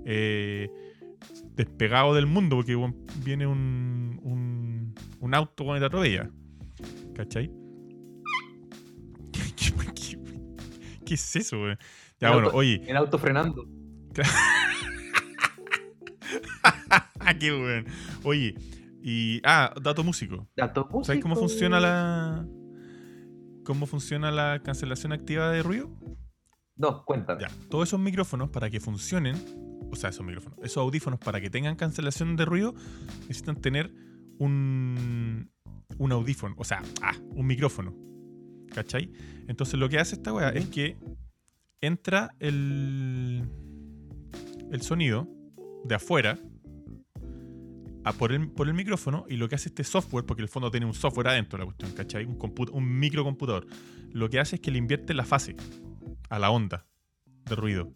eh, 0.07 0.70
despegado 1.55 2.14
del 2.14 2.27
mundo, 2.27 2.57
porque 2.57 2.77
viene 3.22 3.46
un, 3.46 4.20
un 5.24 5.34
auto 5.34 5.64
con 5.64 5.76
el 5.76 5.84
atropella. 5.84 6.30
¿Cachai? 7.14 7.48
¿Qué, 9.32 9.40
qué- 9.56 9.72
qué- 9.94 10.18
qué 11.04 11.14
es 11.14 11.37
eso, 11.37 11.58
weón? 11.60 11.78
Ya, 12.20 12.28
El 12.28 12.34
bueno, 12.34 12.46
auto- 12.48 12.58
oye, 12.58 12.82
El 12.87 12.96
auto 12.96 13.18
frenando. 13.18 13.66
qué 17.40 17.52
weón. 17.52 17.87
Oye, 18.24 18.54
y. 19.02 19.40
Ah, 19.44 19.74
dato 19.82 20.04
músico. 20.04 20.48
Dato 20.56 20.88
¿Sabes 21.02 21.22
cómo 21.22 21.34
músico. 21.34 21.48
funciona 21.48 21.80
la. 21.80 22.46
cómo 23.64 23.87
funciona 23.87 24.30
la 24.30 24.60
cancelación 24.62 25.12
activa 25.12 25.50
de 25.50 25.62
ruido? 25.62 25.90
No, 26.76 27.04
cuéntame. 27.04 27.42
Ya, 27.42 27.48
todos 27.70 27.88
esos 27.88 28.00
micrófonos 28.00 28.50
para 28.50 28.68
que 28.68 28.80
funcionen, 28.80 29.37
o 29.90 29.96
sea, 29.96 30.10
esos 30.10 30.24
micrófonos, 30.26 30.58
esos 30.62 30.78
audífonos 30.78 31.20
para 31.20 31.40
que 31.40 31.48
tengan 31.50 31.76
cancelación 31.76 32.37
de 32.37 32.44
ruido, 32.44 32.74
necesitan 33.22 33.56
tener 33.60 33.92
un, 34.38 35.51
un 35.99 36.12
audífono, 36.12 36.55
o 36.59 36.64
sea, 36.64 36.83
ah, 37.03 37.16
un 37.31 37.47
micrófono. 37.47 37.94
¿Cachai? 38.73 39.12
Entonces 39.47 39.79
lo 39.79 39.88
que 39.88 39.99
hace 39.99 40.16
esta 40.16 40.33
weá 40.33 40.49
es 40.49 40.68
que 40.68 40.97
entra 41.81 42.35
el, 42.40 43.44
el 44.73 44.83
sonido 44.83 45.29
de 45.85 45.94
afuera 45.94 46.38
a 48.05 48.12
por, 48.12 48.33
el, 48.33 48.51
por 48.51 48.68
el 48.68 48.75
micrófono 48.75 49.25
y 49.29 49.37
lo 49.37 49.49
que 49.49 49.55
hace 49.55 49.68
este 49.68 49.85
software, 49.85 50.27
porque 50.27 50.42
el 50.42 50.49
fondo 50.49 50.70
tiene 50.70 50.87
un 50.87 50.94
software 50.94 51.29
adentro 51.29 51.59
la 51.59 51.64
cuestión, 51.64 51.92
¿cachai? 51.92 52.25
Un, 52.25 52.38
un 52.73 52.99
microcomputador. 52.99 53.66
Lo 54.11 54.29
que 54.29 54.40
hace 54.40 54.57
es 54.57 54.62
que 54.62 54.70
le 54.70 54.79
invierte 54.79 55.14
la 55.14 55.25
fase 55.25 55.57
a 56.29 56.38
la 56.38 56.51
onda 56.51 56.87
de 57.44 57.55
ruido. 57.55 57.92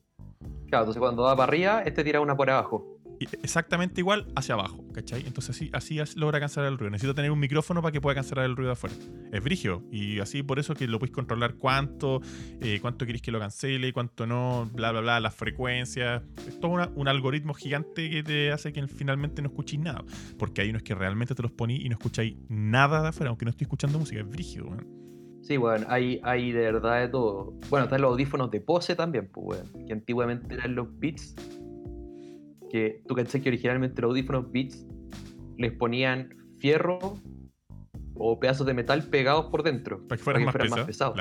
Claro, 0.68 0.84
entonces 0.84 1.00
cuando 1.00 1.22
va 1.22 1.36
para 1.36 1.48
arriba, 1.48 1.82
este 1.82 2.04
tira 2.04 2.20
una 2.20 2.36
por 2.36 2.50
abajo. 2.50 2.97
Exactamente 3.42 4.00
igual 4.00 4.26
hacia 4.36 4.54
abajo, 4.54 4.84
¿cachai? 4.92 5.26
Entonces 5.26 5.56
así, 5.56 5.70
así 5.72 5.98
as- 6.00 6.16
logra 6.16 6.38
cancelar 6.40 6.70
el 6.70 6.78
ruido. 6.78 6.90
Necesita 6.90 7.14
tener 7.14 7.30
un 7.30 7.38
micrófono 7.40 7.82
para 7.82 7.92
que 7.92 8.00
pueda 8.00 8.14
cancelar 8.14 8.44
el 8.44 8.54
ruido 8.56 8.68
de 8.68 8.72
afuera. 8.74 8.94
Es 9.32 9.42
brigio. 9.42 9.82
Y 9.90 10.20
así 10.20 10.42
por 10.42 10.58
eso 10.58 10.74
que 10.74 10.86
lo 10.86 10.98
podéis 10.98 11.14
controlar 11.14 11.54
cuánto, 11.54 12.20
eh, 12.60 12.78
cuánto 12.80 13.06
queréis 13.06 13.22
que 13.22 13.32
lo 13.32 13.38
cancele, 13.40 13.92
cuánto 13.92 14.26
no, 14.26 14.70
bla, 14.72 14.92
bla, 14.92 15.00
bla, 15.00 15.20
las 15.20 15.34
frecuencias. 15.34 16.22
Es 16.46 16.60
todo 16.60 16.90
un 16.94 17.08
algoritmo 17.08 17.54
gigante 17.54 18.08
que 18.10 18.22
te 18.22 18.52
hace 18.52 18.72
que 18.72 18.86
finalmente 18.86 19.42
no 19.42 19.48
escuchéis 19.48 19.80
nada. 19.82 20.04
Porque 20.38 20.62
hay 20.62 20.70
unos 20.70 20.82
que 20.82 20.94
realmente 20.94 21.34
te 21.34 21.42
los 21.42 21.52
ponéis 21.52 21.84
y 21.84 21.88
no 21.88 21.94
escucháis 21.94 22.36
nada 22.48 23.02
de 23.02 23.08
afuera, 23.08 23.30
aunque 23.30 23.44
no 23.44 23.50
estoy 23.50 23.64
escuchando 23.64 23.98
música. 23.98 24.20
Es 24.20 24.28
brígido, 24.28 24.66
weón. 24.66 24.86
Sí, 25.42 25.56
bueno, 25.56 25.86
hay, 25.88 26.20
hay 26.24 26.52
de 26.52 26.60
verdad 26.60 27.00
de 27.00 27.08
todo. 27.08 27.54
Bueno, 27.70 27.84
están 27.84 28.02
los 28.02 28.10
audífonos 28.12 28.50
de 28.50 28.60
pose 28.60 28.94
también, 28.94 29.30
pues. 29.32 29.62
Que 29.86 29.94
antiguamente 29.94 30.54
eran 30.54 30.74
los 30.74 30.88
Beats 30.98 31.34
que 32.68 33.02
tú 33.06 33.14
cachás 33.14 33.40
que 33.40 33.48
originalmente 33.48 34.00
los 34.02 34.10
audífonos 34.10 34.50
Beats 34.50 34.86
les 35.56 35.72
ponían 35.72 36.34
fierro 36.58 37.18
o 38.14 38.38
pedazos 38.38 38.66
de 38.66 38.74
metal 38.74 39.04
pegados 39.04 39.46
por 39.46 39.62
dentro. 39.62 40.06
Para 40.06 40.18
que 40.18 40.24
fueran, 40.24 40.44
más, 40.44 40.54
pesado, 40.54 40.76
más, 40.76 40.86
pesados. 40.86 41.16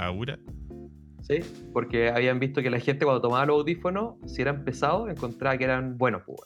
Sí, 1.22 1.39
porque 1.74 2.10
habían 2.10 2.39
visto 2.39 2.62
que 2.62 2.70
la 2.70 2.80
gente 2.80 3.04
cuando 3.04 3.22
tomaba 3.22 3.45
los 3.45 3.58
audífonos, 3.58 4.16
si 4.26 4.41
eran 4.41 4.64
pesados, 4.64 5.10
encontraba 5.10 5.58
que 5.58 5.66
eran 5.66 5.98
buenos. 5.98 6.24
Pues. 6.26 6.41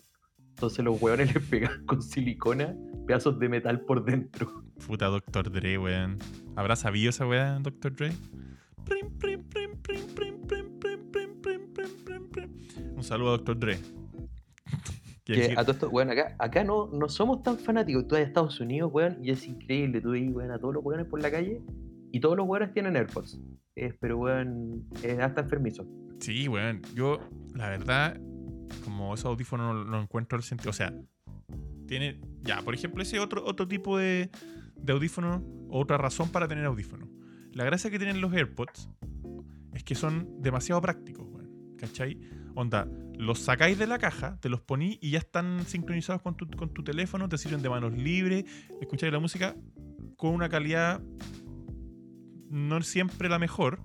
Entonces 0.49 0.84
los 0.84 1.02
hueones 1.02 1.34
les 1.34 1.43
pegaban 1.45 1.86
con 1.86 2.02
silicona 2.02 2.76
pedazos 3.06 3.39
de 3.39 3.49
metal 3.49 3.82
por 3.82 4.04
dentro. 4.04 4.64
Puta 4.86 5.08
Dr. 5.08 5.52
Dre, 5.52 5.78
weón. 5.78 6.18
¿Habrá 6.56 6.76
sabido 6.76 7.10
esa 7.10 7.28
weón, 7.28 7.64
Dr. 7.64 7.95
Dre? 7.95 8.12
Un 12.95 13.04
saludo 13.04 13.34
a 13.34 13.38
Dr. 13.38 13.60
Dre. 13.60 13.78
Que 15.34 15.46
ahí 15.46 15.54
a 15.56 15.62
todo 15.62 15.72
esto, 15.72 15.90
weón, 15.90 16.10
acá, 16.10 16.36
acá 16.40 16.64
no, 16.64 16.88
no 16.88 17.10
somos 17.10 17.44
tan 17.44 17.58
fanáticos. 17.58 18.08
Tú 18.08 18.16
vas 18.16 18.24
a 18.24 18.28
Estados 18.28 18.60
Unidos, 18.60 18.92
weón, 18.94 19.18
y 19.24 19.32
es 19.32 19.48
increíble. 19.48 20.02
Tú 20.02 20.12
ves, 20.12 20.30
weón, 20.32 20.52
a 20.52 20.60
todos 20.60 20.74
los 20.74 20.84
weones 20.84 21.08
por 21.08 21.22
la 21.22 21.32
calle 21.32 21.62
y 22.12 22.20
todos 22.20 22.38
los 22.38 22.48
weones 22.48 22.74
tienen 22.74 22.96
AirPods. 22.96 23.40
Es, 23.76 23.96
pero, 24.00 24.18
weón, 24.18 24.86
es 25.04 25.20
hasta 25.20 25.42
enfermizo. 25.42 25.88
Sí, 26.20 26.48
weón. 26.48 26.82
Yo, 26.94 27.20
la 27.56 27.70
verdad, 27.70 28.20
como 28.84 29.14
esos 29.14 29.26
audífonos 29.26 29.76
no, 29.76 29.84
no 29.86 30.02
encuentro 30.02 30.38
el 30.38 30.44
sentido. 30.44 30.70
O 30.70 30.74
sea, 30.74 30.94
tiene. 31.88 32.20
Ya, 32.42 32.62
por 32.62 32.74
ejemplo, 32.74 33.02
ese 33.02 33.20
otro, 33.20 33.44
otro 33.46 33.68
tipo 33.68 33.98
de, 33.98 34.30
de 34.76 34.94
audífono, 34.94 35.44
otra 35.70 35.98
razón 35.98 36.30
para 36.30 36.48
tener 36.48 36.66
audífonos. 36.66 37.10
La 37.54 37.66
gracia 37.66 37.90
que 37.90 37.98
tienen 37.98 38.22
los 38.22 38.34
AirPods 38.34 38.90
es 39.74 39.84
que 39.84 39.96
son 39.96 40.42
demasiado 40.42 40.82
prácticos, 40.82 41.28
weón. 41.28 41.76
¿Cachai? 41.78 42.20
Onda, 42.56 42.88
los 43.22 43.39
sacáis 43.39 43.78
de 43.78 43.86
la 43.86 43.99
caja, 43.99 44.38
te 44.41 44.49
los 44.49 44.61
ponís 44.61 44.97
y 44.99 45.11
ya 45.11 45.19
están 45.19 45.63
sincronizados 45.65 46.24
con 46.24 46.36
tu, 46.36 46.49
con 46.49 46.74
tu 46.74 46.84
teléfono, 46.84 47.30
te 47.30 47.38
sirven 47.38 47.61
de 47.61 47.69
manos 47.69 47.93
libres, 47.93 48.45
escucháis 48.82 49.13
la 49.13 49.19
música 49.19 49.55
con 50.17 50.34
una 50.34 50.49
calidad 50.49 51.01
no 52.49 52.82
siempre 52.82 53.30
la 53.30 53.39
mejor. 53.39 53.80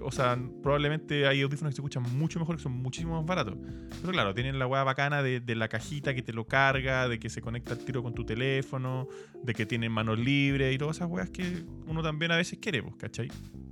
O 0.00 0.10
sea, 0.10 0.36
probablemente 0.60 1.28
hay 1.28 1.42
audífonos 1.42 1.70
que 1.70 1.76
se 1.76 1.80
escuchan 1.80 2.02
mucho 2.18 2.40
mejor, 2.40 2.56
que 2.56 2.62
son 2.62 2.72
muchísimo 2.72 3.14
más 3.14 3.24
baratos. 3.24 3.56
Pero 4.00 4.12
claro, 4.12 4.34
tienen 4.34 4.58
la 4.58 4.66
weá 4.66 4.82
bacana 4.82 5.22
de, 5.22 5.40
la 5.54 5.68
cajita 5.68 6.12
que 6.12 6.22
te 6.22 6.32
lo 6.32 6.44
carga, 6.44 7.08
de 7.08 7.20
que 7.20 7.30
se 7.30 7.40
conecta 7.40 7.74
al 7.74 7.78
tiro 7.78 8.02
con 8.02 8.12
tu 8.12 8.24
teléfono, 8.24 9.06
de 9.40 9.54
que 9.54 9.66
tienen 9.66 9.92
manos 9.92 10.18
libres 10.18 10.74
y 10.74 10.78
todas 10.78 10.96
esas 10.96 11.08
weas 11.08 11.30
que 11.30 11.64
uno 11.86 12.02
también 12.02 12.32
a 12.32 12.36
veces 12.36 12.58
quiere, 12.60 12.82
pues, 12.82 12.96
¿cachai? 12.96 13.28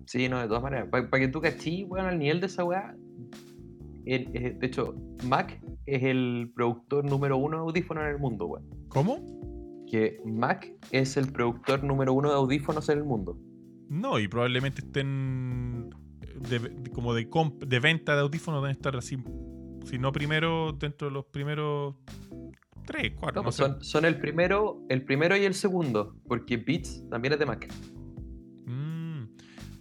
Sí, 0.06 0.28
no, 0.28 0.38
de 0.38 0.46
todas 0.46 0.62
maneras. 0.62 0.86
Para 0.88 1.08
que 1.10 1.28
tú 1.28 1.40
cachí, 1.40 1.84
weón, 1.84 2.06
al 2.06 2.18
nivel 2.20 2.40
de 2.40 2.46
esa 2.46 2.62
weá. 2.62 2.94
El- 4.06 4.30
eh, 4.34 4.56
de 4.58 4.66
hecho, 4.66 4.94
Mac 5.24 5.60
es 5.86 6.02
el 6.02 6.52
productor 6.54 7.04
número 7.04 7.36
uno 7.36 7.58
de 7.58 7.62
audífonos 7.64 8.04
en 8.04 8.10
el 8.10 8.18
mundo, 8.18 8.46
weón. 8.46 8.66
¿Cómo? 8.88 9.84
Que 9.86 10.20
Mac 10.24 10.72
es 10.92 11.16
el 11.16 11.32
productor 11.32 11.82
número 11.84 12.12
uno 12.12 12.28
de 12.30 12.34
audífonos 12.36 12.88
en 12.88 12.98
el 12.98 13.04
mundo. 13.04 13.38
No, 13.88 14.18
y 14.20 14.28
probablemente 14.28 14.82
estén 14.82 15.90
de- 16.48 16.58
de- 16.60 16.90
como 16.90 17.12
de, 17.12 17.28
comp- 17.28 17.58
de 17.66 17.80
venta 17.80 18.14
de 18.14 18.20
audífonos, 18.22 18.62
deben 18.62 18.76
estar 18.76 18.96
así, 18.96 19.16
si 19.84 19.98
no 19.98 20.12
primero, 20.12 20.72
dentro 20.72 21.08
de 21.08 21.14
los 21.14 21.24
primeros 21.26 21.96
tres, 22.86 23.12
cuatro. 23.18 23.36
No, 23.36 23.40
no 23.40 23.42
pues 23.44 23.56
sé. 23.56 23.64
son, 23.64 23.82
son 23.84 24.04
el 24.04 24.18
primero, 24.18 24.82
el 24.88 25.04
primero 25.04 25.36
y 25.36 25.44
el 25.44 25.54
segundo, 25.54 26.14
porque 26.28 26.56
Beats 26.56 27.08
también 27.10 27.32
es 27.34 27.40
de 27.40 27.46
Mac. 27.46 27.68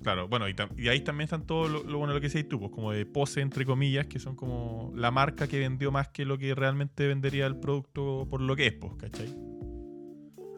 Claro, 0.09 0.27
bueno, 0.27 0.47
y, 0.49 0.87
ahí 0.87 1.01
también 1.01 1.25
están 1.25 1.45
todo 1.45 1.67
lo, 1.67 1.83
lo 1.83 1.99
bueno 1.99 2.15
lo 2.15 2.19
que 2.19 2.29
decís 2.29 2.49
tú, 2.49 2.57
pues 2.59 2.71
como 2.71 2.91
de 2.91 3.05
pose, 3.05 3.41
entre 3.41 3.63
comillas, 3.63 4.07
que 4.07 4.17
son 4.17 4.35
como 4.35 4.91
la 4.95 5.11
marca 5.11 5.47
que 5.47 5.59
vendió 5.59 5.91
más 5.91 6.07
que 6.07 6.25
lo 6.25 6.39
que 6.39 6.55
realmente 6.55 7.05
vendería 7.05 7.45
el 7.45 7.57
producto 7.57 8.25
por 8.27 8.41
lo 8.41 8.55
que 8.55 8.65
es, 8.65 8.73
pues, 8.73 8.93
¿cachai? 8.95 9.27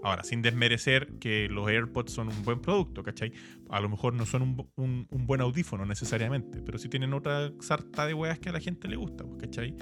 Ahora, 0.04 0.24
sin 0.24 0.42
desmerecer 0.42 1.20
que 1.20 1.50
los 1.50 1.68
AirPods 1.68 2.14
son 2.14 2.30
un 2.30 2.46
buen 2.46 2.62
producto, 2.62 3.04
¿cachai? 3.04 3.34
A 3.70 3.82
lo 3.82 3.90
mejor 3.90 4.14
no 4.14 4.26
son 4.26 4.42
un, 4.42 4.70
un- 4.78 5.08
un 5.12 5.28
buen 5.28 5.42
audífono 5.42 5.86
necesariamente, 5.86 6.62
pero 6.62 6.78
sí 6.78 6.88
tienen 6.88 7.14
otra 7.14 7.52
sarta 7.60 8.06
de 8.06 8.14
weas 8.14 8.40
que 8.40 8.48
a 8.48 8.54
la 8.54 8.62
gente 8.62 8.88
le 8.88 8.96
gusta, 8.96 9.26
pues, 9.26 9.42
¿cachai? 9.42 9.76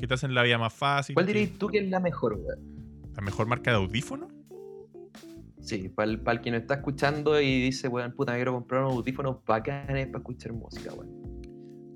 Que 0.00 0.08
te 0.08 0.14
hacen 0.14 0.34
la 0.34 0.42
vida 0.42 0.58
más 0.58 0.72
fácil. 0.72 1.14
¿Cuál 1.14 1.26
dirías 1.26 1.50
tú 1.60 1.68
que 1.68 1.78
es 1.78 1.88
la 1.88 2.00
mejor, 2.00 2.34
weón? 2.34 2.58
¿La 3.14 3.22
mejor 3.22 3.46
marca 3.46 3.70
de 3.70 3.76
audífono? 3.76 4.26
Sí, 5.62 5.88
para 5.88 6.10
el, 6.10 6.20
para 6.20 6.38
el 6.38 6.44
que 6.44 6.50
nos 6.50 6.62
está 6.62 6.74
escuchando 6.74 7.40
y 7.40 7.62
dice, 7.62 7.86
weón, 7.86 8.12
puta, 8.12 8.34
quiero 8.34 8.52
comprar 8.52 8.82
unos 8.82 8.94
audífonos 8.96 9.44
bacanes 9.46 10.08
para 10.08 10.18
escuchar 10.18 10.52
música, 10.52 10.92
weón. 10.92 11.22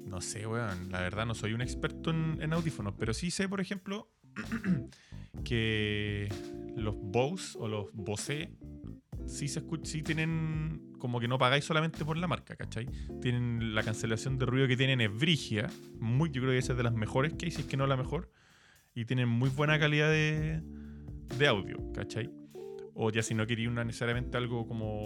No 0.07 0.21
sé, 0.21 0.47
weón. 0.47 0.91
La 0.91 1.01
verdad 1.01 1.27
no 1.27 1.35
soy 1.35 1.53
un 1.53 1.61
experto 1.61 2.11
en, 2.11 2.53
audífonos, 2.53 2.95
pero 2.97 3.13
sí 3.13 3.31
sé, 3.31 3.49
por 3.49 3.61
ejemplo, 3.61 4.09
que 5.45 6.29
los 6.77 6.95
Bose 6.97 7.59
o 7.59 7.67
los 7.67 7.93
Bose 7.93 8.53
sí, 9.27 9.49
se 9.49 9.67
escu- 9.67 9.85
sí 9.85 10.03
tienen 10.03 10.93
como 10.99 11.19
que 11.21 11.27
no 11.29 11.37
pagáis 11.37 11.65
solamente 11.65 12.05
por 12.05 12.17
la 12.17 12.29
marca, 12.29 12.55
¿cachai? 12.57 12.87
Tienen 13.21 13.75
la 13.75 13.83
cancelación 13.83 14.39
de 14.39 14.47
ruido 14.47 14.69
que 14.69 14.77
tienen 14.77 15.01
es 15.01 15.13
brigia. 15.13 15.67
Muy, 15.99 16.31
yo 16.31 16.41
creo 16.41 16.53
que 16.53 16.59
esa 16.59 16.73
es 16.73 16.79
de 16.79 16.85
las 16.85 16.95
mejores 16.95 17.35
que 17.35 17.47
hay, 17.47 17.51
si 17.51 17.63
es 17.63 17.67
que 17.67 17.77
no 17.77 17.87
la 17.87 17.97
mejor. 17.97 18.31
Y 18.95 19.05
tienen 19.05 19.29
muy 19.29 19.51
buena 19.51 19.79
calidad 19.79 20.09
de, 20.09 20.63
de 21.37 21.47
audio, 21.47 21.77
¿cachai? 21.93 22.31
O 22.99 23.11
ya 23.11 23.23
si 23.23 23.35
no 23.35 23.47
quería 23.47 23.69
una 23.69 23.85
necesariamente 23.85 24.37
algo 24.37 24.67
como... 24.67 25.05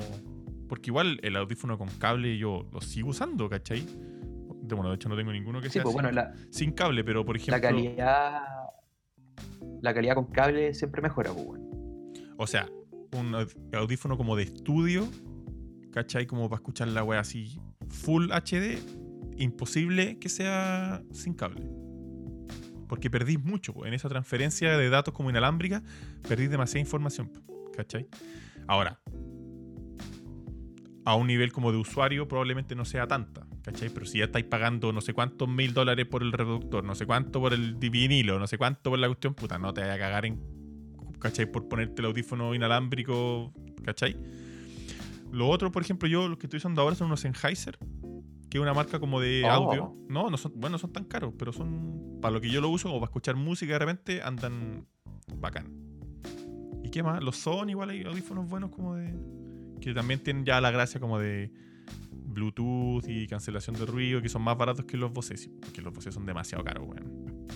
Porque 0.69 0.91
igual 0.91 1.19
el 1.23 1.35
audífono 1.37 1.77
con 1.77 1.89
cable 1.89 2.39
yo 2.39 2.69
lo 2.73 2.81
sigo 2.81 3.11
usando, 3.11 3.49
¿cachai? 3.51 3.85
De, 4.63 4.75
bueno, 4.77 4.91
de 4.91 4.95
hecho 4.95 5.09
no 5.09 5.17
tengo 5.17 5.33
ninguno 5.33 5.61
que 5.61 5.67
Sí, 5.69 5.75
sea 5.75 5.83
pues 5.83 5.95
sin, 5.95 6.03
bueno, 6.03 6.13
la, 6.13 6.33
sin 6.51 6.71
cable, 6.73 7.03
pero 7.03 7.25
por 7.25 7.37
ejemplo... 7.37 7.57
la 7.57 7.61
calidad. 7.61 8.43
La 9.83 9.93
calidad 9.93 10.15
con 10.15 10.27
cable 10.27 10.73
siempre 10.75 11.03
mejora, 11.03 11.33
pues. 11.33 11.61
O 12.37 12.47
sea, 12.47 12.69
un 13.17 13.33
aud- 13.33 13.57
audífono 13.77 14.17
como 14.17 14.37
de 14.37 14.45
estudio, 14.45 15.09
¿cachai? 15.91 16.27
Como 16.27 16.49
para 16.49 16.61
escuchar 16.61 16.87
la 16.89 17.03
wea 17.03 17.19
así 17.21 17.59
full 17.89 18.31
HD, 18.31 18.79
imposible 19.37 20.19
que 20.21 20.29
sea 20.29 21.03
sin 21.11 21.35
cable. 21.35 21.67
Porque 22.89 23.11
perdís 23.11 23.43
mucho, 23.43 23.73
po. 23.73 23.87
en 23.87 23.95
esa 23.95 24.09
transferencia 24.09 24.77
de 24.77 24.89
datos 24.91 25.13
como 25.15 25.31
inalámbrica, 25.31 25.83
perdís 26.29 26.51
demasiada 26.51 26.81
información, 26.81 27.29
po, 27.29 27.41
¿cachai? 27.81 28.07
Ahora, 28.67 29.01
a 31.05 31.15
un 31.15 31.27
nivel 31.27 31.51
como 31.53 31.73
de 31.73 31.79
usuario 31.79 32.29
probablemente 32.29 32.75
no 32.75 32.85
sea 32.85 33.07
tanta, 33.07 33.47
¿cachai? 33.63 33.89
Pero 33.89 34.05
si 34.07 34.19
ya 34.19 34.25
estáis 34.27 34.45
pagando 34.45 34.93
no 34.93 35.01
sé 35.01 35.15
cuántos 35.15 35.49
mil 35.49 35.73
dólares 35.73 36.07
por 36.07 36.23
el 36.23 36.33
reproductor, 36.33 36.85
no 36.85 36.95
sé 36.95 37.07
cuánto 37.07 37.41
por 37.41 37.53
el 37.55 37.75
vinilo, 37.77 38.39
no 38.39 38.47
sé 38.47 38.59
cuánto 38.59 38.91
por 38.91 38.99
la 38.99 39.07
cuestión, 39.09 39.35
puta, 39.35 39.59
no 39.59 39.73
te 39.73 39.81
vayas 39.81 39.97
a 39.97 39.99
cagar 39.99 40.27
en 40.27 40.41
¿cachai? 41.19 41.51
Por 41.51 41.69
ponerte 41.69 42.03
el 42.03 42.07
audífono 42.07 42.55
inalámbrico, 42.55 43.53
¿cachai? 43.83 44.17
Lo 45.33 45.49
otro, 45.49 45.71
por 45.73 45.83
ejemplo, 45.83 46.09
yo 46.09 46.29
los 46.29 46.39
que 46.39 46.47
estoy 46.47 46.59
usando 46.59 46.83
ahora 46.83 46.97
son 46.97 47.07
unos 47.07 47.21
Sennheiser, 47.21 47.79
que 48.51 48.59
es 48.59 48.63
una 48.63 48.75
marca 48.75 48.99
como 49.01 49.21
de 49.21 49.43
Oh. 49.47 49.51
audio. 49.51 49.95
No, 50.09 50.29
no 50.29 50.37
son, 50.37 50.53
bueno, 50.57 50.75
no 50.75 50.79
son 50.79 50.93
tan 50.93 51.05
caros, 51.05 51.33
pero 51.39 51.53
son, 51.53 52.19
para 52.21 52.33
lo 52.33 52.41
que 52.41 52.51
yo 52.51 52.61
lo 52.61 52.69
uso, 52.69 52.89
como 52.89 53.01
para 53.01 53.11
escuchar 53.11 53.37
música 53.37 53.73
de 53.75 53.79
repente, 53.79 54.23
andan 54.23 54.87
bacán. 55.37 55.73
¿Y 56.91 56.93
qué 56.93 57.05
más? 57.05 57.23
Los 57.23 57.37
Sony 57.37 57.69
igual 57.69 57.91
hay 57.91 58.03
audífonos 58.03 58.49
buenos 58.49 58.71
como 58.71 58.97
de... 58.97 59.15
Que 59.81 59.95
también 59.95 60.19
tienen 60.25 60.45
ya 60.45 60.61
la 60.61 60.73
gracia 60.73 60.99
como 60.99 61.21
de 61.21 61.53
Bluetooth 62.11 63.05
y 63.07 63.29
cancelación 63.29 63.77
de 63.77 63.87
ruido, 63.87 64.21
que 64.21 64.29
son 64.29 64.43
más 64.43 64.59
baratos 64.59 64.87
que 64.87 64.97
los 64.97 65.13
Bose, 65.13 65.37
porque 65.61 65.83
los 65.83 65.95
Bose 65.95 66.11
son 66.11 66.27
demasiado 66.27 66.65
caros, 66.65 66.89
weón. 66.89 67.47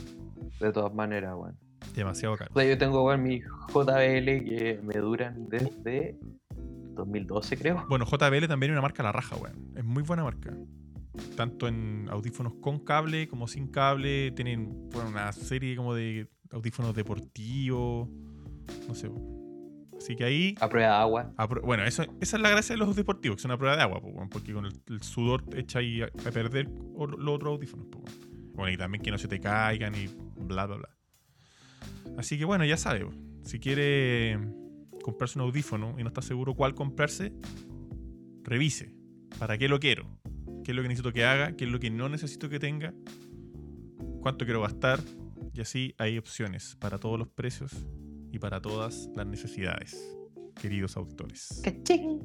De 0.60 0.70
todas 0.70 0.94
maneras, 0.94 1.34
weón. 1.36 1.58
Demasiado 1.96 2.36
caros. 2.36 2.56
O 2.56 2.60
sea, 2.60 2.68
yo 2.70 2.78
tengo, 2.78 3.04
weón, 3.04 3.24
mis 3.24 3.44
JBL 3.44 4.44
que 4.44 4.80
me 4.84 5.00
duran 5.00 5.48
desde 5.48 6.16
2012, 6.94 7.56
creo. 7.56 7.84
Bueno, 7.88 8.06
JBL 8.06 8.46
también 8.46 8.70
es 8.70 8.74
una 8.74 8.82
marca 8.82 9.02
a 9.02 9.06
la 9.06 9.12
raja, 9.12 9.34
weón. 9.34 9.72
Es 9.74 9.84
muy 9.84 10.04
buena 10.04 10.22
marca. 10.22 10.56
Tanto 11.36 11.66
en 11.66 12.06
audífonos 12.08 12.54
con 12.60 12.78
cable 12.78 13.26
como 13.26 13.48
sin 13.48 13.66
cable. 13.66 14.30
Tienen 14.30 14.88
bueno, 14.90 15.08
una 15.08 15.32
serie 15.32 15.74
como 15.74 15.92
de 15.92 16.28
audífonos 16.52 16.94
deportivos. 16.94 18.08
No 18.88 18.94
sé. 18.94 19.10
Así 19.98 20.16
que 20.16 20.24
ahí. 20.24 20.54
A 20.60 20.68
prueba 20.68 20.88
de 20.88 20.94
agua. 20.94 21.32
a 21.36 21.46
Bueno, 21.46 21.84
eso, 21.84 22.02
esa 22.20 22.36
es 22.36 22.42
la 22.42 22.50
gracia 22.50 22.74
de 22.74 22.78
los 22.78 22.94
deportivos, 22.94 23.36
que 23.36 23.42
son 23.42 23.50
una 23.50 23.58
prueba 23.58 23.76
de 23.76 23.82
agua, 23.82 24.00
porque 24.30 24.52
con 24.52 24.66
el, 24.66 24.72
el 24.88 25.02
sudor 25.02 25.42
te 25.42 25.60
echa 25.60 25.78
ahí 25.78 26.02
a, 26.02 26.06
a 26.06 26.30
perder 26.30 26.68
los 26.68 27.34
otros 27.34 27.52
audífonos. 27.52 27.86
Bueno, 28.54 28.72
y 28.72 28.76
también 28.76 29.02
que 29.02 29.10
no 29.10 29.18
se 29.18 29.28
te 29.28 29.40
caigan 29.40 29.94
y 29.94 30.08
bla, 30.36 30.66
bla, 30.66 30.76
bla. 30.76 30.88
Así 32.18 32.38
que 32.38 32.44
bueno, 32.44 32.64
ya 32.64 32.76
sabes. 32.76 33.04
Si 33.44 33.58
quiere 33.58 34.38
comprarse 35.02 35.38
un 35.38 35.44
audífono 35.44 35.96
y 35.98 36.02
no 36.02 36.08
está 36.08 36.22
seguro 36.22 36.54
cuál 36.54 36.74
comprarse, 36.74 37.32
revise. 38.42 38.94
¿Para 39.38 39.58
qué 39.58 39.68
lo 39.68 39.80
quiero? 39.80 40.20
¿Qué 40.64 40.70
es 40.70 40.76
lo 40.76 40.82
que 40.82 40.88
necesito 40.88 41.12
que 41.12 41.24
haga? 41.24 41.56
¿Qué 41.56 41.64
es 41.64 41.70
lo 41.70 41.80
que 41.80 41.90
no 41.90 42.08
necesito 42.08 42.48
que 42.48 42.58
tenga? 42.58 42.94
¿Cuánto 44.20 44.44
quiero 44.44 44.62
gastar? 44.62 45.00
Y 45.52 45.60
así 45.60 45.94
hay 45.98 46.18
opciones 46.18 46.76
para 46.76 46.98
todos 46.98 47.18
los 47.18 47.28
precios 47.28 47.72
y 48.34 48.38
para 48.40 48.60
todas 48.60 49.08
las 49.14 49.26
necesidades, 49.28 50.18
queridos 50.60 50.96
auditores. 50.96 51.62
¡Cachín! 51.62 52.20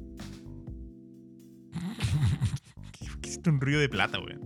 ¿Qué 2.98 3.06
qué 3.20 3.28
hiciste 3.28 3.48
un 3.48 3.60
ruido 3.60 3.80
de 3.80 3.88
plata, 3.88 4.18
weón? 4.18 4.40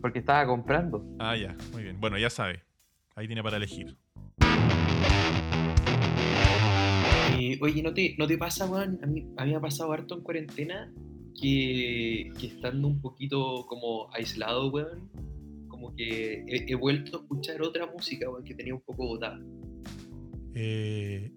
Porque 0.00 0.20
estaba 0.20 0.46
comprando. 0.46 1.04
Ah, 1.18 1.36
ya, 1.36 1.54
muy 1.72 1.82
bien. 1.82 2.00
Bueno, 2.00 2.16
ya 2.16 2.30
sabe. 2.30 2.62
Ahí 3.14 3.26
tiene 3.26 3.42
para 3.42 3.58
elegir. 3.58 3.94
Eh, 7.38 7.58
oye, 7.60 7.82
¿no 7.82 7.92
te, 7.92 8.16
¿no 8.18 8.26
te 8.26 8.38
pasa, 8.38 8.64
weón? 8.64 8.98
A 9.02 9.06
mí, 9.06 9.26
a 9.36 9.44
mí 9.44 9.50
me 9.50 9.56
ha 9.56 9.60
pasado 9.60 9.92
harto 9.92 10.14
en 10.14 10.22
cuarentena 10.22 10.90
que, 11.38 12.32
que 12.40 12.46
estando 12.46 12.88
un 12.88 13.02
poquito 13.02 13.66
como 13.66 14.08
aislado, 14.14 14.70
weón, 14.70 15.10
como 15.68 15.94
que 15.94 16.42
he, 16.48 16.72
he 16.72 16.74
vuelto 16.74 17.18
a 17.18 17.20
escuchar 17.20 17.60
otra 17.60 17.84
música, 17.84 18.30
weón, 18.30 18.44
que 18.44 18.54
tenía 18.54 18.72
un 18.72 18.80
poco 18.80 19.06
botada. 19.06 19.38
Eh, 20.54 21.32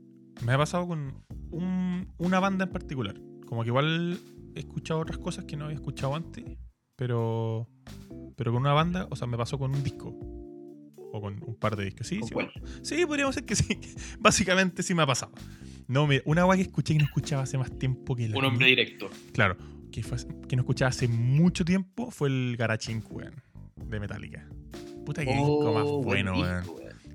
me 0.46 0.54
ha 0.54 0.58
pasado 0.58 0.88
con 0.88 1.24
un- 1.52 2.08
una 2.18 2.40
banda 2.40 2.66
en 2.66 2.72
particular. 2.72 3.16
Como 3.46 3.64
que 3.64 3.70
igual 3.70 4.18
he 4.56 4.60
escuchado 4.60 5.00
otras 5.00 5.18
cosas 5.18 5.46
que 5.46 5.56
no 5.56 5.66
había 5.66 5.76
escuchado 5.76 6.16
antes, 6.16 6.44
pero, 6.96 7.70
pero 8.36 8.52
con 8.52 8.62
una 8.62 8.74
banda, 8.74 9.08
o 9.12 9.16
sea, 9.16 9.28
me 9.28 9.38
pasó 9.38 9.58
con 9.60 9.72
un 9.76 9.84
disco. 9.84 10.16
O 11.16 11.22
con 11.22 11.44
un 11.46 11.56
par 11.56 11.76
de 11.76 11.86
discos. 11.86 12.08
Sí, 12.08 12.20
¿Con 12.20 12.30
sí. 12.82 12.96
Sí, 12.98 13.06
podríamos 13.06 13.36
decir 13.36 13.46
que 13.46 13.56
sí. 13.56 13.78
Básicamente 14.20 14.82
sí 14.82 14.96
me 14.96 15.04
ha 15.04 15.06
pasado. 15.08 15.32
No, 15.88 16.08
mira, 16.08 16.24
una 16.26 16.42
agua 16.42 16.56
que 16.56 16.64
escuché 16.64 16.94
que 16.94 17.00
no 17.00 17.06
escuchaba 17.06 17.44
hace 17.44 17.58
más 17.58 17.70
tiempo 17.78 18.16
que 18.16 18.28
la. 18.30 18.38
Un 18.38 18.46
hombre 18.46 18.66
directo. 18.68 19.10
Claro, 19.32 19.56
que, 19.92 20.02
fue, 20.02 20.18
que 20.48 20.56
no 20.56 20.64
escuchaba 20.64 20.90
hace 20.90 21.08
mucho 21.08 21.64
tiempo 21.66 22.10
fue 22.10 22.30
el 22.30 22.56
Garachink, 22.58 23.06
weón. 23.12 23.36
De 23.86 24.00
Metallica. 24.00 24.48
Puta 25.06 25.24
que 25.24 25.32
disco 25.34 25.72
más 25.74 25.84
Oh, 25.86 26.02
buen 26.02 26.26
bueno, 26.26 26.42
weón. 26.42 26.64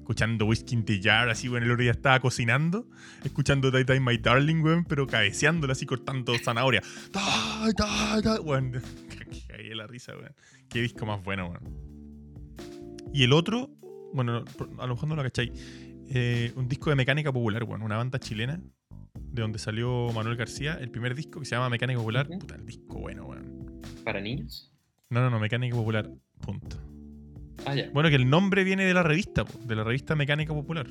Escuchando 0.09 0.46
Whiskey 0.46 0.74
in 0.74 0.84
the 0.86 1.02
Jar, 1.02 1.28
así, 1.28 1.50
weón. 1.50 1.64
El 1.64 1.70
otro 1.70 1.82
día 1.82 1.90
estaba 1.90 2.18
cocinando. 2.18 2.86
Escuchando 3.24 3.70
Die 3.70 3.84
Die 3.84 4.00
My 4.00 4.16
Darling, 4.16 4.62
weón. 4.62 4.84
Pero 4.86 5.06
cabeceándola 5.06 5.74
así, 5.74 5.84
cortando 5.84 6.32
zanahoria. 6.42 6.80
Die, 7.12 7.72
die, 7.76 8.22
die, 8.22 8.40
weón. 8.40 8.72
Cagué 9.48 9.74
la 9.74 9.86
risa, 9.86 10.16
weón. 10.16 10.34
Qué 10.70 10.80
disco 10.80 11.04
más 11.04 11.22
bueno, 11.22 11.48
weón. 11.50 11.76
Y 13.12 13.22
el 13.24 13.34
otro, 13.34 13.68
bueno, 14.14 14.46
a 14.78 14.86
lo 14.86 14.94
mejor 14.94 15.09
no 15.11 15.14
lo 15.14 15.22
cacháis. 15.22 15.50
eh, 16.09 16.52
un 16.56 16.68
disco 16.68 16.88
de 16.88 16.96
mecánica 16.96 17.30
popular, 17.30 17.64
weón. 17.64 17.82
Una 17.82 17.98
banda 17.98 18.18
chilena. 18.18 18.59
De 19.14 19.42
donde 19.42 19.59
salió 19.59 20.09
Manuel 20.14 20.36
García. 20.36 20.78
El 20.80 20.90
primer 20.90 21.14
disco 21.14 21.38
que 21.40 21.44
se 21.44 21.54
llama 21.54 21.68
Mecánica 21.68 21.98
Popular. 21.98 22.26
Puta, 22.28 22.54
el 22.54 22.64
disco 22.64 22.98
bueno, 22.98 23.26
weón. 23.26 23.82
¿Para 24.06 24.22
niños? 24.22 24.72
No, 25.11 25.20
no, 25.20 25.28
no, 25.28 25.38
Mecánica 25.38 25.76
Popular. 25.76 26.11
Punto. 26.40 26.78
Ah. 27.69 27.91
Bueno, 27.93 28.09
que 28.09 28.16
el 28.16 28.29
nombre 28.29 28.64
viene 28.64 28.85
de 28.85 28.95
la 28.95 29.03
revista, 29.03 29.45
po, 29.45 29.59
de 29.59 29.77
la 29.77 29.85
revista 29.85 30.14
Mecánica 30.14 30.55
Popular. 30.55 30.87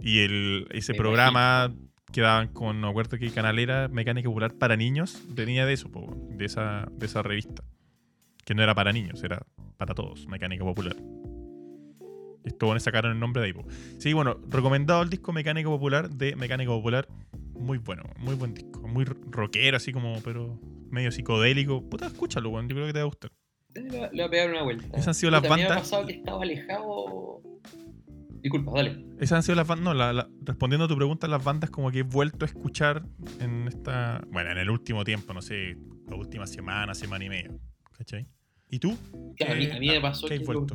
Y 0.00 0.20
el, 0.20 0.66
ese 0.70 0.92
Me 0.92 0.98
programa 0.98 1.74
que 2.12 2.20
daban 2.20 2.48
con, 2.48 2.80
no 2.80 2.88
acuerdo 2.88 3.18
qué 3.18 3.30
canal 3.30 3.58
era, 3.58 3.88
Mecánica 3.88 4.28
Popular 4.28 4.54
para 4.54 4.76
niños, 4.76 5.22
venía 5.28 5.66
de 5.66 5.74
eso, 5.74 5.90
po, 5.90 6.14
de, 6.30 6.44
esa, 6.44 6.88
de 6.92 7.06
esa 7.06 7.22
revista. 7.22 7.64
Que 8.44 8.54
no 8.54 8.62
era 8.62 8.74
para 8.74 8.92
niños, 8.92 9.22
era 9.24 9.44
para 9.76 9.94
todos, 9.94 10.26
Mecánica 10.28 10.64
Popular. 10.64 10.96
Estos 12.44 12.82
sacaron 12.84 13.12
el 13.12 13.18
nombre 13.18 13.42
de 13.42 13.48
ahí. 13.48 13.52
po. 13.52 13.66
Sí, 13.98 14.12
bueno, 14.12 14.38
recomendado 14.48 15.02
el 15.02 15.10
disco 15.10 15.32
Mecánica 15.32 15.68
Popular 15.68 16.08
de 16.08 16.36
Mecánica 16.36 16.70
Popular. 16.70 17.08
Muy 17.54 17.78
bueno, 17.78 18.04
muy 18.18 18.36
buen 18.36 18.54
disco. 18.54 18.86
Muy 18.86 19.04
rockero, 19.04 19.76
así 19.76 19.92
como, 19.92 20.20
pero 20.22 20.60
medio 20.90 21.10
psicodélico. 21.10 21.82
Puta, 21.88 22.06
escúchalo, 22.06 22.50
weón. 22.50 22.68
Yo 22.68 22.76
creo 22.76 22.86
que 22.86 22.92
te 22.92 23.00
va 23.00 23.04
a 23.04 23.06
gustar. 23.06 23.32
Le, 23.82 23.88
voy 23.90 23.98
a- 24.00 24.10
le 24.10 24.16
voy 24.16 24.20
a 24.22 24.30
pegar 24.30 24.50
una 24.50 24.62
vuelta. 24.62 24.86
Esas 24.96 25.08
han 25.08 25.14
sido 25.14 25.30
las 25.30 25.42
Me 25.42 25.48
ha 25.48 25.50
bandas- 25.50 25.78
pasado 25.78 26.06
que 26.06 26.12
estaba 26.14 26.42
alejado. 26.42 27.42
Disculpa, 28.42 28.72
dale. 28.74 29.04
Esas 29.18 29.32
han 29.32 29.42
sido 29.42 29.56
las 29.56 29.66
bandas. 29.66 29.84
No, 29.84 29.94
la- 29.94 30.12
la- 30.12 30.28
respondiendo 30.42 30.84
a 30.84 30.88
tu 30.88 30.96
pregunta, 30.96 31.26
las 31.26 31.42
bandas 31.42 31.70
como 31.70 31.90
que 31.90 32.00
he 32.00 32.02
vuelto 32.02 32.44
a 32.44 32.48
escuchar 32.48 33.02
en 33.40 33.66
esta. 33.68 34.22
Bueno, 34.30 34.50
en 34.52 34.58
el 34.58 34.70
último 34.70 35.04
tiempo, 35.04 35.32
no 35.34 35.42
sé, 35.42 35.76
la 36.08 36.16
última 36.16 36.46
semana, 36.46 36.94
semana 36.94 37.24
y 37.24 37.28
media. 37.28 37.50
¿Cachai? 37.96 38.26
¿Y 38.70 38.78
tú? 38.78 38.94
Claro, 39.36 39.54
a, 39.54 39.56
mí, 39.56 39.66
a 39.70 39.78
mí 39.80 39.88
me 39.88 40.00
pasó 40.00 40.26
¿Qué 40.28 40.38
que 40.40 40.44
lo- 40.52 40.66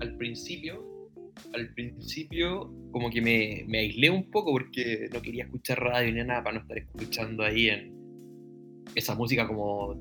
al 0.00 0.16
principio, 0.16 1.10
al 1.54 1.72
principio, 1.74 2.72
como 2.92 3.10
que 3.10 3.20
me, 3.22 3.64
me 3.68 3.78
aislé 3.78 4.10
un 4.10 4.30
poco 4.30 4.52
porque 4.52 5.08
no 5.12 5.20
quería 5.22 5.44
escuchar 5.44 5.80
radio 5.80 6.12
ni 6.12 6.22
nada 6.24 6.42
para 6.42 6.56
no 6.56 6.62
estar 6.62 6.78
escuchando 6.78 7.44
ahí 7.44 7.68
en 7.68 7.94
esa 8.94 9.14
música 9.14 9.46
como 9.46 9.94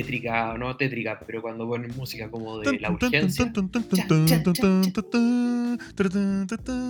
tétrica, 0.00 0.56
no 0.58 0.76
tétrica, 0.76 1.18
pero 1.26 1.40
cuando 1.42 1.66
ponen 1.66 1.90
música 1.96 2.30
como 2.30 2.58
de 2.58 2.78
la 2.80 2.90
urgencia. 2.90 3.44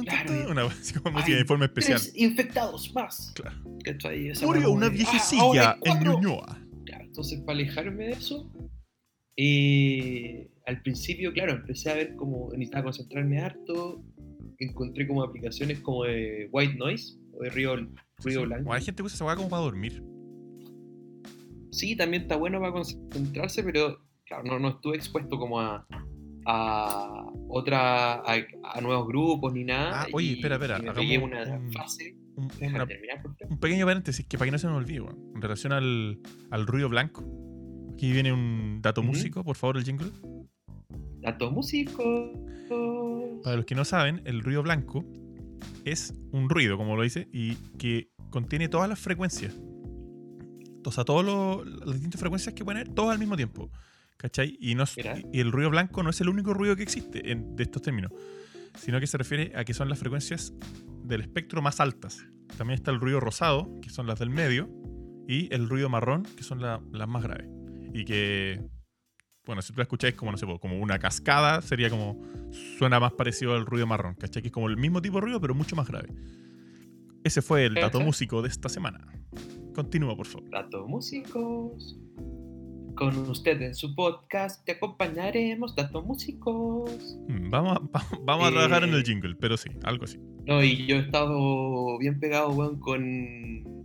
Claro, 0.04 0.50
Una 0.50 0.62
como 1.02 1.10
música 1.18 1.36
de 1.36 1.44
forma 1.44 1.64
especial. 1.66 2.00
Infectados 2.14 2.92
más. 2.94 3.32
Claro. 3.34 3.56
Murió 4.42 4.70
una 4.72 4.86
de, 4.88 4.92
"Ah, 4.92 4.94
viejecilla 4.96 5.72
en 5.74 5.80
cuatro". 5.80 6.12
Ñuñoa. 6.14 6.58
Claro, 6.84 7.04
entonces 7.04 7.40
para 7.40 7.58
alejarme 7.58 8.04
de 8.06 8.12
eso, 8.12 8.50
eh, 9.36 10.50
al 10.66 10.82
principio, 10.82 11.32
claro, 11.32 11.52
empecé 11.52 11.90
a 11.90 11.94
ver 11.94 12.16
como 12.16 12.50
necesitaba 12.52 12.84
concentrarme 12.84 13.38
harto, 13.40 14.02
encontré 14.58 15.06
como 15.06 15.22
aplicaciones 15.22 15.80
como 15.80 16.04
de 16.04 16.48
White 16.52 16.74
Noise 16.76 17.18
o 17.32 17.42
de 17.42 17.50
Río, 17.50 17.76
Ruido 18.18 18.42
Blanco. 18.42 18.70
O 18.70 18.72
hay 18.72 18.82
gente 18.82 19.02
que 19.02 19.06
usa 19.06 19.14
esa 19.16 19.24
weá 19.24 19.36
como 19.36 19.48
para 19.48 19.62
dormir. 19.62 20.02
Sí, 21.76 21.94
también 21.96 22.22
está 22.22 22.36
bueno 22.36 22.58
para 22.60 22.72
concentrarse, 22.72 23.62
pero 23.62 23.98
claro, 24.24 24.44
no, 24.44 24.58
no 24.58 24.68
estuve 24.70 24.96
expuesto 24.96 25.38
como 25.38 25.60
a, 25.60 25.86
a 26.46 27.24
otra 27.48 28.14
a, 28.14 28.34
a 28.74 28.80
nuevos 28.80 29.06
grupos 29.08 29.52
ni 29.52 29.64
nada. 29.64 30.02
Ah, 30.02 30.06
oye, 30.12 30.26
y- 30.28 30.32
espera, 30.34 30.54
espera, 30.56 30.78
y 31.02 31.16
una 31.18 31.42
un- 31.58 31.72
fase. 31.72 32.16
Un, 32.36 32.44
una- 32.62 32.86
terminar, 32.86 33.22
un 33.48 33.58
pequeño 33.58 33.86
paréntesis 33.86 34.26
que 34.26 34.36
para 34.38 34.46
que 34.46 34.52
no 34.52 34.58
se 34.58 34.66
me 34.68 34.74
olvide, 34.74 35.04
en 35.34 35.40
relación 35.42 35.72
al, 35.72 36.18
al 36.50 36.66
ruido 36.66 36.88
blanco. 36.88 37.24
Aquí 37.94 38.12
viene 38.12 38.32
un 38.32 38.80
dato 38.82 39.02
músico, 39.02 39.42
por 39.44 39.56
favor, 39.56 39.76
el 39.78 39.84
jingle. 39.84 40.10
Datos 41.20 41.50
músicos. 41.52 42.30
Para 43.42 43.56
los 43.56 43.64
que 43.64 43.74
no 43.74 43.84
saben, 43.84 44.20
el 44.24 44.42
ruido 44.42 44.62
blanco 44.62 45.04
es 45.84 46.14
un 46.32 46.48
ruido, 46.50 46.76
como 46.76 46.94
lo 46.96 47.02
dice, 47.02 47.28
y 47.32 47.54
que 47.78 48.10
contiene 48.30 48.68
todas 48.68 48.88
las 48.88 48.98
frecuencias. 48.98 49.58
O 50.86 50.92
sea, 50.92 51.04
todas 51.04 51.26
las 51.66 51.92
distintas 51.94 52.20
frecuencias 52.20 52.54
que 52.54 52.64
pueden 52.64 52.82
haber, 52.82 52.94
todas 52.94 53.12
al 53.12 53.18
mismo 53.18 53.36
tiempo. 53.36 53.70
¿Cachai? 54.16 54.56
Y, 54.60 54.74
no, 54.74 54.84
y 55.32 55.40
el 55.40 55.52
ruido 55.52 55.68
blanco 55.70 56.02
no 56.02 56.08
es 56.10 56.20
el 56.22 56.28
único 56.30 56.54
ruido 56.54 56.74
que 56.76 56.82
existe 56.82 57.30
en- 57.30 57.54
de 57.54 57.64
estos 57.64 57.82
términos, 57.82 58.12
sino 58.78 58.98
que 58.98 59.06
se 59.06 59.18
refiere 59.18 59.52
a 59.56 59.64
que 59.64 59.74
son 59.74 59.88
las 59.90 59.98
frecuencias 59.98 60.54
del 61.04 61.20
espectro 61.20 61.60
más 61.60 61.80
altas. 61.80 62.24
También 62.56 62.76
está 62.76 62.90
el 62.90 63.00
ruido 63.00 63.20
rosado, 63.20 63.70
que 63.82 63.90
son 63.90 64.06
las 64.06 64.18
del 64.18 64.30
medio, 64.30 64.70
y 65.28 65.52
el 65.54 65.68
ruido 65.68 65.88
marrón, 65.90 66.22
que 66.36 66.42
son 66.44 66.62
la- 66.62 66.80
las 66.92 67.08
más 67.08 67.22
graves. 67.24 67.46
Y 67.92 68.04
que, 68.06 68.62
bueno, 69.44 69.60
si 69.60 69.72
tú 69.72 69.78
la 69.78 69.82
escucháis 69.82 70.14
como, 70.14 70.30
no 70.32 70.38
sé, 70.38 70.46
como 70.60 70.78
una 70.78 70.98
cascada, 70.98 71.60
sería 71.60 71.90
como, 71.90 72.18
suena 72.78 72.98
más 72.98 73.12
parecido 73.12 73.54
al 73.54 73.66
ruido 73.66 73.86
marrón, 73.86 74.14
¿cachai? 74.14 74.40
Que 74.40 74.48
es 74.48 74.52
como 74.52 74.68
el 74.68 74.76
mismo 74.78 75.02
tipo 75.02 75.16
de 75.16 75.22
ruido, 75.22 75.40
pero 75.40 75.54
mucho 75.54 75.76
más 75.76 75.88
grave. 75.88 76.08
Ese 77.22 77.42
fue 77.42 77.66
el 77.66 77.74
dato 77.74 78.00
músico 78.00 78.40
de 78.40 78.48
esta 78.48 78.68
semana. 78.68 79.00
Continúa, 79.76 80.16
por 80.16 80.26
favor. 80.26 80.50
Datos 80.50 80.88
músicos. 80.88 81.96
Con 82.96 83.14
usted 83.28 83.60
en 83.60 83.74
su 83.74 83.94
podcast 83.94 84.64
te 84.64 84.72
acompañaremos, 84.72 85.76
datos 85.76 86.02
músicos. 86.06 87.18
Mm, 87.28 87.50
Vamos 87.50 87.76
a, 87.76 87.80
va- 87.98 88.06
vamos 88.24 88.46
a 88.46 88.48
Eh. 88.48 88.52
trabajar 88.52 88.84
en 88.84 88.94
el 88.94 89.02
jingle, 89.04 89.34
pero 89.36 89.56
sí, 89.58 89.68
algo 89.84 90.04
así. 90.04 90.18
No, 90.46 90.64
y 90.64 90.86
yo 90.86 90.96
he 90.96 91.00
estado 91.00 91.98
bien 91.98 92.18
pegado, 92.18 92.50
weón, 92.52 92.80
con, 92.80 93.84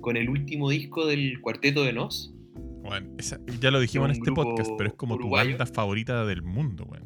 con 0.00 0.16
el 0.16 0.28
último 0.28 0.68
disco 0.68 1.06
del 1.06 1.40
Cuarteto 1.40 1.84
de 1.84 1.92
Nos. 1.92 2.34
Bueno, 2.82 3.08
esa- 3.18 3.38
ya 3.60 3.70
lo 3.70 3.78
dijimos 3.78 4.10
en 4.10 4.16
este 4.16 4.32
podcast, 4.32 4.72
pero 4.76 4.90
es 4.90 4.96
como 4.96 5.14
uruguayo. 5.14 5.52
tu 5.52 5.58
banda 5.58 5.72
favorita 5.72 6.26
del 6.26 6.42
mundo, 6.42 6.86
weón. 6.90 7.04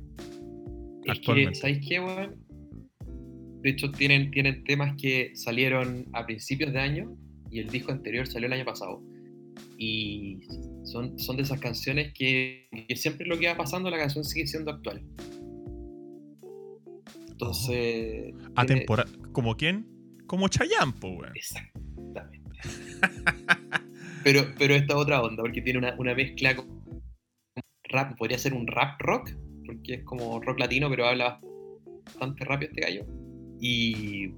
Es 1.04 1.04
que, 1.04 1.10
Actualmente. 1.10 1.54
¿sabéis 1.56 1.86
qué, 1.86 2.00
weón? 2.00 2.36
De 3.60 3.70
hecho, 3.70 3.90
tienen, 3.92 4.30
tienen 4.30 4.64
temas 4.64 4.96
que 4.96 5.32
salieron 5.34 6.06
a 6.14 6.24
principios 6.24 6.72
de 6.72 6.78
año 6.78 7.16
y 7.50 7.60
el 7.60 7.68
disco 7.68 7.92
anterior 7.92 8.26
salió 8.26 8.46
el 8.46 8.52
año 8.52 8.64
pasado. 8.64 9.02
Y 9.76 10.40
son, 10.84 11.18
son 11.18 11.36
de 11.36 11.42
esas 11.42 11.60
canciones 11.60 12.12
que, 12.14 12.68
que 12.88 12.96
siempre 12.96 13.26
lo 13.26 13.38
que 13.38 13.48
va 13.48 13.56
pasando, 13.56 13.90
la 13.90 13.98
canción 13.98 14.24
sigue 14.24 14.46
siendo 14.46 14.70
actual. 14.70 15.02
Entonces. 17.30 18.34
tiene- 18.34 18.42
Atemporal. 18.56 19.08
¿Como 19.32 19.56
quién? 19.56 19.86
Como 20.26 20.48
Chayanne, 20.48 20.92
po, 21.00 21.08
weón. 21.08 21.32
Exactamente. 21.34 22.50
pero, 24.24 24.42
pero 24.58 24.74
esta 24.74 24.96
otra 24.96 25.22
onda, 25.22 25.42
porque 25.42 25.62
tiene 25.62 25.78
una, 25.78 25.94
una 25.98 26.14
mezcla 26.14 26.54
con 26.56 26.66
rap, 27.84 28.16
podría 28.18 28.38
ser 28.38 28.52
un 28.54 28.66
rap 28.66 29.00
rock, 29.00 29.30
porque 29.64 29.94
es 29.94 30.04
como 30.04 30.40
rock 30.40 30.58
latino, 30.58 30.90
pero 30.90 31.06
habla 31.06 31.40
bastante 32.04 32.44
rápido 32.44 32.70
este 32.70 32.82
gallo. 32.82 33.06
Y 33.60 34.28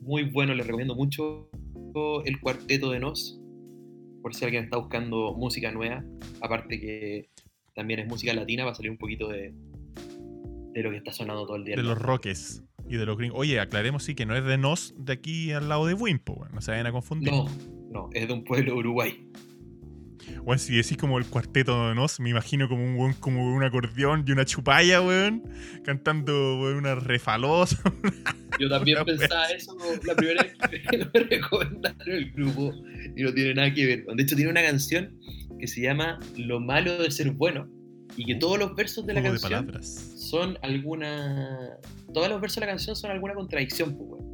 muy 0.00 0.24
bueno, 0.24 0.54
les 0.54 0.66
recomiendo 0.66 0.94
mucho 0.94 1.48
el 2.24 2.40
cuarteto 2.40 2.90
de 2.90 3.00
Nos, 3.00 3.40
por 4.22 4.34
si 4.34 4.44
alguien 4.44 4.64
está 4.64 4.76
buscando 4.76 5.34
música 5.34 5.70
nueva, 5.72 6.04
aparte 6.40 6.80
que 6.80 7.30
también 7.74 8.00
es 8.00 8.06
música 8.06 8.32
latina, 8.34 8.64
va 8.64 8.72
a 8.72 8.74
salir 8.74 8.90
un 8.90 8.98
poquito 8.98 9.28
de, 9.28 9.54
de 10.72 10.82
lo 10.82 10.90
que 10.90 10.96
está 10.96 11.12
sonando 11.12 11.46
todo 11.46 11.56
el 11.56 11.64
día. 11.64 11.76
De 11.76 11.82
los 11.82 11.98
roques 11.98 12.62
y 12.88 12.96
de 12.96 13.06
los 13.06 13.16
gringos. 13.16 13.38
Oye, 13.38 13.60
aclaremos 13.60 14.04
sí 14.04 14.14
que 14.14 14.26
no 14.26 14.36
es 14.36 14.44
de 14.44 14.58
Nos 14.58 14.94
de 14.98 15.12
aquí 15.14 15.52
al 15.52 15.68
lado 15.68 15.86
de 15.86 15.94
Wimpo. 15.94 16.46
No 16.52 16.60
se 16.60 16.70
vayan 16.70 16.86
a 16.86 16.92
confundir. 16.92 17.32
No, 17.32 17.46
no, 17.90 18.10
es 18.12 18.28
de 18.28 18.34
un 18.34 18.44
pueblo 18.44 18.72
de 18.72 18.78
Uruguay. 18.78 19.28
Weón, 20.42 20.58
si 20.58 20.76
decís 20.76 20.96
como 20.96 21.18
el 21.18 21.26
cuarteto 21.26 21.88
de 21.88 21.94
Nos, 21.94 22.20
me 22.20 22.30
imagino 22.30 22.68
como 22.68 22.84
un 22.84 23.12
como 23.14 23.54
un 23.54 23.62
acordeón 23.62 24.24
y 24.26 24.32
una 24.32 24.44
chupalla, 24.44 25.02
weón. 25.02 25.42
Cantando 25.84 26.60
weón, 26.60 26.76
una 26.76 26.94
refalosa. 26.94 27.78
Yo 28.60 28.68
también 28.68 29.04
pensaba 29.04 29.46
eso 29.50 29.76
la 30.04 30.14
primera 30.14 30.42
vez 30.42 30.82
que 30.88 30.98
me 30.98 31.04
recomendaron 31.30 32.10
el 32.10 32.30
grupo 32.32 32.72
y 33.14 33.22
no 33.22 33.32
tiene 33.32 33.54
nada 33.54 33.72
que 33.72 33.86
ver. 33.86 34.06
De 34.06 34.22
hecho, 34.22 34.36
tiene 34.36 34.50
una 34.50 34.62
canción 34.62 35.18
que 35.58 35.66
se 35.66 35.82
llama 35.82 36.18
Lo 36.36 36.60
malo 36.60 37.02
de 37.02 37.10
ser 37.10 37.30
bueno 37.32 37.68
y 38.16 38.24
que 38.24 38.34
todos 38.36 38.58
los 38.58 38.74
versos 38.74 39.06
de 39.06 39.14
la 39.14 39.22
canción 39.22 39.82
son 39.82 40.58
alguna. 40.62 41.78
Todos 42.12 42.28
los 42.28 42.40
versos 42.40 42.56
de 42.56 42.66
la 42.66 42.72
canción 42.72 42.96
son 42.96 43.10
alguna 43.10 43.34
contradicción, 43.34 43.96
pues, 43.96 44.08
weón. 44.10 44.26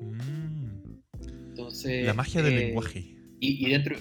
Mm, 0.00 1.48
Entonces. 1.48 2.04
la 2.04 2.14
magia 2.14 2.42
del 2.42 2.52
eh, 2.52 2.66
lenguaje. 2.66 3.16
Y, 3.40 3.66
y 3.66 3.70
dentro, 3.70 3.96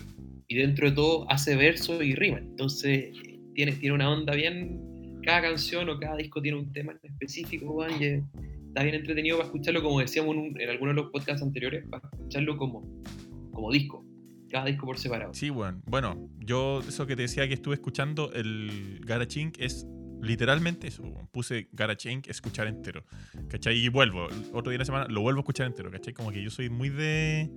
y 0.47 0.55
dentro 0.55 0.89
de 0.89 0.95
todo 0.95 1.29
hace 1.31 1.55
verso 1.55 2.01
y 2.03 2.15
rima. 2.15 2.37
Entonces, 2.39 3.13
tiene, 3.53 3.71
tiene 3.73 3.95
una 3.95 4.09
onda 4.11 4.33
bien 4.35 5.19
cada 5.23 5.41
canción 5.41 5.89
o 5.89 5.99
cada 5.99 6.17
disco 6.17 6.41
tiene 6.41 6.57
un 6.59 6.71
tema 6.71 6.91
en 6.91 6.99
específico, 7.11 7.85
y 7.99 8.03
es- 8.03 8.23
está 8.67 8.83
bien 8.83 8.95
entretenido 8.95 9.37
para 9.37 9.47
escucharlo, 9.47 9.81
como 9.81 9.99
decíamos 9.99 10.35
en, 10.35 10.41
un- 10.41 10.61
en 10.61 10.69
algunos 10.69 10.95
de 10.95 11.01
los 11.01 11.11
podcasts 11.11 11.41
anteriores, 11.41 11.85
para 11.89 12.07
escucharlo 12.13 12.57
como, 12.57 12.83
como 13.51 13.71
disco, 13.71 14.05
cada 14.51 14.65
disco 14.65 14.85
por 14.85 14.97
separado. 14.99 15.33
Sí, 15.33 15.49
weón. 15.49 15.81
Bueno, 15.87 16.29
yo 16.39 16.81
eso 16.87 17.07
que 17.07 17.15
te 17.15 17.23
decía 17.23 17.47
que 17.47 17.55
estuve 17.55 17.73
escuchando, 17.75 18.31
el 18.33 18.99
Garage 19.05 19.39
Inc. 19.39 19.59
es 19.59 19.87
literalmente 20.21 20.87
eso. 20.87 21.03
Puse 21.31 21.67
Garage 21.71 22.11
Inc. 22.11 22.27
escuchar 22.27 22.67
entero. 22.67 23.03
¿Cachai? 23.49 23.77
Y 23.77 23.89
vuelvo. 23.89 24.25
Otro 24.53 24.69
día 24.71 24.73
de 24.73 24.77
la 24.79 24.85
semana 24.85 25.07
lo 25.09 25.21
vuelvo 25.21 25.39
a 25.39 25.41
escuchar 25.41 25.65
entero. 25.67 25.89
¿Cachai? 25.91 26.13
Como 26.13 26.31
que 26.31 26.43
yo 26.43 26.49
soy 26.51 26.69
muy 26.69 26.89
de, 26.89 27.49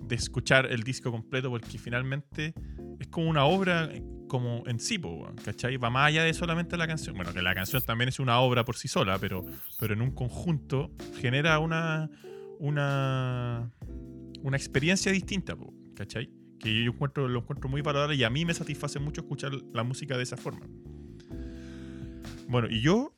de 0.00 0.14
escuchar 0.14 0.66
el 0.70 0.82
disco 0.82 1.10
completo 1.10 1.50
porque 1.50 1.78
finalmente 1.78 2.54
es 2.98 3.08
como 3.08 3.28
una 3.28 3.44
obra 3.44 3.88
eh, 3.92 4.02
como 4.28 4.64
en 4.66 4.80
sí, 4.80 5.00
¿cachai? 5.44 5.76
Va 5.76 5.90
más 5.90 6.08
allá 6.08 6.24
de 6.24 6.34
solamente 6.34 6.76
la 6.76 6.86
canción. 6.86 7.14
Bueno, 7.14 7.32
que 7.32 7.42
la 7.42 7.54
canción 7.54 7.82
también 7.82 8.08
es 8.08 8.18
una 8.18 8.40
obra 8.40 8.64
por 8.64 8.76
sí 8.76 8.88
sola, 8.88 9.18
pero, 9.18 9.44
pero 9.78 9.94
en 9.94 10.02
un 10.02 10.10
conjunto 10.10 10.90
genera 11.20 11.58
una, 11.58 12.10
una, 12.58 13.70
una 14.42 14.56
experiencia 14.56 15.12
distinta, 15.12 15.56
¿cachai? 15.94 16.30
Que 16.58 16.84
yo 16.84 16.90
encuentro, 16.92 17.28
lo 17.28 17.40
encuentro 17.40 17.68
muy 17.68 17.82
valorable 17.82 18.16
y 18.16 18.24
a 18.24 18.30
mí 18.30 18.44
me 18.44 18.54
satisface 18.54 18.98
mucho 18.98 19.20
escuchar 19.20 19.52
la 19.72 19.84
música 19.84 20.16
de 20.16 20.22
esa 20.22 20.36
forma. 20.36 20.66
Bueno, 22.48 22.68
y 22.68 22.80
yo, 22.80 23.16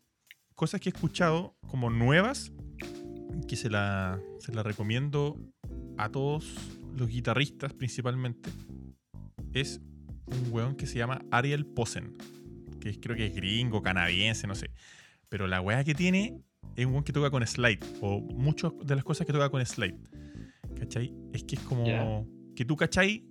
cosas 0.54 0.80
que 0.80 0.88
he 0.88 0.92
escuchado 0.92 1.57
como 1.68 1.90
nuevas, 1.90 2.52
que 3.48 3.57
se 3.57 3.70
la, 3.70 4.20
se 4.38 4.52
la 4.52 4.62
recomiendo 4.62 5.38
a 5.99 6.11
todos 6.11 6.55
los 6.97 7.09
guitarristas 7.09 7.72
principalmente, 7.72 8.51
es 9.53 9.80
un 10.26 10.53
weón 10.53 10.76
que 10.76 10.86
se 10.86 10.99
llama 10.99 11.22
Ariel 11.30 11.66
Posen, 11.66 12.16
que 12.80 12.99
creo 13.01 13.16
que 13.16 13.26
es 13.26 13.34
gringo, 13.34 13.82
canadiense, 13.82 14.47
no 14.47 14.55
sé. 14.55 14.70
Pero 15.28 15.47
la 15.47 15.61
weá 15.61 15.84
que 15.84 15.94
tiene 15.94 16.40
es 16.76 16.86
un 16.86 16.92
weón 16.92 17.05
que 17.05 17.12
toca 17.12 17.30
con 17.30 17.47
slide, 17.47 17.80
o 18.01 18.20
muchas 18.20 18.72
de 18.84 18.94
las 18.94 19.05
cosas 19.05 19.26
que 19.26 19.32
toca 19.32 19.49
con 19.51 19.64
slide. 19.64 19.99
¿Cachai? 20.78 21.14
Es 21.32 21.44
que 21.44 21.57
es 21.57 21.62
como 21.62 22.26
que 22.55 22.64
tú, 22.64 22.76
¿cachai? 22.76 23.24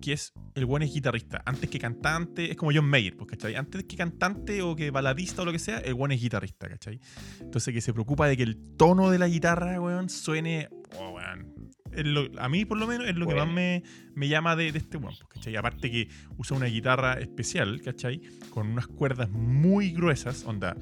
Que 0.00 0.12
es 0.12 0.32
el 0.54 0.64
weón 0.64 0.82
es 0.82 0.92
guitarrista. 0.92 1.42
Antes 1.44 1.70
que 1.70 1.78
cantante, 1.78 2.50
es 2.50 2.56
como 2.56 2.72
John 2.74 2.86
Mayer, 2.86 3.16
pues, 3.16 3.30
¿cachai? 3.30 3.54
Antes 3.54 3.84
que 3.84 3.96
cantante 3.96 4.62
o 4.62 4.74
que 4.74 4.90
baladista 4.90 5.42
o 5.42 5.44
lo 5.44 5.52
que 5.52 5.58
sea, 5.58 5.78
el 5.78 5.94
weón 5.94 6.12
es 6.12 6.20
guitarrista, 6.20 6.68
¿cachai? 6.68 7.00
Entonces 7.40 7.72
que 7.72 7.80
se 7.80 7.92
preocupa 7.92 8.26
de 8.26 8.36
que 8.36 8.42
el 8.42 8.56
tono 8.76 9.10
de 9.10 9.18
la 9.18 9.28
guitarra, 9.28 9.80
weón, 9.80 10.08
suene. 10.08 10.68
Oh, 10.98 11.10
weón. 11.10 11.57
Lo- 11.96 12.28
a 12.40 12.48
mí, 12.48 12.64
por 12.64 12.78
lo 12.78 12.86
menos, 12.86 13.06
es 13.08 13.16
lo 13.16 13.26
que 13.26 13.34
más 13.34 13.48
me, 13.54 13.82
me 14.14 14.28
llama 14.28 14.56
de, 14.56 14.72
de 14.72 14.78
este 14.78 14.96
weón, 14.96 15.14
pues, 15.18 15.28
¿cachai? 15.28 15.56
Aparte 15.56 15.90
que 15.90 16.08
usa 16.36 16.56
una 16.56 16.66
guitarra 16.66 17.14
especial, 17.14 17.80
¿cachai? 17.82 18.20
Con 18.50 18.68
unas 18.68 18.86
cuerdas 18.86 19.30
muy 19.30 19.90
gruesas, 19.92 20.44
onda. 20.44 20.76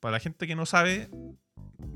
Para 0.00 0.12
la 0.12 0.20
gente 0.20 0.46
que 0.46 0.56
no 0.56 0.66
sabe 0.66 1.08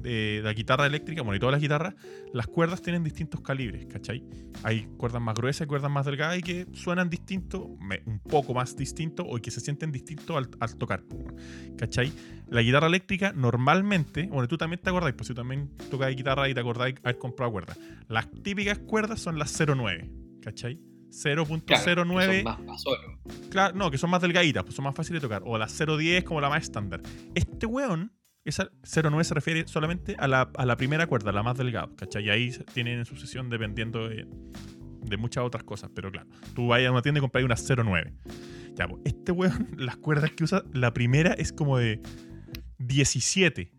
de 0.01 0.41
la 0.43 0.53
guitarra 0.53 0.87
eléctrica, 0.87 1.23
bueno, 1.23 1.37
y 1.37 1.41
todas 1.41 1.53
las 1.53 1.61
guitarras, 1.61 1.95
las 2.33 2.47
cuerdas 2.47 2.83
tienen 2.83 3.03
distintos 3.03 3.41
calibres, 3.41 3.87
¿cachai? 3.87 4.25
Hay 4.63 4.87
cuerdas 4.97 5.23
más 5.23 5.35
gruesas 5.35 5.67
cuerdas 5.67 5.91
más 5.91 6.07
delgadas 6.07 6.39
y 6.39 6.43
que 6.43 6.67
suenan 6.73 7.09
distinto, 7.09 7.65
un 7.65 8.19
poco 8.21 8.55
más 8.55 8.77
distinto 8.77 9.25
o 9.25 9.37
que 9.37 9.51
se 9.51 9.61
sienten 9.61 9.91
distintos 9.93 10.37
al, 10.37 10.49
al 10.61 10.77
tocar. 10.77 11.05
¿cachai? 11.77 12.13
La 12.49 12.63
guitarra 12.63 12.87
eléctrica 12.87 13.33
normalmente, 13.35 14.27
bueno, 14.27 14.47
tú 14.49 14.57
también 14.57 14.81
te 14.81 14.91
acordáis, 14.91 15.15
pues 15.15 15.29
tú 15.29 15.35
también 15.35 15.71
tocas 15.91 16.15
guitarra 16.15 16.49
y 16.49 16.55
te 16.55 16.61
acordáis 16.61 16.97
haber 17.03 17.19
comprado 17.19 17.53
cuerdas. 17.53 17.79
Las 18.09 18.31
típicas 18.43 18.79
cuerdas 18.79 19.21
son 19.21 19.39
las 19.39 19.59
09, 19.59 20.11
¿cachai? 20.43 20.81
0.09 21.11 21.65
Claro, 21.65 22.65
más. 22.65 22.85
Claro, 23.51 23.77
no, 23.77 23.91
que 23.91 23.99
son 23.99 24.11
más 24.11 24.21
delgaditas, 24.21 24.65
pues 24.65 24.75
son 24.75 24.85
más 24.85 24.95
fáciles 24.95 25.23
de 25.23 25.29
tocar. 25.29 25.43
O 25.45 25.57
la 25.57 25.67
010 25.67 26.25
como 26.25 26.41
la 26.41 26.49
más 26.49 26.65
estándar. 26.65 27.01
Este 27.35 27.67
weón, 27.67 28.13
esa 28.45 28.71
09 28.83 29.25
se 29.25 29.35
refiere 29.35 29.67
solamente 29.67 30.17
a 30.19 30.29
la, 30.29 30.51
a 30.57 30.67
la 30.67 30.77
primera 30.77 31.07
cuerda, 31.07 31.33
la 31.33 31.43
más 31.43 31.57
delgada, 31.57 31.89
¿cachai? 31.97 32.27
Y 32.27 32.31
ahí 32.31 32.51
tienen 32.73 33.05
sucesión 33.05 33.49
dependiendo 33.49 34.09
de, 34.09 34.27
de 35.03 35.17
muchas 35.17 35.45
otras 35.45 35.65
cosas. 35.65 35.91
Pero 35.95 36.11
claro, 36.11 36.29
tú 36.55 36.69
vayas 36.69 36.89
a 36.89 36.93
una 36.93 37.03
tienda 37.03 37.19
y 37.19 37.23
compras 37.23 37.45
una 37.45 37.85
09. 37.85 38.13
Ya, 38.75 38.89
pues, 38.89 39.03
este 39.05 39.33
weón, 39.33 39.69
las 39.79 39.97
cuerdas 39.97 40.31
que 40.33 40.45
usa, 40.45 40.65
la 40.73 40.93
primera 40.93 41.33
es 41.33 41.53
como 41.53 41.79
de 41.79 42.01
17. 42.79 43.73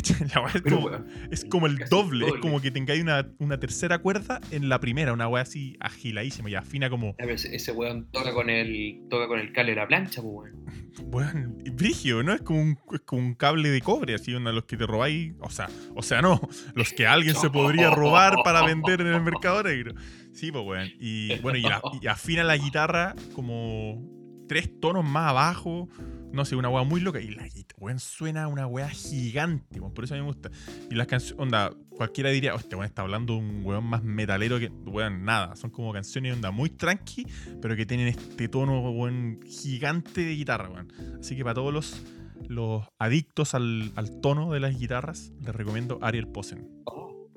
Es 0.54 0.62
como, 0.62 0.86
weón, 0.86 1.06
es 1.30 1.44
como 1.44 1.66
el 1.66 1.78
doble, 1.90 2.26
es 2.26 2.34
como 2.40 2.60
que 2.60 2.70
tengáis 2.70 3.02
una, 3.02 3.28
una 3.38 3.58
tercera 3.60 3.98
cuerda 3.98 4.40
en 4.50 4.68
la 4.68 4.80
primera, 4.80 5.12
una 5.12 5.28
weá 5.28 5.42
así 5.42 5.76
agiladísima 5.80 6.48
y 6.50 6.54
afina 6.54 6.88
como, 6.90 7.14
pero 7.16 7.32
ese, 7.34 7.54
ese 7.54 7.72
weón 7.72 8.10
toca 8.10 8.32
con 8.32 8.48
el, 8.50 9.02
toca 9.10 9.26
con 9.28 9.38
el 9.38 9.52
cable 9.52 9.72
de 9.72 9.76
la 9.76 9.86
plancha, 9.88 10.22
pues, 10.22 10.52
weón. 10.52 10.62
Bueno, 11.06 11.54
brigio, 11.72 12.22
¿no? 12.22 12.34
Es 12.34 12.42
como, 12.42 12.60
un, 12.60 12.78
es 12.92 13.00
como 13.00 13.22
un 13.22 13.34
cable 13.34 13.70
de 13.70 13.80
cobre, 13.80 14.14
así, 14.14 14.34
uno 14.34 14.50
de 14.50 14.54
los 14.56 14.64
que 14.64 14.76
te 14.76 14.86
robáis. 14.86 15.32
O 15.40 15.48
sea, 15.48 15.68
o 15.94 16.02
sea, 16.02 16.20
no, 16.20 16.38
los 16.74 16.92
que 16.92 17.06
alguien 17.06 17.34
se 17.34 17.48
podría 17.48 17.90
robar 17.90 18.36
para 18.44 18.62
vender 18.64 19.00
en 19.00 19.06
el 19.08 19.22
mercado 19.22 19.62
negro. 19.62 19.94
Sí, 20.32 20.52
pues, 20.52 20.64
weón. 20.64 20.88
Y 21.00 21.38
bueno, 21.40 21.56
y, 21.58 21.62
la- 21.62 21.80
y 22.00 22.06
afina 22.08 22.44
la 22.44 22.56
guitarra 22.58 23.14
como 23.34 24.02
tres 24.48 24.70
tonos 24.80 25.02
más 25.04 25.30
abajo. 25.30 25.88
No 26.32 26.44
sé, 26.44 26.56
una 26.56 26.68
weá 26.70 26.82
muy 26.84 27.00
loca. 27.00 27.20
Y 27.20 27.28
la 27.30 27.46
weón, 27.78 27.98
suena 27.98 28.48
una 28.48 28.66
weá 28.66 28.88
gigante, 28.88 29.78
weón. 29.80 29.92
Por 29.92 30.04
eso 30.04 30.14
a 30.14 30.16
mí 30.16 30.22
me 30.22 30.28
gusta. 30.28 30.50
Y 30.90 30.94
las 30.94 31.06
canciones, 31.06 31.38
onda, 31.40 31.70
cualquiera 31.90 32.30
diría, 32.30 32.54
oh, 32.54 32.58
este 32.58 32.74
weón 32.74 32.86
está 32.86 33.02
hablando 33.02 33.34
de 33.34 33.40
un 33.40 33.64
weón 33.64 33.84
más 33.84 34.02
metalero 34.02 34.58
que, 34.58 34.68
weón, 34.86 35.24
nada. 35.24 35.54
Son 35.56 35.70
como 35.70 35.92
canciones, 35.92 36.34
onda, 36.34 36.50
muy 36.50 36.70
tranqui, 36.70 37.26
pero 37.60 37.76
que 37.76 37.84
tienen 37.86 38.08
este 38.08 38.48
tono, 38.48 38.80
weón, 38.90 39.40
gigante 39.46 40.22
de 40.24 40.34
guitarra, 40.34 40.70
weón. 40.70 40.92
Así 41.20 41.36
que 41.36 41.42
para 41.44 41.54
todos 41.54 41.72
los, 41.72 42.02
los 42.48 42.84
adictos 42.98 43.54
al, 43.54 43.92
al 43.96 44.20
tono 44.20 44.52
de 44.52 44.60
las 44.60 44.78
guitarras, 44.78 45.32
les 45.44 45.54
recomiendo 45.54 45.98
Ariel 46.02 46.28
Posen. 46.28 46.66
Oh, 46.86 47.28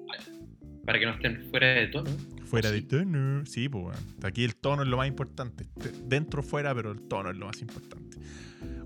para 0.85 0.99
que 0.99 1.05
no 1.07 1.13
estén 1.13 1.49
fuera 1.49 1.67
de 1.67 1.87
tono. 1.87 2.11
Fuera 2.45 2.69
de 2.69 2.79
Sí. 2.81 2.85
tono. 2.85 3.43
Sí, 3.47 3.67
pues, 3.69 3.85
weón. 3.85 3.97
Aquí 4.23 4.43
el 4.43 4.55
tono 4.55 4.83
es 4.83 4.87
lo 4.87 4.97
más 4.97 5.07
importante. 5.07 5.65
Te- 5.65 5.91
Dentro, 6.05 6.43
fuera, 6.43 6.73
pero 6.75 6.91
el 6.91 7.01
tono 7.07 7.31
es 7.31 7.37
lo 7.37 7.47
más 7.47 7.59
importante. 7.59 8.04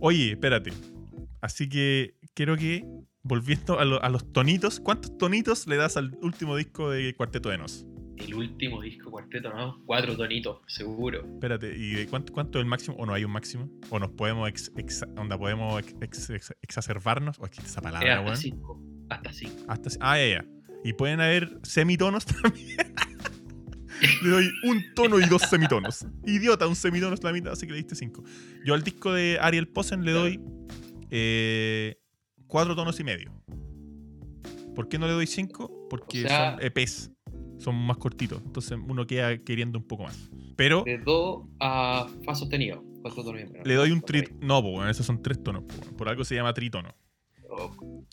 Oye, 0.01 0.31
espérate. 0.31 0.71
Así 1.41 1.69
que 1.69 2.15
quiero 2.33 2.55
que, 2.57 2.85
volviendo 3.23 3.79
a, 3.79 3.85
lo- 3.85 4.01
a 4.03 4.09
los 4.09 4.31
tonitos, 4.33 4.79
¿cuántos 4.79 5.17
tonitos 5.17 5.67
le 5.67 5.77
das 5.77 5.97
al 5.97 6.17
último 6.21 6.55
disco 6.55 6.89
de 6.91 7.13
Cuarteto 7.15 7.49
de 7.49 7.57
Nos? 7.57 7.85
El 8.17 8.33
último 8.33 8.81
disco 8.81 9.09
cuarteto, 9.11 9.49
¿no? 9.53 9.81
Cuatro 9.85 10.17
tonitos, 10.17 10.59
seguro. 10.67 11.23
Espérate, 11.35 11.73
¿y 11.77 11.91
de 11.93 12.07
cuánto, 12.07 12.33
cuánto 12.33 12.59
es 12.59 12.63
el 12.63 12.69
máximo? 12.69 12.97
¿O 12.97 13.05
no 13.05 13.13
hay 13.13 13.23
un 13.23 13.31
máximo? 13.31 13.69
¿O 13.89 13.97
nos 13.97 14.09
podemos, 14.11 14.49
ex- 14.49 14.73
ex- 14.75 15.05
onda, 15.17 15.37
podemos 15.37 15.79
ex- 15.81 15.95
ex- 16.01 16.29
ex- 16.29 16.53
exacerbarnos? 16.61 17.39
¿O 17.39 17.45
esa 17.45 17.61
Es 17.61 17.75
palabra, 17.75 18.15
hasta 18.15 18.25
weón? 18.25 18.35
cinco. 18.37 18.81
Hasta 19.09 19.31
cinco. 19.31 19.63
Hasta, 19.69 19.89
ah, 20.01 20.17
ya, 20.17 20.27
ya. 20.27 20.45
Y 20.83 20.91
pueden 20.93 21.21
haber 21.21 21.59
semitonos 21.63 22.25
también. 22.43 22.93
Le 24.23 24.29
doy 24.29 24.49
un 24.63 24.83
tono 24.95 25.19
y 25.19 25.25
dos 25.25 25.41
semitonos. 25.43 26.05
Idiota, 26.25 26.67
un 26.67 26.75
semitono 26.75 27.13
es 27.13 27.23
la 27.23 27.31
mitad, 27.33 27.53
así 27.53 27.65
que 27.65 27.73
le 27.73 27.77
diste 27.79 27.95
cinco. 27.95 28.23
Yo 28.65 28.73
al 28.73 28.83
disco 28.83 29.11
de 29.13 29.37
Ariel 29.41 29.67
Posen 29.67 30.03
le 30.05 30.11
doy 30.11 30.39
eh, 31.11 31.97
cuatro 32.47 32.75
tonos 32.75 32.99
y 32.99 33.03
medio. 33.03 33.31
¿Por 34.75 34.87
qué 34.87 34.97
no 34.97 35.07
le 35.07 35.13
doy 35.13 35.27
cinco? 35.27 35.87
Porque 35.89 36.25
O 36.25 36.27
sea- 36.27 36.51
son 36.53 36.63
EPs. 36.65 37.11
Son 37.57 37.75
más 37.75 37.97
cortitos. 37.97 38.41
Entonces 38.45 38.77
uno 38.87 39.05
queda 39.05 39.37
queriendo 39.39 39.77
un 39.79 39.85
poco 39.85 40.03
más. 40.03 40.29
Pero 40.55 40.83
De 40.85 40.97
do 40.97 41.49
a 41.59 42.07
fa 42.25 42.33
sostenido. 42.35 42.83
Cuatro 43.01 43.23
tonos 43.23 43.41
y 43.41 43.45
medio. 43.45 43.63
le 43.65 43.73
doy 43.75 43.91
un 43.91 44.01
Por 44.01 44.15
ahí. 44.15 44.21
trit. 44.23 44.35
No, 44.41 44.61
pues 44.61 44.73
bueno, 44.75 44.89
esos 44.89 45.05
son 45.05 45.21
tres 45.21 45.41
tonos. 45.43 45.63
Por 45.97 46.07
algo 46.09 46.23
se 46.23 46.35
llama 46.35 46.53
tritono. 46.53 46.93
Oh. 47.49 48.05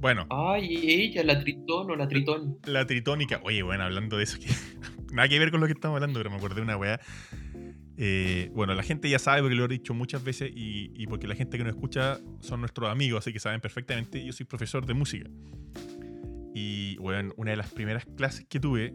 Bueno, 0.00 0.26
Ay, 0.30 0.90
ella, 0.90 1.22
la 1.24 1.38
tritón 1.40 1.90
o 1.90 1.96
la 1.96 2.08
tritón. 2.08 2.58
La 2.64 2.86
tritónica. 2.86 3.40
Oye, 3.44 3.62
bueno, 3.62 3.84
hablando 3.84 4.16
de 4.16 4.24
eso, 4.24 4.38
que 4.38 4.46
nada 5.12 5.28
que 5.28 5.38
ver 5.38 5.50
con 5.50 5.60
lo 5.60 5.66
que 5.66 5.72
estamos 5.72 5.96
hablando, 5.96 6.18
pero 6.18 6.30
me 6.30 6.36
acordé 6.36 6.56
de 6.56 6.62
una 6.62 6.76
weá. 6.76 7.00
Eh, 7.98 8.50
bueno, 8.54 8.74
la 8.74 8.82
gente 8.82 9.10
ya 9.10 9.18
sabe 9.18 9.42
porque 9.42 9.54
lo 9.54 9.66
he 9.66 9.68
dicho 9.68 9.92
muchas 9.92 10.24
veces 10.24 10.50
y, 10.54 10.90
y 10.94 11.06
porque 11.06 11.26
la 11.26 11.34
gente 11.34 11.58
que 11.58 11.64
nos 11.64 11.74
escucha 11.74 12.18
son 12.40 12.60
nuestros 12.60 12.90
amigos, 12.90 13.18
así 13.18 13.32
que 13.32 13.40
saben 13.40 13.60
perfectamente. 13.60 14.24
Yo 14.24 14.32
soy 14.32 14.46
profesor 14.46 14.86
de 14.86 14.94
música. 14.94 15.28
Y, 16.54 16.96
bueno, 16.96 17.34
una 17.36 17.50
de 17.50 17.58
las 17.58 17.70
primeras 17.70 18.06
clases 18.16 18.46
que 18.48 18.58
tuve 18.58 18.94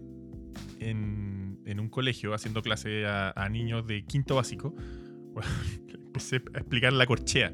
en, 0.79 1.59
en 1.65 1.79
un 1.79 1.89
colegio, 1.89 2.33
haciendo 2.33 2.63
clase 2.63 3.05
a, 3.05 3.31
a 3.36 3.47
niños 3.49 3.86
de 3.86 4.05
quinto 4.05 4.36
básico, 4.36 4.73
weón, 5.33 5.49
empecé 5.93 6.38
a 6.55 6.59
explicar 6.59 6.93
la 6.93 7.05
corchea. 7.05 7.53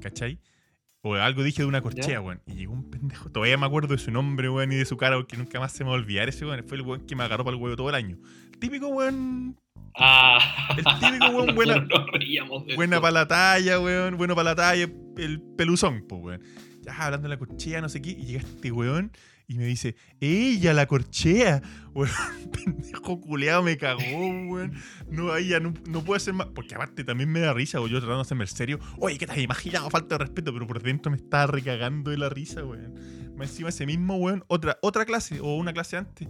¿Cachai? 0.00 0.38
O 1.02 1.14
algo 1.14 1.42
dije 1.42 1.62
de 1.62 1.68
una 1.68 1.80
corchea, 1.80 2.20
weón. 2.20 2.40
Y 2.46 2.54
llegó 2.54 2.72
un 2.72 2.90
pendejo. 2.90 3.30
Todavía 3.30 3.56
me 3.56 3.66
acuerdo 3.66 3.94
de 3.94 3.98
su 3.98 4.10
nombre, 4.10 4.48
weón, 4.50 4.72
y 4.72 4.76
de 4.76 4.84
su 4.84 4.96
cara, 4.96 5.16
porque 5.16 5.36
nunca 5.36 5.60
más 5.60 5.72
se 5.72 5.84
me 5.84 5.90
va 5.90 5.96
a 5.96 5.98
olvidar 6.00 6.28
ese 6.28 6.44
weón. 6.44 6.64
Fue 6.66 6.76
el 6.76 6.82
weón 6.82 7.06
que 7.06 7.14
me 7.14 7.24
agarró 7.24 7.44
para 7.44 7.56
el 7.56 7.62
huevo 7.62 7.76
todo 7.76 7.88
el 7.88 7.94
año. 7.94 8.18
El 8.52 8.58
típico 8.58 8.88
weón. 8.88 9.56
Ah. 9.96 10.38
El 10.76 10.84
típico 10.84 11.26
weón 11.30 11.54
buena, 11.54 11.86
reíamos 12.12 12.66
de 12.66 12.74
buena 12.74 13.00
para 13.00 13.12
la 13.12 13.28
talla, 13.28 13.80
weón. 13.80 14.16
Bueno 14.16 14.34
para 14.34 14.50
la 14.50 14.56
talla, 14.56 14.88
el 15.16 15.40
peluzón, 15.56 16.04
pues, 16.08 16.22
weón. 16.22 16.42
ya 16.82 16.92
hablando 16.96 17.28
de 17.28 17.34
la 17.34 17.38
corchea, 17.38 17.80
no 17.80 17.88
sé 17.88 18.02
qué, 18.02 18.10
y 18.10 18.26
llega 18.26 18.40
este 18.40 18.72
weón 18.72 19.12
y 19.48 19.56
me 19.56 19.64
dice, 19.64 19.96
¡Ella, 20.20 20.74
la 20.74 20.86
corchea! 20.86 21.62
Weón, 21.94 22.10
pendejo 22.52 23.18
culeado 23.18 23.62
me 23.62 23.76
cagó, 23.78 24.00
weón. 24.02 24.74
No, 25.10 25.36
ya 25.40 25.58
no, 25.58 25.72
no 25.88 26.04
puedo 26.04 26.18
hacer 26.18 26.34
más. 26.34 26.48
Porque 26.48 26.74
aparte 26.74 27.02
también 27.02 27.30
me 27.32 27.40
da 27.40 27.54
risa, 27.54 27.80
weón. 27.80 27.90
Yo 27.90 27.98
tratando 27.98 28.18
de 28.18 28.22
hacerme 28.22 28.44
el 28.44 28.50
serio. 28.50 28.78
Oye, 28.98 29.16
¿qué 29.16 29.26
te 29.26 29.32
has 29.32 29.38
imaginado? 29.38 29.88
Falta 29.88 30.16
de 30.16 30.24
respeto, 30.24 30.52
pero 30.52 30.66
por 30.66 30.82
dentro 30.82 31.10
me 31.10 31.16
estaba 31.16 31.46
recagando 31.46 32.10
de 32.10 32.18
la 32.18 32.28
risa, 32.28 32.62
weón. 32.62 32.94
Encima 33.40 33.70
ese 33.70 33.86
mismo, 33.86 34.16
weón, 34.16 34.44
otra, 34.48 34.78
otra 34.82 35.06
clase, 35.06 35.40
o 35.40 35.56
una 35.56 35.72
clase 35.72 35.96
antes, 35.96 36.28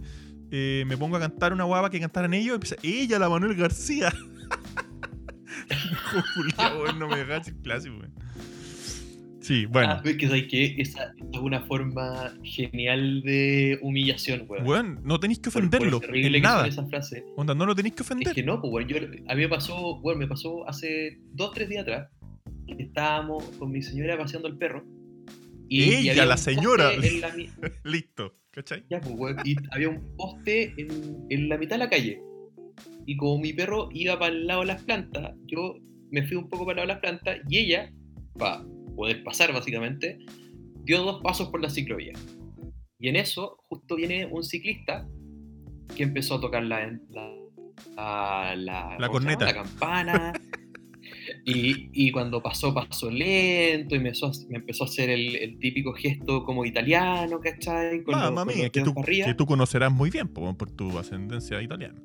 eh, 0.51 0.85
me 0.87 0.95
pongo 0.95 1.17
a 1.17 1.19
cantar 1.19 1.51
una 1.53 1.65
guapa 1.65 1.89
que 1.89 1.99
cantaran 1.99 2.33
ellos 2.33 2.53
y 2.53 2.55
empieza, 2.55 2.75
ella, 2.81 3.19
la 3.19 3.29
Manuel 3.29 3.55
García. 3.55 4.13
Pendejo 5.67 6.23
culiao, 6.35 6.83
weón, 6.83 6.99
no 6.99 7.07
me 7.09 7.17
dejas 7.17 7.41
hacer 7.41 7.55
clase, 7.57 7.89
weón. 7.89 8.13
Sí, 9.49 9.65
bueno. 9.65 9.93
Ah, 9.93 10.01
es 10.05 10.15
que 10.17 10.27
sabes 10.27 10.43
que 10.47 10.75
esa, 10.77 11.05
esa 11.05 11.13
es 11.33 11.39
una 11.39 11.61
forma 11.61 12.35
genial 12.43 13.23
de 13.23 13.79
humillación, 13.81 14.45
weón. 14.47 14.67
Weón, 14.67 14.99
no 15.03 15.19
tenéis 15.19 15.39
que 15.39 15.49
Por- 15.49 15.63
por 15.63 15.69
ofenderlo. 15.69 15.99
terrible 16.01 16.27
en 16.27 16.33
que 16.33 16.39
nada. 16.41 16.59
son 16.59 16.69
esas 16.69 16.89
frases. 16.89 17.23
Onda, 17.35 17.55
no 17.55 17.65
lo 17.65 17.73
tenéis 17.73 17.95
que 17.95 18.03
Es 18.03 18.07
ofender. 18.11 18.35
que 18.35 18.43
no, 18.43 18.61
pues, 18.61 18.71
weón. 18.71 18.87
Yo, 18.87 18.97
a 19.27 19.33
mí 19.33 19.41
me 19.41 19.49
pasó, 19.49 19.99
bueno, 20.01 20.19
me 20.19 20.27
pasó 20.27 20.69
hace 20.69 21.17
dos, 21.33 21.51
tres 21.55 21.67
días 21.67 21.81
atrás. 21.81 22.09
que 22.67 22.83
Estábamos 22.83 23.43
con 23.57 23.71
mi 23.71 23.81
señora 23.81 24.19
paseando 24.19 24.47
el 24.49 24.55
perro. 24.57 24.85
Ella, 25.67 26.11
había 26.11 26.25
la 26.27 26.37
señora. 26.37 26.91
la 26.95 27.33
Listo, 27.83 28.35
¿cachai? 28.51 28.83
Ya, 28.87 29.01
pues, 29.01 29.15
weón, 29.17 29.37
y 29.45 29.55
había 29.71 29.89
un 29.89 30.15
poste 30.15 30.73
en, 30.77 31.25
en 31.31 31.49
la 31.49 31.57
mitad 31.57 31.77
de 31.77 31.85
la 31.85 31.89
calle. 31.89 32.21
Y 33.07 33.17
como 33.17 33.39
mi 33.41 33.53
perro 33.53 33.89
iba 33.93 34.19
para 34.19 34.31
el 34.31 34.45
lado 34.45 34.61
de 34.61 34.67
las 34.67 34.83
plantas, 34.83 35.33
yo 35.47 35.79
me 36.11 36.21
fui 36.27 36.37
un 36.37 36.47
poco 36.49 36.67
para 36.67 36.83
el 36.83 36.87
lado 36.87 36.99
de 37.01 37.07
las 37.07 37.19
plantas 37.21 37.39
y 37.49 37.57
ella, 37.57 37.91
para 38.37 38.63
poder 38.99 39.23
pasar 39.23 39.53
básicamente, 39.53 40.19
dio 40.83 41.01
dos 41.03 41.21
pasos 41.23 41.47
por 41.49 41.61
la 41.61 41.69
ciclovía. 41.69 42.11
Y 42.99 43.07
en 43.07 43.15
eso, 43.15 43.57
justo 43.69 43.95
viene 43.95 44.25
un 44.25 44.43
ciclista 44.43 45.07
que 45.95 46.03
empezó 46.03 46.35
a 46.35 46.41
tocar 46.41 46.63
la, 46.63 46.85
la, 47.09 47.31
la, 47.95 48.55
la- 48.57 48.97
La 48.99 49.07
corneta. 49.09 49.45
la 49.45 49.53
campana. 49.53 50.33
Y, 51.45 51.89
y 51.93 52.11
cuando 52.11 52.43
pasó, 52.43 52.73
pasó 52.73 53.09
lento 53.09 53.95
y 53.95 53.99
me 53.99 54.09
empezó, 54.09 54.27
a- 54.27 54.31
me 54.49 54.57
empezó 54.57 54.83
a 54.83 54.87
hacer 54.87 55.09
el, 55.09 55.35
el 55.37 55.57
típico 55.59 55.93
gesto 55.93 56.43
como 56.43 56.65
italiano, 56.65 57.39
¿cachai? 57.39 58.03
Con 58.03 58.15
los- 58.15 58.23
Mamma 58.23 58.43
con 58.45 58.53
mía, 58.53 58.63
los 58.65 58.71
que 58.71 58.81
tú, 58.81 58.93
que 59.25 59.33
tú 59.33 59.45
conocerás 59.45 59.93
muy 59.93 60.09
bien 60.09 60.27
po, 60.27 60.53
por 60.57 60.69
tu 60.71 60.99
ascendencia 60.99 61.61
italiana. 61.61 62.01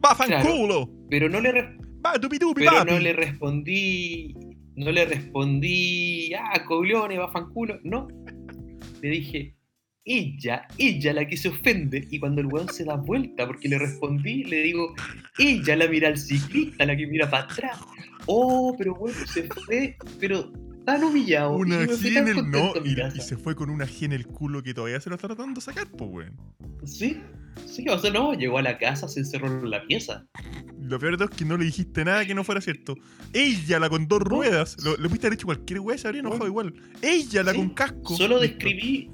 ¡Bafanculo! 0.00 0.88
Pero 1.10 1.28
no 1.28 1.40
le, 1.40 1.50
res- 1.52 1.70
¡Va, 2.04 2.12
tupi 2.20 2.38
tupi, 2.38 2.64
pero 2.64 2.84
no 2.84 2.98
le 2.98 3.12
respondí, 3.12 4.32
no 4.76 4.92
le 4.92 5.06
respondí, 5.06 6.32
ah, 6.34 6.64
coglione, 6.66 7.18
va 7.18 7.30
fanculo. 7.30 7.80
No. 7.82 8.08
Le 9.02 9.08
dije, 9.08 9.54
ella, 10.04 10.68
ella 10.78 11.12
la 11.12 11.26
que 11.26 11.36
se 11.36 11.48
ofende. 11.48 12.06
Y 12.10 12.20
cuando 12.20 12.40
el 12.40 12.46
weón 12.46 12.68
se 12.68 12.84
da 12.84 12.96
vuelta, 12.96 13.46
porque 13.46 13.68
le 13.68 13.78
respondí, 13.78 14.44
le 14.44 14.62
digo, 14.62 14.94
ella 15.38 15.76
la 15.76 15.88
mira 15.88 16.08
al 16.08 16.18
ciclista, 16.18 16.84
la 16.84 16.96
que 16.96 17.06
mira 17.06 17.28
para 17.28 17.44
atrás. 17.44 17.80
Oh, 18.26 18.74
pero 18.76 18.94
bueno, 18.94 19.16
se 19.26 19.44
fue, 19.44 19.96
pero 20.20 20.52
tan 20.86 21.04
humillado. 21.04 21.58
y 21.58 21.62
Una 21.62 21.86
fui 21.88 22.10
G 22.10 22.16
en 22.16 22.28
el 22.28 22.50
no, 22.50 22.72
y, 22.82 22.96
y 23.18 23.20
se 23.20 23.36
fue 23.36 23.54
con 23.54 23.68
una 23.68 23.84
G 23.84 24.04
en 24.04 24.12
el 24.12 24.26
culo 24.26 24.62
que 24.62 24.72
todavía 24.72 24.98
se 25.00 25.10
lo 25.10 25.16
está 25.16 25.28
tratando 25.28 25.56
de 25.56 25.60
sacar, 25.60 25.88
pues, 25.90 26.10
weón. 26.10 26.36
Sí, 26.84 27.20
sí, 27.66 27.84
o 27.90 27.98
sea, 27.98 28.10
no, 28.10 28.32
llegó 28.32 28.56
a 28.58 28.62
la 28.62 28.78
casa, 28.78 29.08
se 29.08 29.20
encerró 29.20 29.48
en 29.48 29.68
la 29.70 29.82
pieza. 29.86 30.24
Lo 30.80 30.98
peor 30.98 31.12
de 31.12 31.18
todo 31.18 31.28
es 31.30 31.36
que 31.36 31.44
no 31.44 31.56
le 31.58 31.64
dijiste 31.64 32.04
nada 32.04 32.24
que 32.24 32.34
no 32.34 32.44
fuera 32.44 32.60
cierto. 32.60 32.94
Ella, 33.32 33.78
la 33.80 33.90
con 33.90 34.06
dos 34.08 34.20
ruedas. 34.22 34.76
Lo, 34.84 34.96
le 34.96 35.08
pudiste 35.08 35.26
haber 35.26 35.36
hecho 35.38 35.46
cualquier 35.46 35.80
weá, 35.80 35.98
se 35.98 36.06
habría 36.06 36.20
enojado 36.20 36.44
No. 36.44 36.48
igual. 36.48 36.72
Ella, 37.02 37.42
la 37.42 37.52
Sí, 37.52 37.58
con 37.58 37.70
casco. 37.70 38.16
Solo 38.16 38.38
describí, 38.38 39.10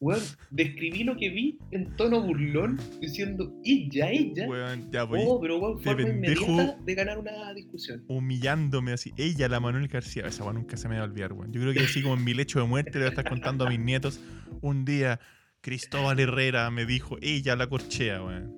weón, 0.00 0.20
describí 0.50 1.04
lo 1.04 1.16
que 1.16 1.28
vi 1.30 1.58
en 1.72 1.94
tono 1.96 2.22
burlón, 2.22 2.78
diciendo 3.00 3.52
ella, 3.64 4.10
ella. 4.10 4.48
Weón, 4.48 4.90
ya 4.92 5.04
voy. 5.04 5.20
Oh, 5.24 5.40
pero 5.40 5.58
weón, 5.58 5.80
forma 5.80 6.04
pendejo. 6.04 6.44
inmediata 6.46 6.78
de 6.84 6.94
ganar 6.94 7.18
una 7.18 7.52
discusión. 7.54 8.04
humillándome 8.08 8.92
así. 8.92 9.12
Ella, 9.16 9.48
la 9.48 9.60
Manuel 9.60 9.88
García. 9.88 10.26
Esa 10.26 10.44
weá 10.44 10.52
nunca 10.52 10.76
se 10.76 10.88
me 10.88 10.96
va 10.96 11.02
a 11.02 11.04
olvidar, 11.04 11.32
weón. 11.32 11.52
Yo 11.52 11.60
creo 11.60 11.72
que 11.72 11.80
así 11.80 12.02
como 12.02 12.14
en 12.14 12.24
mi 12.24 12.34
lecho 12.34 12.60
de 12.60 12.66
muerte 12.66 12.92
le 12.94 12.98
voy 13.00 13.06
a 13.06 13.08
estar 13.10 13.28
contando 13.28 13.66
a 13.66 13.70
mis 13.70 13.80
nietos. 13.80 14.20
Un 14.60 14.84
día, 14.84 15.18
Cristóbal 15.60 16.18
Herrera 16.20 16.70
me 16.70 16.86
dijo, 16.86 17.16
ella 17.20 17.56
la 17.56 17.66
corchea, 17.68 18.22
weón. 18.22 18.54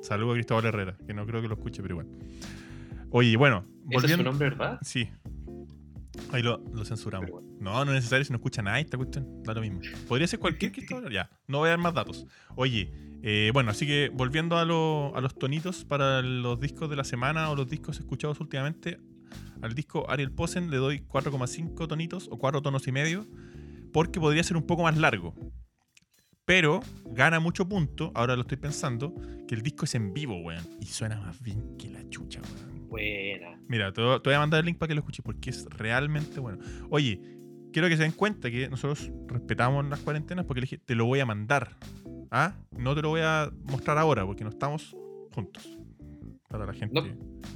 Saludo 0.00 0.30
a 0.32 0.34
Cristóbal 0.34 0.64
Herrera, 0.66 0.96
que 1.06 1.12
no 1.12 1.26
creo 1.26 1.42
que 1.42 1.48
lo 1.48 1.54
escuche, 1.54 1.82
pero 1.82 1.94
igual. 2.00 2.06
Oye, 3.10 3.36
bueno, 3.36 3.64
¿Ese 3.66 3.74
es 3.74 3.84
su 3.86 3.92
volviendo. 4.00 4.24
nombre, 4.24 4.50
verdad? 4.50 4.78
Sí. 4.82 5.08
Ahí 6.32 6.42
lo, 6.42 6.58
lo 6.72 6.84
censuramos. 6.84 7.30
Bueno. 7.30 7.48
No, 7.60 7.84
no 7.84 7.90
es 7.92 7.96
necesario 7.96 8.24
si 8.24 8.32
no 8.32 8.36
escucha 8.36 8.62
nadie 8.62 8.82
esta 8.82 8.96
cuestión. 8.96 9.42
Da 9.42 9.54
lo 9.54 9.60
mismo. 9.60 9.80
Podría 10.06 10.26
ser 10.26 10.38
cualquier 10.38 10.72
Cristóbal. 10.72 11.10
Ya, 11.12 11.30
no 11.46 11.58
voy 11.58 11.68
a 11.68 11.70
dar 11.70 11.78
más 11.78 11.94
datos. 11.94 12.26
Oye, 12.56 12.92
eh, 13.22 13.50
bueno, 13.52 13.70
así 13.70 13.86
que 13.86 14.10
volviendo 14.12 14.56
a, 14.58 14.64
lo- 14.64 15.14
a 15.16 15.20
los 15.20 15.36
tonitos 15.38 15.84
para 15.84 16.22
los 16.22 16.60
discos 16.60 16.88
de 16.90 16.96
la 16.96 17.04
semana 17.04 17.50
o 17.50 17.56
los 17.56 17.68
discos 17.68 17.98
escuchados 17.98 18.40
últimamente, 18.40 18.98
al 19.62 19.74
disco 19.74 20.08
Ariel 20.10 20.30
Posen 20.32 20.70
le 20.70 20.76
doy 20.76 21.00
4,5 21.00 21.88
tonitos 21.88 22.28
o 22.30 22.38
4 22.38 22.62
tonos 22.62 22.86
y 22.86 22.92
medio, 22.92 23.26
porque 23.92 24.20
podría 24.20 24.42
ser 24.44 24.56
un 24.56 24.66
poco 24.66 24.84
más 24.84 24.96
largo. 24.96 25.34
Pero 26.44 26.80
gana 27.04 27.40
mucho 27.40 27.68
punto, 27.68 28.10
ahora 28.14 28.34
lo 28.36 28.42
estoy 28.42 28.56
pensando, 28.56 29.14
que 29.46 29.54
el 29.54 29.62
disco 29.62 29.84
es 29.84 29.94
en 29.94 30.14
vivo, 30.14 30.36
weón. 30.40 30.64
Y 30.80 30.86
suena 30.86 31.20
más 31.20 31.42
bien 31.42 31.76
que 31.76 31.90
la 31.90 32.08
chucha, 32.08 32.40
weón. 32.40 32.77
Buena. 32.88 33.60
Mira, 33.68 33.92
te, 33.92 34.00
voy- 34.02 34.20
te 34.22 34.28
voy 34.30 34.34
a 34.34 34.38
mandar 34.40 34.60
el 34.60 34.66
link 34.66 34.78
para 34.78 34.88
que 34.88 34.94
lo 34.94 35.00
escuches 35.00 35.24
porque 35.24 35.50
es 35.50 35.66
realmente 35.66 36.40
bueno. 36.40 36.58
Oye, 36.90 37.20
quiero 37.72 37.88
que 37.88 37.96
se 37.96 38.02
den 38.02 38.12
cuenta 38.12 38.50
que 38.50 38.68
nosotros 38.68 39.10
respetamos 39.26 39.86
las 39.88 40.00
cuarentenas 40.00 40.44
porque 40.46 40.60
le 40.60 40.64
dije, 40.64 40.78
te 40.78 40.94
lo 40.94 41.04
voy 41.06 41.20
a 41.20 41.26
mandar. 41.26 41.76
¿Ah? 42.30 42.54
No 42.76 42.94
te 42.94 43.02
lo 43.02 43.08
voy 43.10 43.20
a 43.22 43.50
mostrar 43.64 43.96
ahora 43.98 44.24
porque 44.26 44.44
no 44.44 44.50
estamos 44.50 44.96
juntos. 45.34 45.78
Para 46.48 46.64
la 46.64 46.72
gente, 46.72 46.94
No. 46.98 47.06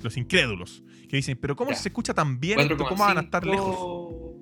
los 0.03 0.16
incrédulos, 0.18 0.85
que 1.09 1.16
dicen, 1.16 1.39
pero 1.41 1.57
¿cómo 1.57 1.70
Ya. 1.70 1.76
se 1.76 1.89
escucha 1.89 2.12
tan 2.12 2.39
bien 2.39 2.61
esto? 2.61 2.76
¿Cómo 2.76 3.03
van 3.05 3.16
a 3.16 3.22
estar 3.22 3.47
lejos? 3.47 4.35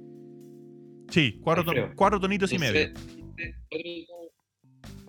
Sí, 1.11 1.39
cuatro, 1.41 1.65
ton- 1.65 1.93
cuatro 1.95 2.19
tonitos 2.19 2.53
y 2.53 2.59
medio. 2.59 2.91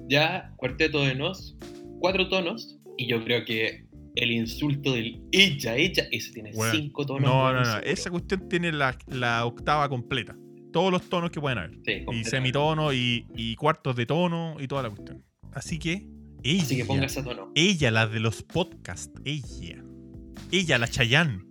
Ya, 0.07 0.53
cuarteto 0.57 1.01
de 1.01 1.15
nos, 1.15 1.57
cuatro 1.99 2.27
tonos, 2.29 2.79
y 2.97 3.07
yo 3.07 3.23
creo 3.23 3.45
que 3.45 3.85
el 4.15 4.31
insulto 4.31 4.93
del 4.93 5.21
ella, 5.31 5.75
ella, 5.75 6.03
ese 6.11 6.31
tiene 6.33 6.51
Bueno, 6.53 6.73
cinco 6.73 7.05
tonos. 7.05 7.21
No, 7.29 7.53
no, 7.53 7.61
no. 7.63 7.77
Esa 7.79 8.09
cuestión 8.09 8.47
tiene 8.49 8.71
la, 8.71 8.97
la 9.07 9.45
octava 9.45 9.87
completa. 9.89 10.35
Todos 10.73 10.91
los 10.91 11.09
tonos 11.09 11.31
que 11.31 11.39
pueden 11.41 11.57
haber. 11.57 11.71
Sí, 11.71 11.77
Y 11.77 12.05
completamente. 12.05 12.29
semitono 12.29 12.93
y, 12.93 13.25
y 13.35 13.55
cuartos 13.55 13.95
de 13.95 14.05
tono 14.05 14.55
y 14.59 14.67
toda 14.67 14.83
la 14.83 14.89
cuestión. 14.89 15.23
Así 15.53 15.77
que 15.79 16.07
ella, 16.43 16.63
Así 16.63 16.77
que 16.77 16.85
póngase 16.85 17.19
a 17.19 17.23
tono. 17.23 17.51
ella, 17.55 17.91
la 17.91 18.07
de 18.07 18.19
los 18.19 18.41
podcasts, 18.43 19.11
ella. 19.25 19.83
Ella, 20.51 20.77
la 20.77 20.87
Chayán. 20.87 21.45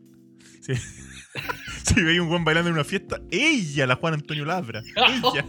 Si, 0.61 0.73
si 1.95 2.03
veis 2.03 2.21
un 2.21 2.29
buen 2.29 2.45
bailando 2.45 2.69
en 2.71 2.75
una 2.75 2.85
fiesta, 2.85 3.21
ella, 3.31 3.87
la 3.87 3.97
Juan 3.97 4.15
Antonio 4.15 4.45
Labra. 4.45 4.83
Ella. 4.97 5.47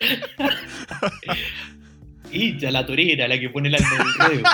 Ella, 2.34 2.70
la 2.70 2.84
torera, 2.86 3.28
la 3.28 3.38
que 3.38 3.50
pone 3.50 3.68
el 3.68 3.74
alma 3.76 3.88
en 3.94 4.00
el 4.00 4.14
ruedo. 4.14 4.42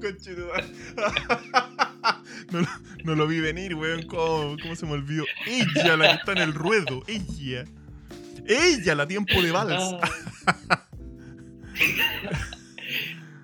Conchetumare. 0.00 0.64
no, 2.52 2.60
lo- 2.60 2.66
no 3.04 3.14
lo 3.14 3.26
vi 3.26 3.40
venir, 3.40 3.74
weón. 3.74 4.02
¿Cómo, 4.06 4.56
cómo 4.60 4.76
se 4.76 4.86
me 4.86 4.92
olvidó? 4.92 5.24
Ella, 5.46 5.96
la 5.96 6.08
que 6.08 6.14
está 6.16 6.32
en 6.32 6.38
el 6.38 6.54
ruedo. 6.54 7.02
Ella. 7.06 7.64
Ella, 8.46 8.94
la 8.94 9.06
tiempo 9.06 9.40
de 9.42 9.50
vals. 9.52 9.82
Ah. 10.46 10.86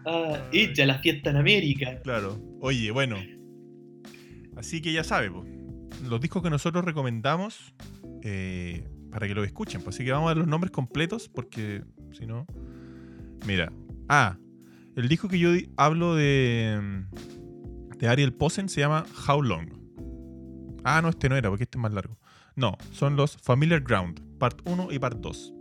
Ah, 0.09 0.39
ella, 0.53 0.87
la 0.87 0.99
fiesta 1.01 1.31
en 1.31 1.37
América. 1.37 2.01
Claro. 2.05 2.41
Oye, 2.61 2.93
bueno. 2.93 3.17
Así 4.57 4.81
que 4.81 4.93
ya 4.93 5.03
sabe, 5.03 5.33
pues. 5.33 5.49
Los 6.09 6.21
discos 6.21 6.45
que 6.45 6.51
nosotros 6.51 6.85
recomendamos 6.85 7.75
eh, 8.23 8.85
para 9.17 9.29
que 9.29 9.35
los 9.35 9.47
escuchen. 9.47 9.81
Pues. 9.81 9.97
Así 9.97 10.05
que 10.05 10.13
vamos 10.13 10.27
a 10.27 10.35
ver 10.35 10.37
los 10.37 10.47
nombres 10.47 10.71
completos 10.71 11.31
porque 11.31 11.83
si 12.13 12.27
no. 12.27 12.47
Mira. 13.47 13.73
Ah, 14.11 14.37
el 14.95 15.09
disco 15.09 15.27
que 15.27 15.39
yo 15.39 15.53
hablo 15.79 16.15
de. 16.15 17.07
de 17.97 18.09
Ariel 18.09 18.35
Posen 18.35 18.69
se 18.69 18.81
llama 18.83 19.07
How 19.27 19.41
Long. 19.43 19.71
Ah, 20.85 21.01
no, 21.01 21.09
este 21.09 21.31
no 21.31 21.37
era 21.37 21.49
porque 21.49 21.65
este 21.65 21.79
es 21.79 21.83
más 21.83 21.95
largo. 21.95 22.19
No, 22.57 22.77
son 22.93 23.17
los 23.17 23.39
Familiar 23.39 23.81
Ground, 23.81 24.21
part 24.39 24.61
1 24.69 24.89
y 24.93 24.99
part 24.99 25.19
2. 25.19 25.55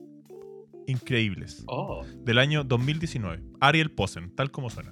Increíbles. 0.87 1.63
Oh, 1.67 2.03
Del 2.25 2.37
año 2.37 2.65
2019. 2.65 3.41
Ariel 3.61 3.89
Posen, 3.89 4.35
tal 4.35 4.51
como 4.51 4.69
suena. 4.69 4.91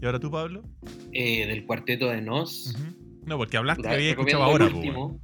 Y 0.00 0.06
ahora 0.06 0.18
tú, 0.18 0.28
Pablo. 0.28 0.64
eh, 1.12 1.46
del 1.46 1.64
cuarteto 1.66 2.08
de 2.08 2.20
Nos. 2.20 2.76
No, 3.24 3.38
porque 3.38 3.56
hablaste 3.56 3.82
que 3.82 3.88
había 3.94 4.10
escuchado 4.10 4.42
ahora, 4.42 4.66
po, 4.68 4.72
weón. 4.72 4.86
último. 4.88 5.20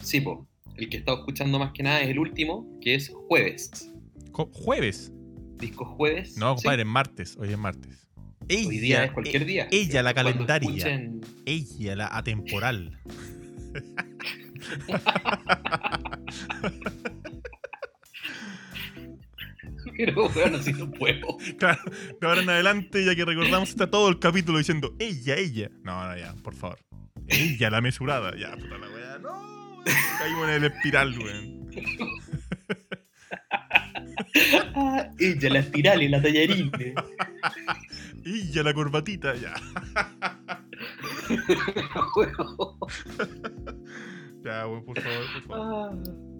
Sí, 0.00 0.20
po. 0.20 0.48
El 0.76 0.88
que 0.88 0.96
he 0.96 1.00
estado 1.00 1.18
escuchando 1.18 1.58
más 1.58 1.72
que 1.72 1.82
nada 1.82 2.00
es 2.02 2.08
el 2.10 2.18
último, 2.18 2.66
que 2.80 2.94
es 2.94 3.10
Jueves. 3.28 3.90
¿Jueves? 4.32 5.12
Disco 5.58 5.84
Jueves. 5.84 6.36
No, 6.36 6.56
Sí. 6.56 6.64
compadre, 6.64 6.82
es 6.82 6.88
martes. 6.88 7.36
Hoy 7.38 7.50
es 7.50 7.58
martes. 7.58 8.06
Ella, 8.48 8.68
Hoy 8.68 8.78
día 8.78 9.04
es 9.04 9.12
cualquier 9.12 9.42
e- 9.42 9.46
día. 9.46 9.68
Ella, 9.70 10.02
la 10.02 10.14
calendaria. 10.14 10.68
escuchen- 10.68 11.20
Ella, 11.46 11.96
la 11.96 12.06
atemporal. 12.08 12.98
Pero 19.96 20.28
bueno, 20.30 20.56
así 20.58 20.72
no 20.72 20.90
puedo. 20.90 21.36
Claro, 21.58 21.80
de 22.20 22.26
ahora 22.26 22.42
en 22.42 22.50
adelante, 22.50 23.04
ya 23.04 23.14
que 23.14 23.24
recordamos, 23.24 23.70
está 23.70 23.90
todo 23.90 24.08
el 24.08 24.18
capítulo 24.18 24.58
diciendo 24.58 24.94
ella, 24.98 25.36
ella. 25.36 25.70
No, 25.82 26.08
no, 26.08 26.16
ya, 26.16 26.34
por 26.42 26.54
favor. 26.54 26.78
Ella, 27.28 27.70
la 27.70 27.80
mesurada. 27.80 28.34
Ya, 28.36 28.56
puta 28.56 28.78
la 28.78 28.88
weá. 28.90 29.18
No. 29.18 29.63
Caímos 30.18 30.48
en 30.48 30.54
el 30.54 30.64
espiral, 30.64 31.18
weón. 31.18 31.64
Ah, 34.76 35.10
ella, 35.18 35.50
la 35.50 35.58
espiral 35.60 36.02
y 36.02 36.08
la 36.08 36.20
tallarina. 36.20 36.70
Ella, 38.24 38.62
la 38.64 38.74
corbatita. 38.74 39.34
Ya. 39.34 39.54
Ya, 44.44 44.66
weón, 44.66 44.84
por 44.84 45.00
favor, 45.00 45.24
por 45.32 45.42
favor. 45.42 45.92
Ah. 45.94 46.34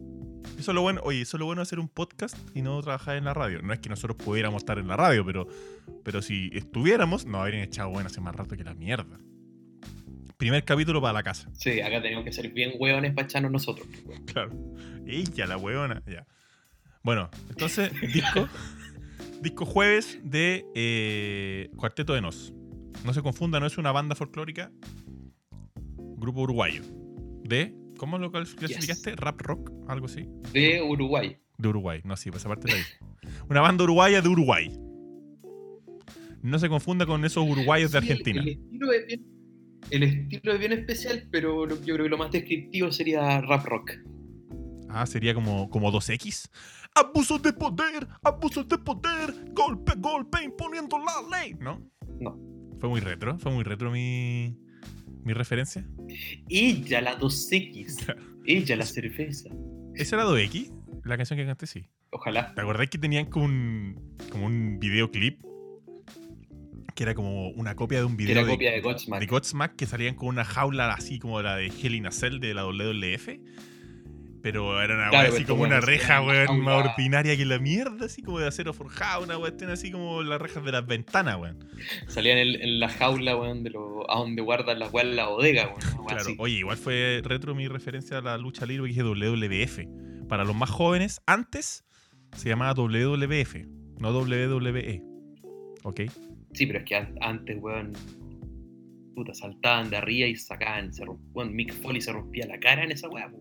Eso 0.59 0.71
es 0.71 0.75
lo 0.75 0.83
bueno, 0.83 1.01
oye, 1.05 1.23
eso 1.23 1.37
es 1.37 1.39
lo 1.41 1.47
bueno 1.47 1.61
de 1.61 1.65
hacer 1.65 1.79
un 1.79 1.89
podcast 1.89 2.37
y 2.55 2.63
no 2.63 2.81
trabajar 2.83 3.17
en 3.17 3.25
la 3.25 3.35
radio. 3.35 3.63
No 3.63 3.73
es 3.73 3.81
que 3.81 3.89
nosotros 3.89 4.17
pudiéramos 4.17 4.63
estar 4.63 4.79
en 4.79 4.87
la 4.87 4.97
radio, 4.97 5.25
pero, 5.25 5.47
pero 6.05 6.23
si 6.23 6.51
estuviéramos, 6.53 7.27
nos 7.27 7.41
habrían 7.41 7.63
echado 7.63 7.91
bueno 7.91 8.07
hace 8.07 8.21
más 8.21 8.37
rato 8.37 8.57
que 8.57 8.63
la 8.63 8.75
mierda. 8.75 9.19
Primer 10.45 10.63
capítulo 10.63 11.01
para 11.01 11.15
la 11.15 11.23
casa. 11.23 11.49
Sí, 11.55 11.81
acá 11.81 12.03
tenemos 12.03 12.23
que 12.23 12.31
ser 12.31 12.51
bien 12.51 12.73
hueones 12.79 13.15
para 13.15 13.25
echarnos 13.27 13.51
nosotros. 13.51 13.89
Claro. 14.27 14.53
Ella, 15.07 15.47
la 15.47 15.57
huevona. 15.57 16.03
Ya. 16.07 16.27
Bueno, 17.03 17.31
entonces, 17.49 17.91
disco. 18.13 18.47
disco 19.41 19.65
jueves 19.65 20.21
de 20.23 20.67
eh, 20.75 21.71
Cuarteto 21.79 22.13
de 22.13 22.21
Nos. 22.21 22.53
No 23.07 23.15
se 23.15 23.23
confunda, 23.23 23.59
no 23.59 23.65
es 23.65 23.79
una 23.79 23.91
banda 23.91 24.15
folclórica. 24.17 24.71
Grupo 25.97 26.43
uruguayo. 26.43 26.83
De. 27.43 27.75
¿Cómo 27.97 28.19
lo 28.19 28.31
clasificaste? 28.31 29.17
¿Rap 29.17 29.41
rock? 29.41 29.73
Algo 29.89 30.05
así. 30.05 30.29
De 30.53 30.83
Uruguay. 30.83 31.39
De 31.57 31.69
Uruguay. 31.69 32.03
No, 32.05 32.19
sí, 32.19 32.31
pues 32.31 32.43
esa 32.43 32.51
parte 32.51 32.69
la 32.69 32.75
dije. 32.75 32.99
Una 33.49 33.63
banda 33.63 33.83
uruguaya 33.85 34.21
de 34.21 34.29
Uruguay. 34.29 34.79
No 36.43 36.59
se 36.59 36.69
confunda 36.69 37.07
con 37.07 37.25
esos 37.25 37.49
uruguayos 37.49 37.93
de 37.93 37.97
Argentina. 37.97 38.43
El, 38.43 38.49
estilo 38.51 38.93
es 38.93 39.07
bien, 39.07 39.34
el 39.91 40.03
estilo 40.03 40.53
es 40.53 40.59
bien 40.59 40.73
especial, 40.73 41.29
pero 41.31 41.69
yo 41.69 41.95
creo 41.95 42.05
que 42.05 42.11
lo 42.11 42.19
más 42.19 42.31
descriptivo 42.31 42.91
sería 42.93 43.41
rap 43.41 43.65
rock. 43.67 43.93
Ah, 44.89 45.07
sería 45.07 45.35
como, 45.35 45.69
como 45.71 45.91
2X. 45.91 46.49
Abusos 46.95 47.43
de 47.43 47.53
poder, 47.53 48.07
abusos 48.23 48.69
de 48.69 48.79
poder, 48.79 49.35
golpe, 49.53 49.93
golpe, 49.97 50.45
imponiendo 50.45 50.97
la 50.99 51.39
ley. 51.39 51.55
¿No? 51.59 51.81
No. 52.21 52.39
Fue 52.79 52.89
muy 52.89 53.01
retro, 53.01 53.39
fue 53.39 53.51
muy 53.51 53.65
retro 53.65 53.91
mi, 53.91 54.57
mi 55.25 55.33
referencia. 55.33 55.85
Ella, 56.49 57.01
la 57.01 57.19
2X. 57.19 58.05
Claro. 58.05 58.23
Ella, 58.47 58.77
la 58.77 58.85
cerveza. 58.85 59.51
¿Esa 59.95 60.17
era 60.17 60.25
2X? 60.25 60.73
La 61.05 61.17
canción 61.17 61.39
que 61.39 61.47
canté, 61.47 61.67
sí. 61.67 61.87
Ojalá. 62.11 62.55
¿Te 62.55 62.61
acordás 62.61 62.89
que 62.89 62.99
tenían 62.99 63.27
como 63.27 63.47
un, 63.47 64.17
como 64.31 64.47
un 64.47 64.79
videoclip? 64.79 65.43
Que 66.95 67.03
era 67.03 67.15
como 67.15 67.49
una 67.51 67.75
copia 67.75 67.99
de 67.99 68.05
un 68.05 68.17
video 68.17 68.33
era 68.39 68.45
de, 68.45 68.53
copia 68.53 68.71
de 68.73 68.81
Godsmack. 68.81 69.21
de 69.21 69.27
Godsmack 69.27 69.77
que 69.77 69.87
salían 69.87 70.15
con 70.15 70.29
una 70.29 70.45
jaula 70.45 70.93
así 70.93 71.19
como 71.19 71.43
la 71.43 71.57
de 71.57 71.67
Hell 71.67 71.95
in 71.95 72.07
a 72.07 72.13
Cell 72.13 72.39
de 72.39 72.55
la 72.55 72.65
WLF. 72.65 73.29
Pero 74.43 74.81
era 74.83 74.95
una 74.95 75.09
Claro, 75.09 75.29
wea 75.31 75.37
así 75.37 75.45
pero 75.45 75.55
como 75.55 75.63
una 75.65 75.81
reja, 75.81 76.21
weón, 76.21 76.61
más 76.61 76.75
jaula. 76.75 76.91
ordinaria 76.93 77.35
que 77.35 77.47
la 77.47 77.59
mierda, 77.59 78.05
así 78.05 78.23
como 78.23 78.39
de 78.41 78.47
acero 78.47 78.75
forjado, 78.75 79.25
una 79.25 79.39
cuestión 79.39 79.71
así 79.71 79.91
como 79.91 80.23
las 80.23 80.39
rejas 80.41 80.63
de 80.63 80.71
las 80.71 80.87
ventanas, 80.87 81.39
weón. 81.41 81.67
Salían 82.09 82.37
en, 82.37 82.61
en 82.61 82.79
la 82.79 82.91
jaula, 82.91 83.37
weón, 83.39 83.65
de 83.65 83.71
lo, 83.71 84.09
a 84.11 84.19
donde 84.19 84.43
guardan 84.43 84.79
las 84.79 84.93
weas 84.93 85.09
en 85.09 85.17
la 85.17 85.29
bodega, 85.29 85.69
weón. 85.69 86.07
Claro, 86.07 86.21
así. 86.21 86.35
oye, 86.39 86.57
igual 86.57 86.77
fue 86.77 87.23
retro 87.25 87.55
mi 87.55 87.69
referencia 87.69 88.19
a 88.19 88.21
la 88.21 88.37
lucha 88.37 88.67
libre 88.67 88.93
que 88.93 89.01
dije 89.01 89.03
WWF. 89.03 90.29
Para 90.29 90.45
los 90.45 90.55
más 90.55 90.69
jóvenes, 90.69 91.23
antes 91.27 91.85
se 92.37 92.51
llamaba 92.51 92.75
WWF, 92.75 93.57
no 93.99 94.11
WWE. 94.13 95.03
¿Ok? 95.85 96.01
Sí, 96.55 96.67
pero 96.67 96.79
es 96.81 96.85
que 96.87 96.97
an- 96.97 97.15
antes, 97.21 97.57
weón, 97.61 97.93
puta, 99.15 99.35
saltaban 99.35 99.91
de 99.91 99.97
arriba 99.97 100.27
y 100.29 100.37
sacaban, 100.37 100.93
se 100.93 101.05
romp- 101.05 101.51
Mick 101.51 101.73
Foley 101.73 102.01
se 102.01 102.13
rompía 102.13 102.47
la 102.47 102.59
cara 102.59 102.85
en 102.85 102.91
esa 102.93 103.09
weón. 103.09 103.35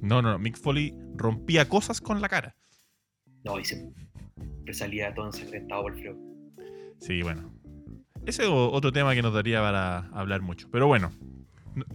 No, 0.00 0.22
no, 0.22 0.30
no. 0.32 0.38
Mick 0.38 0.56
Foley 0.56 0.94
rompía 1.16 1.68
cosas 1.68 2.00
con 2.00 2.20
la 2.20 2.28
cara. 2.28 2.54
No, 3.44 3.58
y 3.58 3.64
siempre 3.64 3.94
salía 4.72 5.12
todo 5.14 5.26
ensangrentado 5.26 5.82
por 5.82 5.92
el 5.94 5.98
frío. 5.98 6.16
Sí, 7.00 7.22
bueno. 7.22 7.52
Ese 8.26 8.42
es 8.44 8.48
otro 8.50 8.92
tema 8.92 9.14
que 9.14 9.22
nos 9.22 9.32
daría 9.32 9.60
para 9.60 9.98
hablar 10.12 10.42
mucho. 10.42 10.68
Pero 10.70 10.86
bueno, 10.86 11.10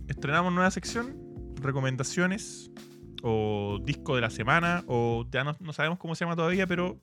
estrenamos 0.07 0.51
nueva 0.53 0.71
sección, 0.71 1.15
recomendaciones 1.61 2.71
o 3.21 3.79
disco 3.83 4.15
de 4.15 4.21
la 4.21 4.29
semana 4.31 4.83
o 4.87 5.25
ya 5.31 5.43
no, 5.43 5.55
no 5.59 5.73
sabemos 5.73 5.99
cómo 5.99 6.15
se 6.15 6.25
llama 6.25 6.35
todavía, 6.35 6.65
pero 6.67 6.99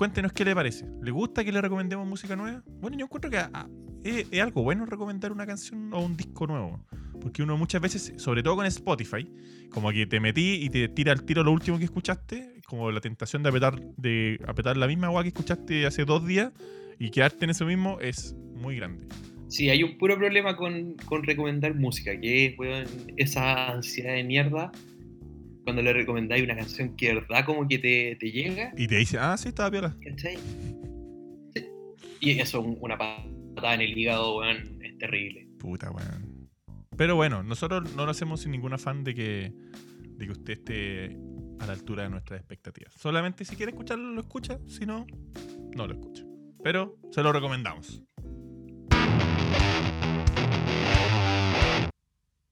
cuéntenos 0.00 0.32
qué 0.32 0.46
le 0.46 0.54
parece. 0.54 0.86
¿Le 1.02 1.10
gusta 1.10 1.44
que 1.44 1.52
le 1.52 1.60
recomendemos 1.60 2.08
música 2.08 2.34
nueva? 2.34 2.62
Bueno, 2.80 2.96
yo 2.96 3.04
encuentro 3.04 3.30
que 3.30 3.36
ah, 3.36 3.68
es, 4.02 4.26
es 4.30 4.40
algo 4.40 4.62
bueno 4.62 4.86
recomendar 4.86 5.30
una 5.30 5.44
canción 5.44 5.92
o 5.92 6.00
un 6.00 6.16
disco 6.16 6.46
nuevo. 6.46 6.82
Porque 7.20 7.42
uno 7.42 7.58
muchas 7.58 7.82
veces, 7.82 8.14
sobre 8.16 8.42
todo 8.42 8.56
con 8.56 8.64
Spotify, 8.64 9.30
como 9.68 9.92
que 9.92 10.06
te 10.06 10.18
metí 10.18 10.54
y 10.54 10.70
te 10.70 10.88
tira 10.88 11.12
al 11.12 11.26
tiro 11.26 11.44
lo 11.44 11.52
último 11.52 11.76
que 11.76 11.84
escuchaste, 11.84 12.62
como 12.64 12.90
la 12.90 13.02
tentación 13.02 13.42
de 13.42 13.50
apretar, 13.50 13.78
de 13.98 14.40
apretar 14.48 14.78
la 14.78 14.86
misma 14.86 15.08
agua 15.08 15.20
que 15.20 15.28
escuchaste 15.28 15.84
hace 15.84 16.06
dos 16.06 16.26
días 16.26 16.50
y 16.98 17.10
quedarte 17.10 17.44
en 17.44 17.50
eso 17.50 17.66
mismo 17.66 18.00
es 18.00 18.34
muy 18.54 18.76
grande. 18.76 19.06
Sí, 19.48 19.68
hay 19.68 19.82
un 19.82 19.98
puro 19.98 20.16
problema 20.16 20.56
con, 20.56 20.94
con 21.04 21.24
recomendar 21.24 21.74
música, 21.74 22.18
que 22.18 22.46
es, 22.46 22.54
esa 23.18 23.72
ansiedad 23.72 24.14
de 24.14 24.24
mierda 24.24 24.72
cuando 25.70 25.82
le 25.82 25.92
recomendáis 25.92 26.42
una 26.42 26.56
canción 26.56 26.96
que 26.96 27.08
de 27.08 27.14
verdad 27.14 27.44
como 27.44 27.68
que 27.68 27.78
te, 27.78 28.16
te 28.18 28.32
llega, 28.32 28.72
Y 28.76 28.88
te 28.88 28.96
dice, 28.96 29.18
ah, 29.20 29.36
sí, 29.36 29.48
estaba 29.50 29.70
piola. 29.70 29.96
¿cachai? 30.04 30.36
Sí. 31.54 31.66
Y 32.18 32.30
eso, 32.40 32.60
un- 32.60 32.76
una 32.80 32.98
patada 32.98 33.74
en 33.74 33.82
el 33.82 33.96
hígado, 33.96 34.38
weón, 34.38 34.82
es 34.82 34.98
terrible. 34.98 35.46
Puta, 35.60 35.92
weón. 35.92 36.50
Pero 36.96 37.14
bueno, 37.14 37.44
nosotros 37.44 37.94
no 37.94 38.04
lo 38.04 38.10
hacemos 38.10 38.40
sin 38.40 38.50
ningún 38.50 38.72
afán 38.72 39.04
de 39.04 39.14
que, 39.14 39.52
de 40.16 40.26
que 40.26 40.32
usted 40.32 40.52
esté 40.54 41.16
a 41.60 41.66
la 41.66 41.72
altura 41.74 42.02
de 42.02 42.10
nuestras 42.10 42.40
expectativas. 42.40 42.92
Solamente 42.94 43.44
si 43.44 43.54
quiere 43.54 43.70
escucharlo, 43.70 44.10
lo 44.10 44.20
escucha. 44.22 44.58
Si 44.66 44.84
no, 44.86 45.06
no 45.76 45.86
lo 45.86 45.94
escucha. 45.94 46.24
Pero 46.64 46.98
se 47.12 47.22
lo 47.22 47.32
recomendamos. 47.32 48.02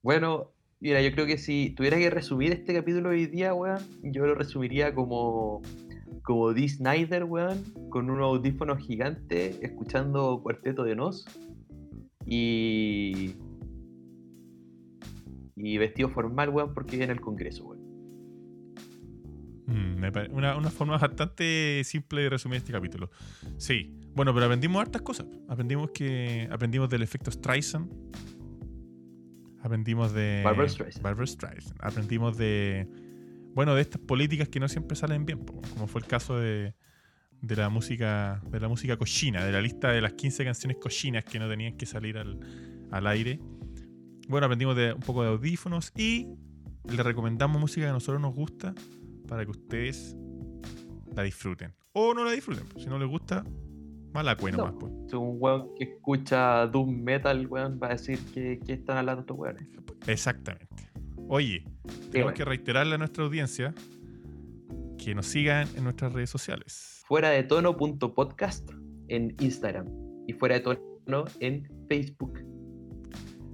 Bueno, 0.03 0.53
mira, 0.81 1.03
yo 1.03 1.13
creo 1.13 1.27
que 1.27 1.39
si 1.39 1.71
tuviera 1.71 1.99
que 1.99 2.11
resumir 2.11 2.53
este 2.53 2.75
capítulo 2.75 3.11
hoy 3.11 3.27
día, 3.27 3.55
weón, 3.55 3.81
yo 4.03 4.27
lo 4.27 4.35
resumiría 4.35 4.95
como, 4.95 5.63
como 6.23 6.53
Dee 6.53 6.69
Snyder, 6.69 7.25
weón, 7.25 7.63
con 7.91 8.11
unos 8.11 8.25
audífonos 8.25 8.79
gigantes, 8.79 9.59
escuchando 9.63 10.41
Cuarteto 10.43 10.85
de 10.85 10.97
Nos 10.97 11.25
y. 12.27 13.35
y 15.57 15.79
vestido 15.79 16.09
formal, 16.09 16.51
weón, 16.51 16.75
porque 16.75 16.97
viene 16.97 17.13
el 17.13 17.21
Congreso, 17.21 17.65
weón. 17.65 17.79
Mm, 19.67 20.03
una, 20.33 20.57
una 20.57 20.71
forma 20.71 20.97
bastante 20.97 21.83
simple 21.85 22.23
de 22.23 22.31
resumir 22.31 22.59
este 22.59 22.73
capítulo. 22.73 23.11
Sí. 23.59 23.95
Bueno, 24.15 24.33
pero 24.33 24.47
aprendimos 24.47 24.81
hartas 24.81 25.03
cosas. 25.03 25.27
Aprendimos 25.49 25.91
que. 25.91 26.49
Aprendimos 26.51 26.89
del 26.89 27.03
efecto 27.03 27.31
Streisand. 27.31 27.91
Aprendimos 29.63 30.13
de. 30.13 30.43
Barbra 30.45 30.69
Streisand. 30.69 31.03
Barbra 31.03 31.27
Streisand. 31.27 31.79
Aprendimos 31.81 32.37
de. 32.37 32.89
Bueno, 33.55 33.75
de 33.75 33.83
estas 33.83 34.01
políticas 34.01 34.49
que 34.49 34.61
no 34.61 34.69
siempre 34.69 34.97
salen 34.97 35.25
bien, 35.25 35.45
como 35.45 35.87
fue 35.87 36.01
el 36.01 36.07
caso 36.07 36.39
de, 36.39 36.75
de 37.41 37.57
la 37.57 37.69
música. 37.69 38.41
De 38.51 38.61
la 38.61 38.69
música 38.69 38.97
cochina, 38.97 39.45
de 39.45 39.53
la 39.53 39.61
lista 39.61 39.91
de 39.91 40.01
las 40.01 40.13
15 40.13 40.45
canciones 40.45 40.77
cochinas 40.81 41.25
que 41.25 41.39
no 41.39 41.49
tenían 41.49 41.77
que 41.77 41.87
salir 41.87 42.19
al, 42.19 42.39
al 42.91 43.07
aire. 43.07 43.41
Bueno, 44.29 44.47
aprendimos 44.47 44.77
de 44.77 44.93
un 44.93 45.01
poco 45.01 45.23
de 45.23 45.31
audífonos 45.31 45.93
y 45.97 46.29
le 46.85 47.03
recomendamos 47.03 47.61
música 47.61 47.87
que 47.87 47.91
a 47.91 47.93
nosotros 47.93 48.21
nos 48.21 48.35
gusta 48.35 48.75
para 49.27 49.45
que 49.45 49.51
ustedes 49.51 50.17
la 51.15 51.23
disfruten. 51.23 51.75
O 51.93 52.15
no 52.15 52.25
la 52.25 52.33
disfruten. 52.33 52.67
Si 52.79 52.87
no 52.87 52.99
les 52.99 53.09
gusta, 53.09 53.45
mala 54.13 54.37
cuena 54.37 54.59
No. 54.59 54.65
más, 54.67 54.75
pues. 54.79 54.93
Si 55.09 55.17
un 55.17 55.37
weón 55.39 55.75
que 55.77 55.85
escucha 55.85 56.67
Doom 56.67 57.03
Metal, 57.03 57.47
weón, 57.47 57.79
va 57.83 57.89
a 57.89 57.91
decir 57.91 58.19
que, 58.33 58.59
que 58.65 58.73
están 58.75 58.97
hablando 58.99 59.21
estos 59.23 59.37
weones. 59.39 59.69
Exactamente. 60.07 60.69
Oye, 61.29 61.65
tenemos 62.11 62.11
bueno, 62.13 62.33
que 62.35 62.45
reiterarle 62.45 62.95
a 62.95 62.99
nuestra 62.99 63.25
audiencia 63.25 63.75
que 64.97 65.15
nos 65.15 65.27
sigan 65.27 65.69
en 65.77 65.85
nuestras 65.85 66.13
redes 66.13 66.31
sociales. 66.31 67.03
fuera 67.07 67.31
de 67.31 67.43
tono.podcast 67.43 68.69
en 69.09 69.35
Instagram 69.41 69.87
y 70.27 70.33
fuera 70.33 70.57
de 70.57 70.61
tono 70.61 71.25
en 71.41 71.69
Facebook. 71.89 72.41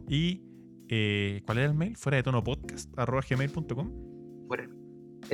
Y, 0.09 0.43
eh, 0.89 1.43
¿cuál 1.47 1.59
era 1.59 1.67
el 1.69 1.75
mail? 1.75 1.97
Fuera 1.97 2.17
de 2.17 2.23
tono 2.23 2.43
podcast, 2.45 2.93
arroba 2.99 3.23
gmail.com. 3.29 4.14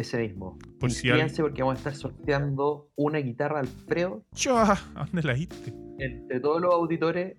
Ese 0.00 0.18
mismo. 0.18 0.58
Por 0.78 0.90
si 0.90 1.08
Inscríbanse 1.08 1.42
porque 1.42 1.62
vamos 1.62 1.74
a 1.74 1.78
estar 1.78 1.94
sorteando 1.94 2.88
una 2.96 3.18
guitarra 3.18 3.60
Alfredo 3.60 4.24
Chua, 4.34 4.72
¿A 4.94 5.04
dónde 5.04 5.22
la 5.22 5.34
diste? 5.34 5.74
entre 5.98 6.40
todos 6.40 6.60
los 6.62 6.72
auditores 6.72 7.34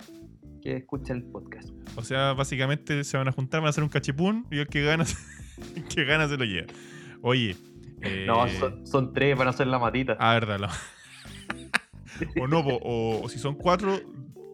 que 0.62 0.78
escuchan 0.78 1.18
el 1.18 1.24
podcast. 1.24 1.70
O 1.96 2.04
sea, 2.04 2.34
básicamente 2.34 3.04
se 3.04 3.18
van 3.18 3.28
a 3.28 3.32
juntar, 3.32 3.62
van 3.62 3.68
a 3.68 3.70
hacer 3.72 3.84
un 3.84 3.90
cachipún 3.90 4.46
y 4.52 4.60
el 4.60 4.68
que 4.68 4.84
gana, 4.84 5.06
el 5.76 5.84
que 5.86 6.06
gana 6.06 6.28
se 6.28 6.38
lo 6.38 6.46
lleva. 6.46 6.68
Oye. 7.24 7.56
eh, 8.02 8.26
No, 8.28 8.48
son, 8.48 8.86
son 8.86 9.12
tres, 9.14 9.36
van 9.36 9.48
a 9.48 9.50
hacer 9.50 9.66
la 9.66 9.80
matita. 9.80 10.16
Ah, 10.20 10.34
verdad. 10.36 10.60
la- 10.60 10.72
o 12.42 12.48
no, 12.48 12.60
o, 12.60 13.22
o 13.24 13.30
si 13.30 13.40
son 13.40 13.56
cuatro, 13.56 14.00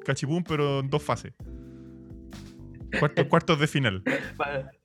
cachipún, 0.06 0.44
pero 0.46 0.80
en 0.80 0.90
dos 0.90 1.04
fases. 1.04 1.34
Cuartos, 3.00 3.26
cuartos 3.26 3.60
de 3.60 3.68
final. 3.68 4.02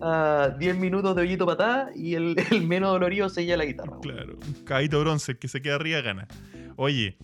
ah, 0.00 0.54
10 0.58 0.76
minutos 0.78 1.14
de 1.16 1.22
hoyito 1.22 1.46
patá 1.46 1.90
y 1.94 2.14
el, 2.14 2.36
el 2.50 2.66
menos 2.66 2.90
dolorido 2.92 3.28
sella 3.28 3.56
la 3.56 3.64
guitarra. 3.64 3.98
Claro, 4.02 4.34
un 4.46 4.64
caballito 4.64 5.00
bronce, 5.00 5.32
el 5.32 5.38
que 5.38 5.48
se 5.48 5.60
queda 5.62 5.76
arriba 5.76 6.00
gana. 6.00 6.26
Oye. 6.76 7.16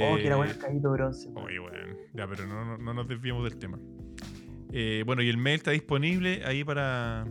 Oh, 0.00 0.16
que 0.16 0.26
era 0.26 0.34
eh, 0.34 0.36
bueno 0.36 0.52
el 0.52 0.58
caballito 0.58 0.90
bronce. 0.92 1.28
weón. 1.28 1.46
Oye, 1.46 1.58
bueno, 1.60 1.78
ya, 2.14 2.26
pero 2.26 2.46
no, 2.46 2.64
no- 2.64 2.78
no 2.78 2.94
nos 2.94 3.06
desviemos 3.08 3.44
del 3.44 3.58
tema. 3.58 3.78
Eh, 4.72 5.04
bueno, 5.06 5.22
y 5.22 5.28
el 5.28 5.38
mail 5.38 5.56
está 5.56 5.70
disponible 5.70 6.42
ahí 6.44 6.64
para 6.64 7.24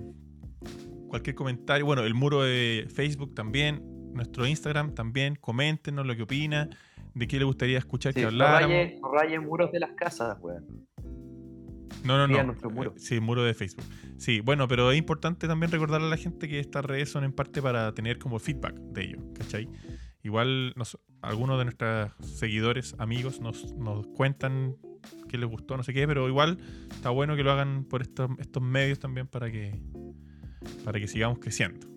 cualquier 1.09 1.35
comentario. 1.35 1.85
Bueno, 1.85 2.03
el 2.03 2.13
muro 2.13 2.41
de 2.43 2.87
Facebook 2.93 3.35
también, 3.35 3.81
nuestro 4.13 4.47
Instagram 4.47 4.93
también. 4.95 5.35
Coméntenos 5.35 6.05
lo 6.05 6.15
que 6.15 6.23
opina, 6.23 6.69
de 7.13 7.27
qué 7.27 7.37
le 7.37 7.43
gustaría 7.45 7.77
escuchar 7.77 8.13
Sí, 8.13 8.19
que 8.19 8.21
no 8.23 8.29
habláramos. 8.29 8.69
rayen, 8.77 9.01
no 9.01 9.11
rayen 9.11 9.43
muros 9.45 9.71
de 9.71 9.79
las 9.81 9.91
casas, 9.91 10.37
weón. 10.39 10.65
No, 12.05 12.17
no, 12.17 12.27
no. 12.27 12.43
nuestro 12.43 12.69
muro. 12.69 12.91
Eh, 12.95 12.99
Sí, 12.99 13.19
muro 13.19 13.43
de 13.43 13.53
Facebook. 13.53 13.85
Sí, 14.17 14.39
bueno, 14.39 14.67
pero 14.67 14.91
es 14.91 14.97
importante 14.97 15.47
también 15.47 15.71
recordarle 15.71 16.07
a 16.07 16.09
la 16.11 16.17
gente 16.17 16.47
que 16.47 16.59
estas 16.59 16.85
redes 16.85 17.09
son 17.09 17.23
en 17.23 17.33
parte 17.33 17.61
para 17.61 17.93
tener 17.93 18.19
como 18.19 18.39
feedback 18.39 18.75
de 18.75 19.03
ellos, 19.05 19.23
¿cachai? 19.33 19.67
Igual 20.23 20.73
nos- 20.75 20.99
algunos 21.21 21.57
de 21.57 21.65
nuestros 21.65 22.11
seguidores, 22.21 22.95
amigos, 22.99 23.39
nos, 23.41 23.73
nos 23.75 24.07
cuentan 24.07 24.75
qué 25.29 25.37
les 25.37 25.49
gustó, 25.49 25.77
no 25.77 25.83
sé 25.83 25.93
qué, 25.93 26.07
pero 26.07 26.27
igual 26.27 26.57
está 26.91 27.09
bueno 27.09 27.35
que 27.35 27.43
lo 27.43 27.51
hagan 27.51 27.83
por 27.85 28.01
estos, 28.01 28.29
estos 28.39 28.61
medios 28.63 28.99
también 28.99 29.27
para 29.27 29.51
que, 29.51 29.79
para 30.83 30.99
que 30.99 31.07
sigamos 31.07 31.39
creciendo. 31.39 31.87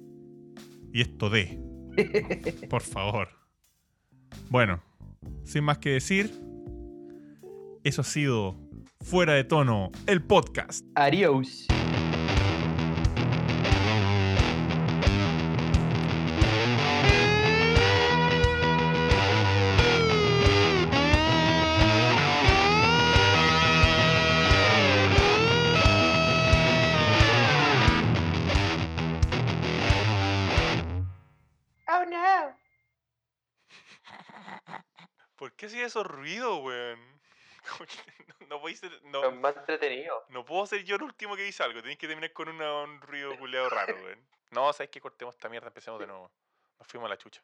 Y 0.92 1.00
esto 1.02 1.30
de, 1.30 1.58
por 2.70 2.82
favor. 2.82 3.28
Bueno, 4.50 4.82
sin 5.44 5.64
más 5.64 5.78
que 5.78 5.90
decir, 5.90 6.30
eso 7.84 8.00
ha 8.02 8.04
sido 8.04 8.56
Fuera 9.04 9.34
de 9.34 9.44
Tono, 9.44 9.90
el 10.06 10.22
podcast. 10.22 10.84
Adiós. 10.94 11.66
Oh 31.88 32.04
no. 32.04 32.56
¿Por 35.36 35.52
qué 35.54 35.66
hacía 35.66 35.86
esos 35.86 36.06
ruidos, 36.06 36.60
weón? 36.62 37.07
No, 38.40 38.56
no 38.56 38.60
podéis 38.60 38.80
ser- 38.80 39.02
no, 39.04 39.24
Es 39.24 39.34
más 39.36 39.56
entretenido. 39.56 40.24
no 40.30 40.44
puedo 40.44 40.66
ser 40.66 40.82
yo 40.84 40.96
el 40.96 41.02
último 41.02 41.36
que 41.36 41.42
dice 41.42 41.62
algo. 41.62 41.80
Tenéis 41.80 41.98
que 41.98 42.06
terminar 42.06 42.32
con 42.32 42.48
una- 42.48 42.82
un 42.84 43.00
ruido 43.00 43.36
culeado 43.38 43.68
raro, 43.68 43.94
weón. 43.96 44.18
No, 44.50 44.72
sabéis 44.72 44.90
que 44.90 45.00
cortemos 45.00 45.34
esta 45.34 45.48
mierda, 45.48 45.68
empecemos 45.68 46.00
de 46.00 46.06
nuevo. 46.06 46.30
Nos 46.78 46.88
fuimos 46.88 47.06
a 47.06 47.10
la 47.10 47.18
chucha. 47.18 47.42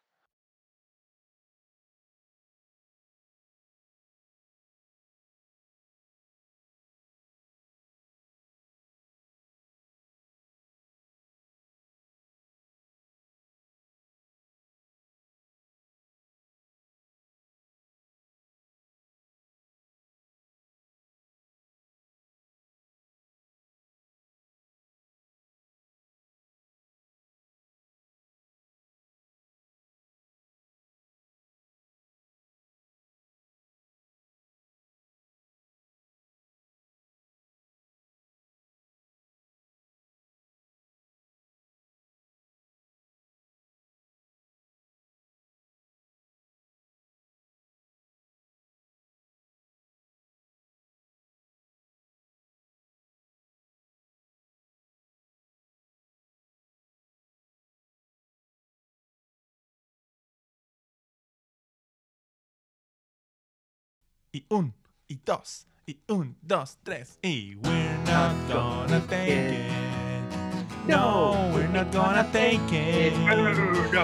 Y 64.35 64.43
un, 64.49 64.73
y 65.07 65.17
dos, 65.25 65.65
y 65.87 65.97
un, 66.09 66.35
dos, 66.41 66.77
tres, 66.83 67.19
y 67.23 67.55
we're 67.63 67.97
not 68.05 68.33
gonna 68.49 68.99
take 69.07 69.29
it. 69.29 69.71
No, 70.85 71.49
we're 71.53 71.69
not 71.69 71.89
gonna 71.93 72.29
take 72.33 72.59
it. 72.69 73.13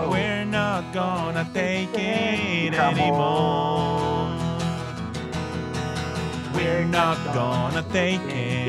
We're 0.10 0.46
not 0.46 0.94
gonna 0.94 1.44
take 1.54 1.90
it 1.96 2.74
anymore. 2.74 4.30
We're 6.56 6.86
not 6.86 7.18
gonna 7.34 7.84
take 7.92 8.22
it. 8.30 8.68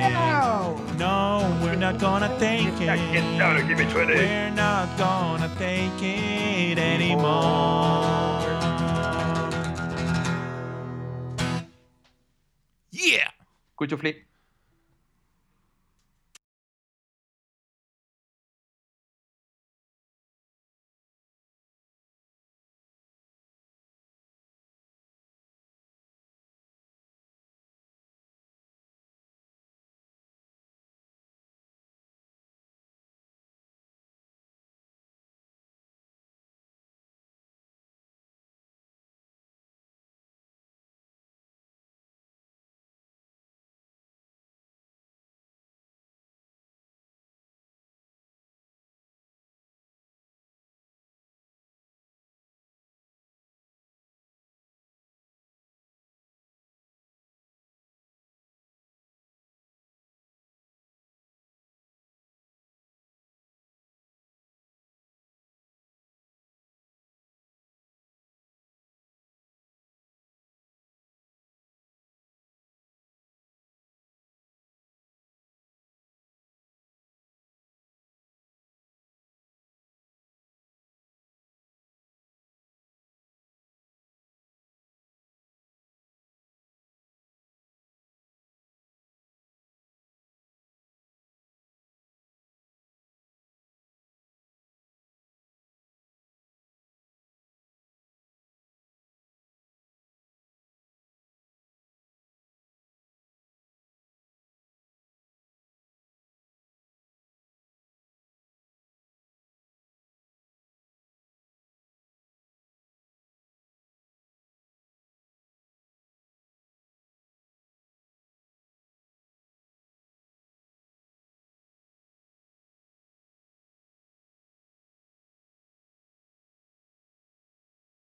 No, 0.99 1.47
we're 1.63 1.77
not 1.77 2.01
gonna 2.01 2.37
take 2.41 2.81
it. 2.81 2.89
We're 2.89 4.51
not 4.51 4.99
gonna 4.99 5.49
take 5.61 6.03
it 6.03 6.77
anymore. 6.77 7.72
Cuchufli. 13.83 14.32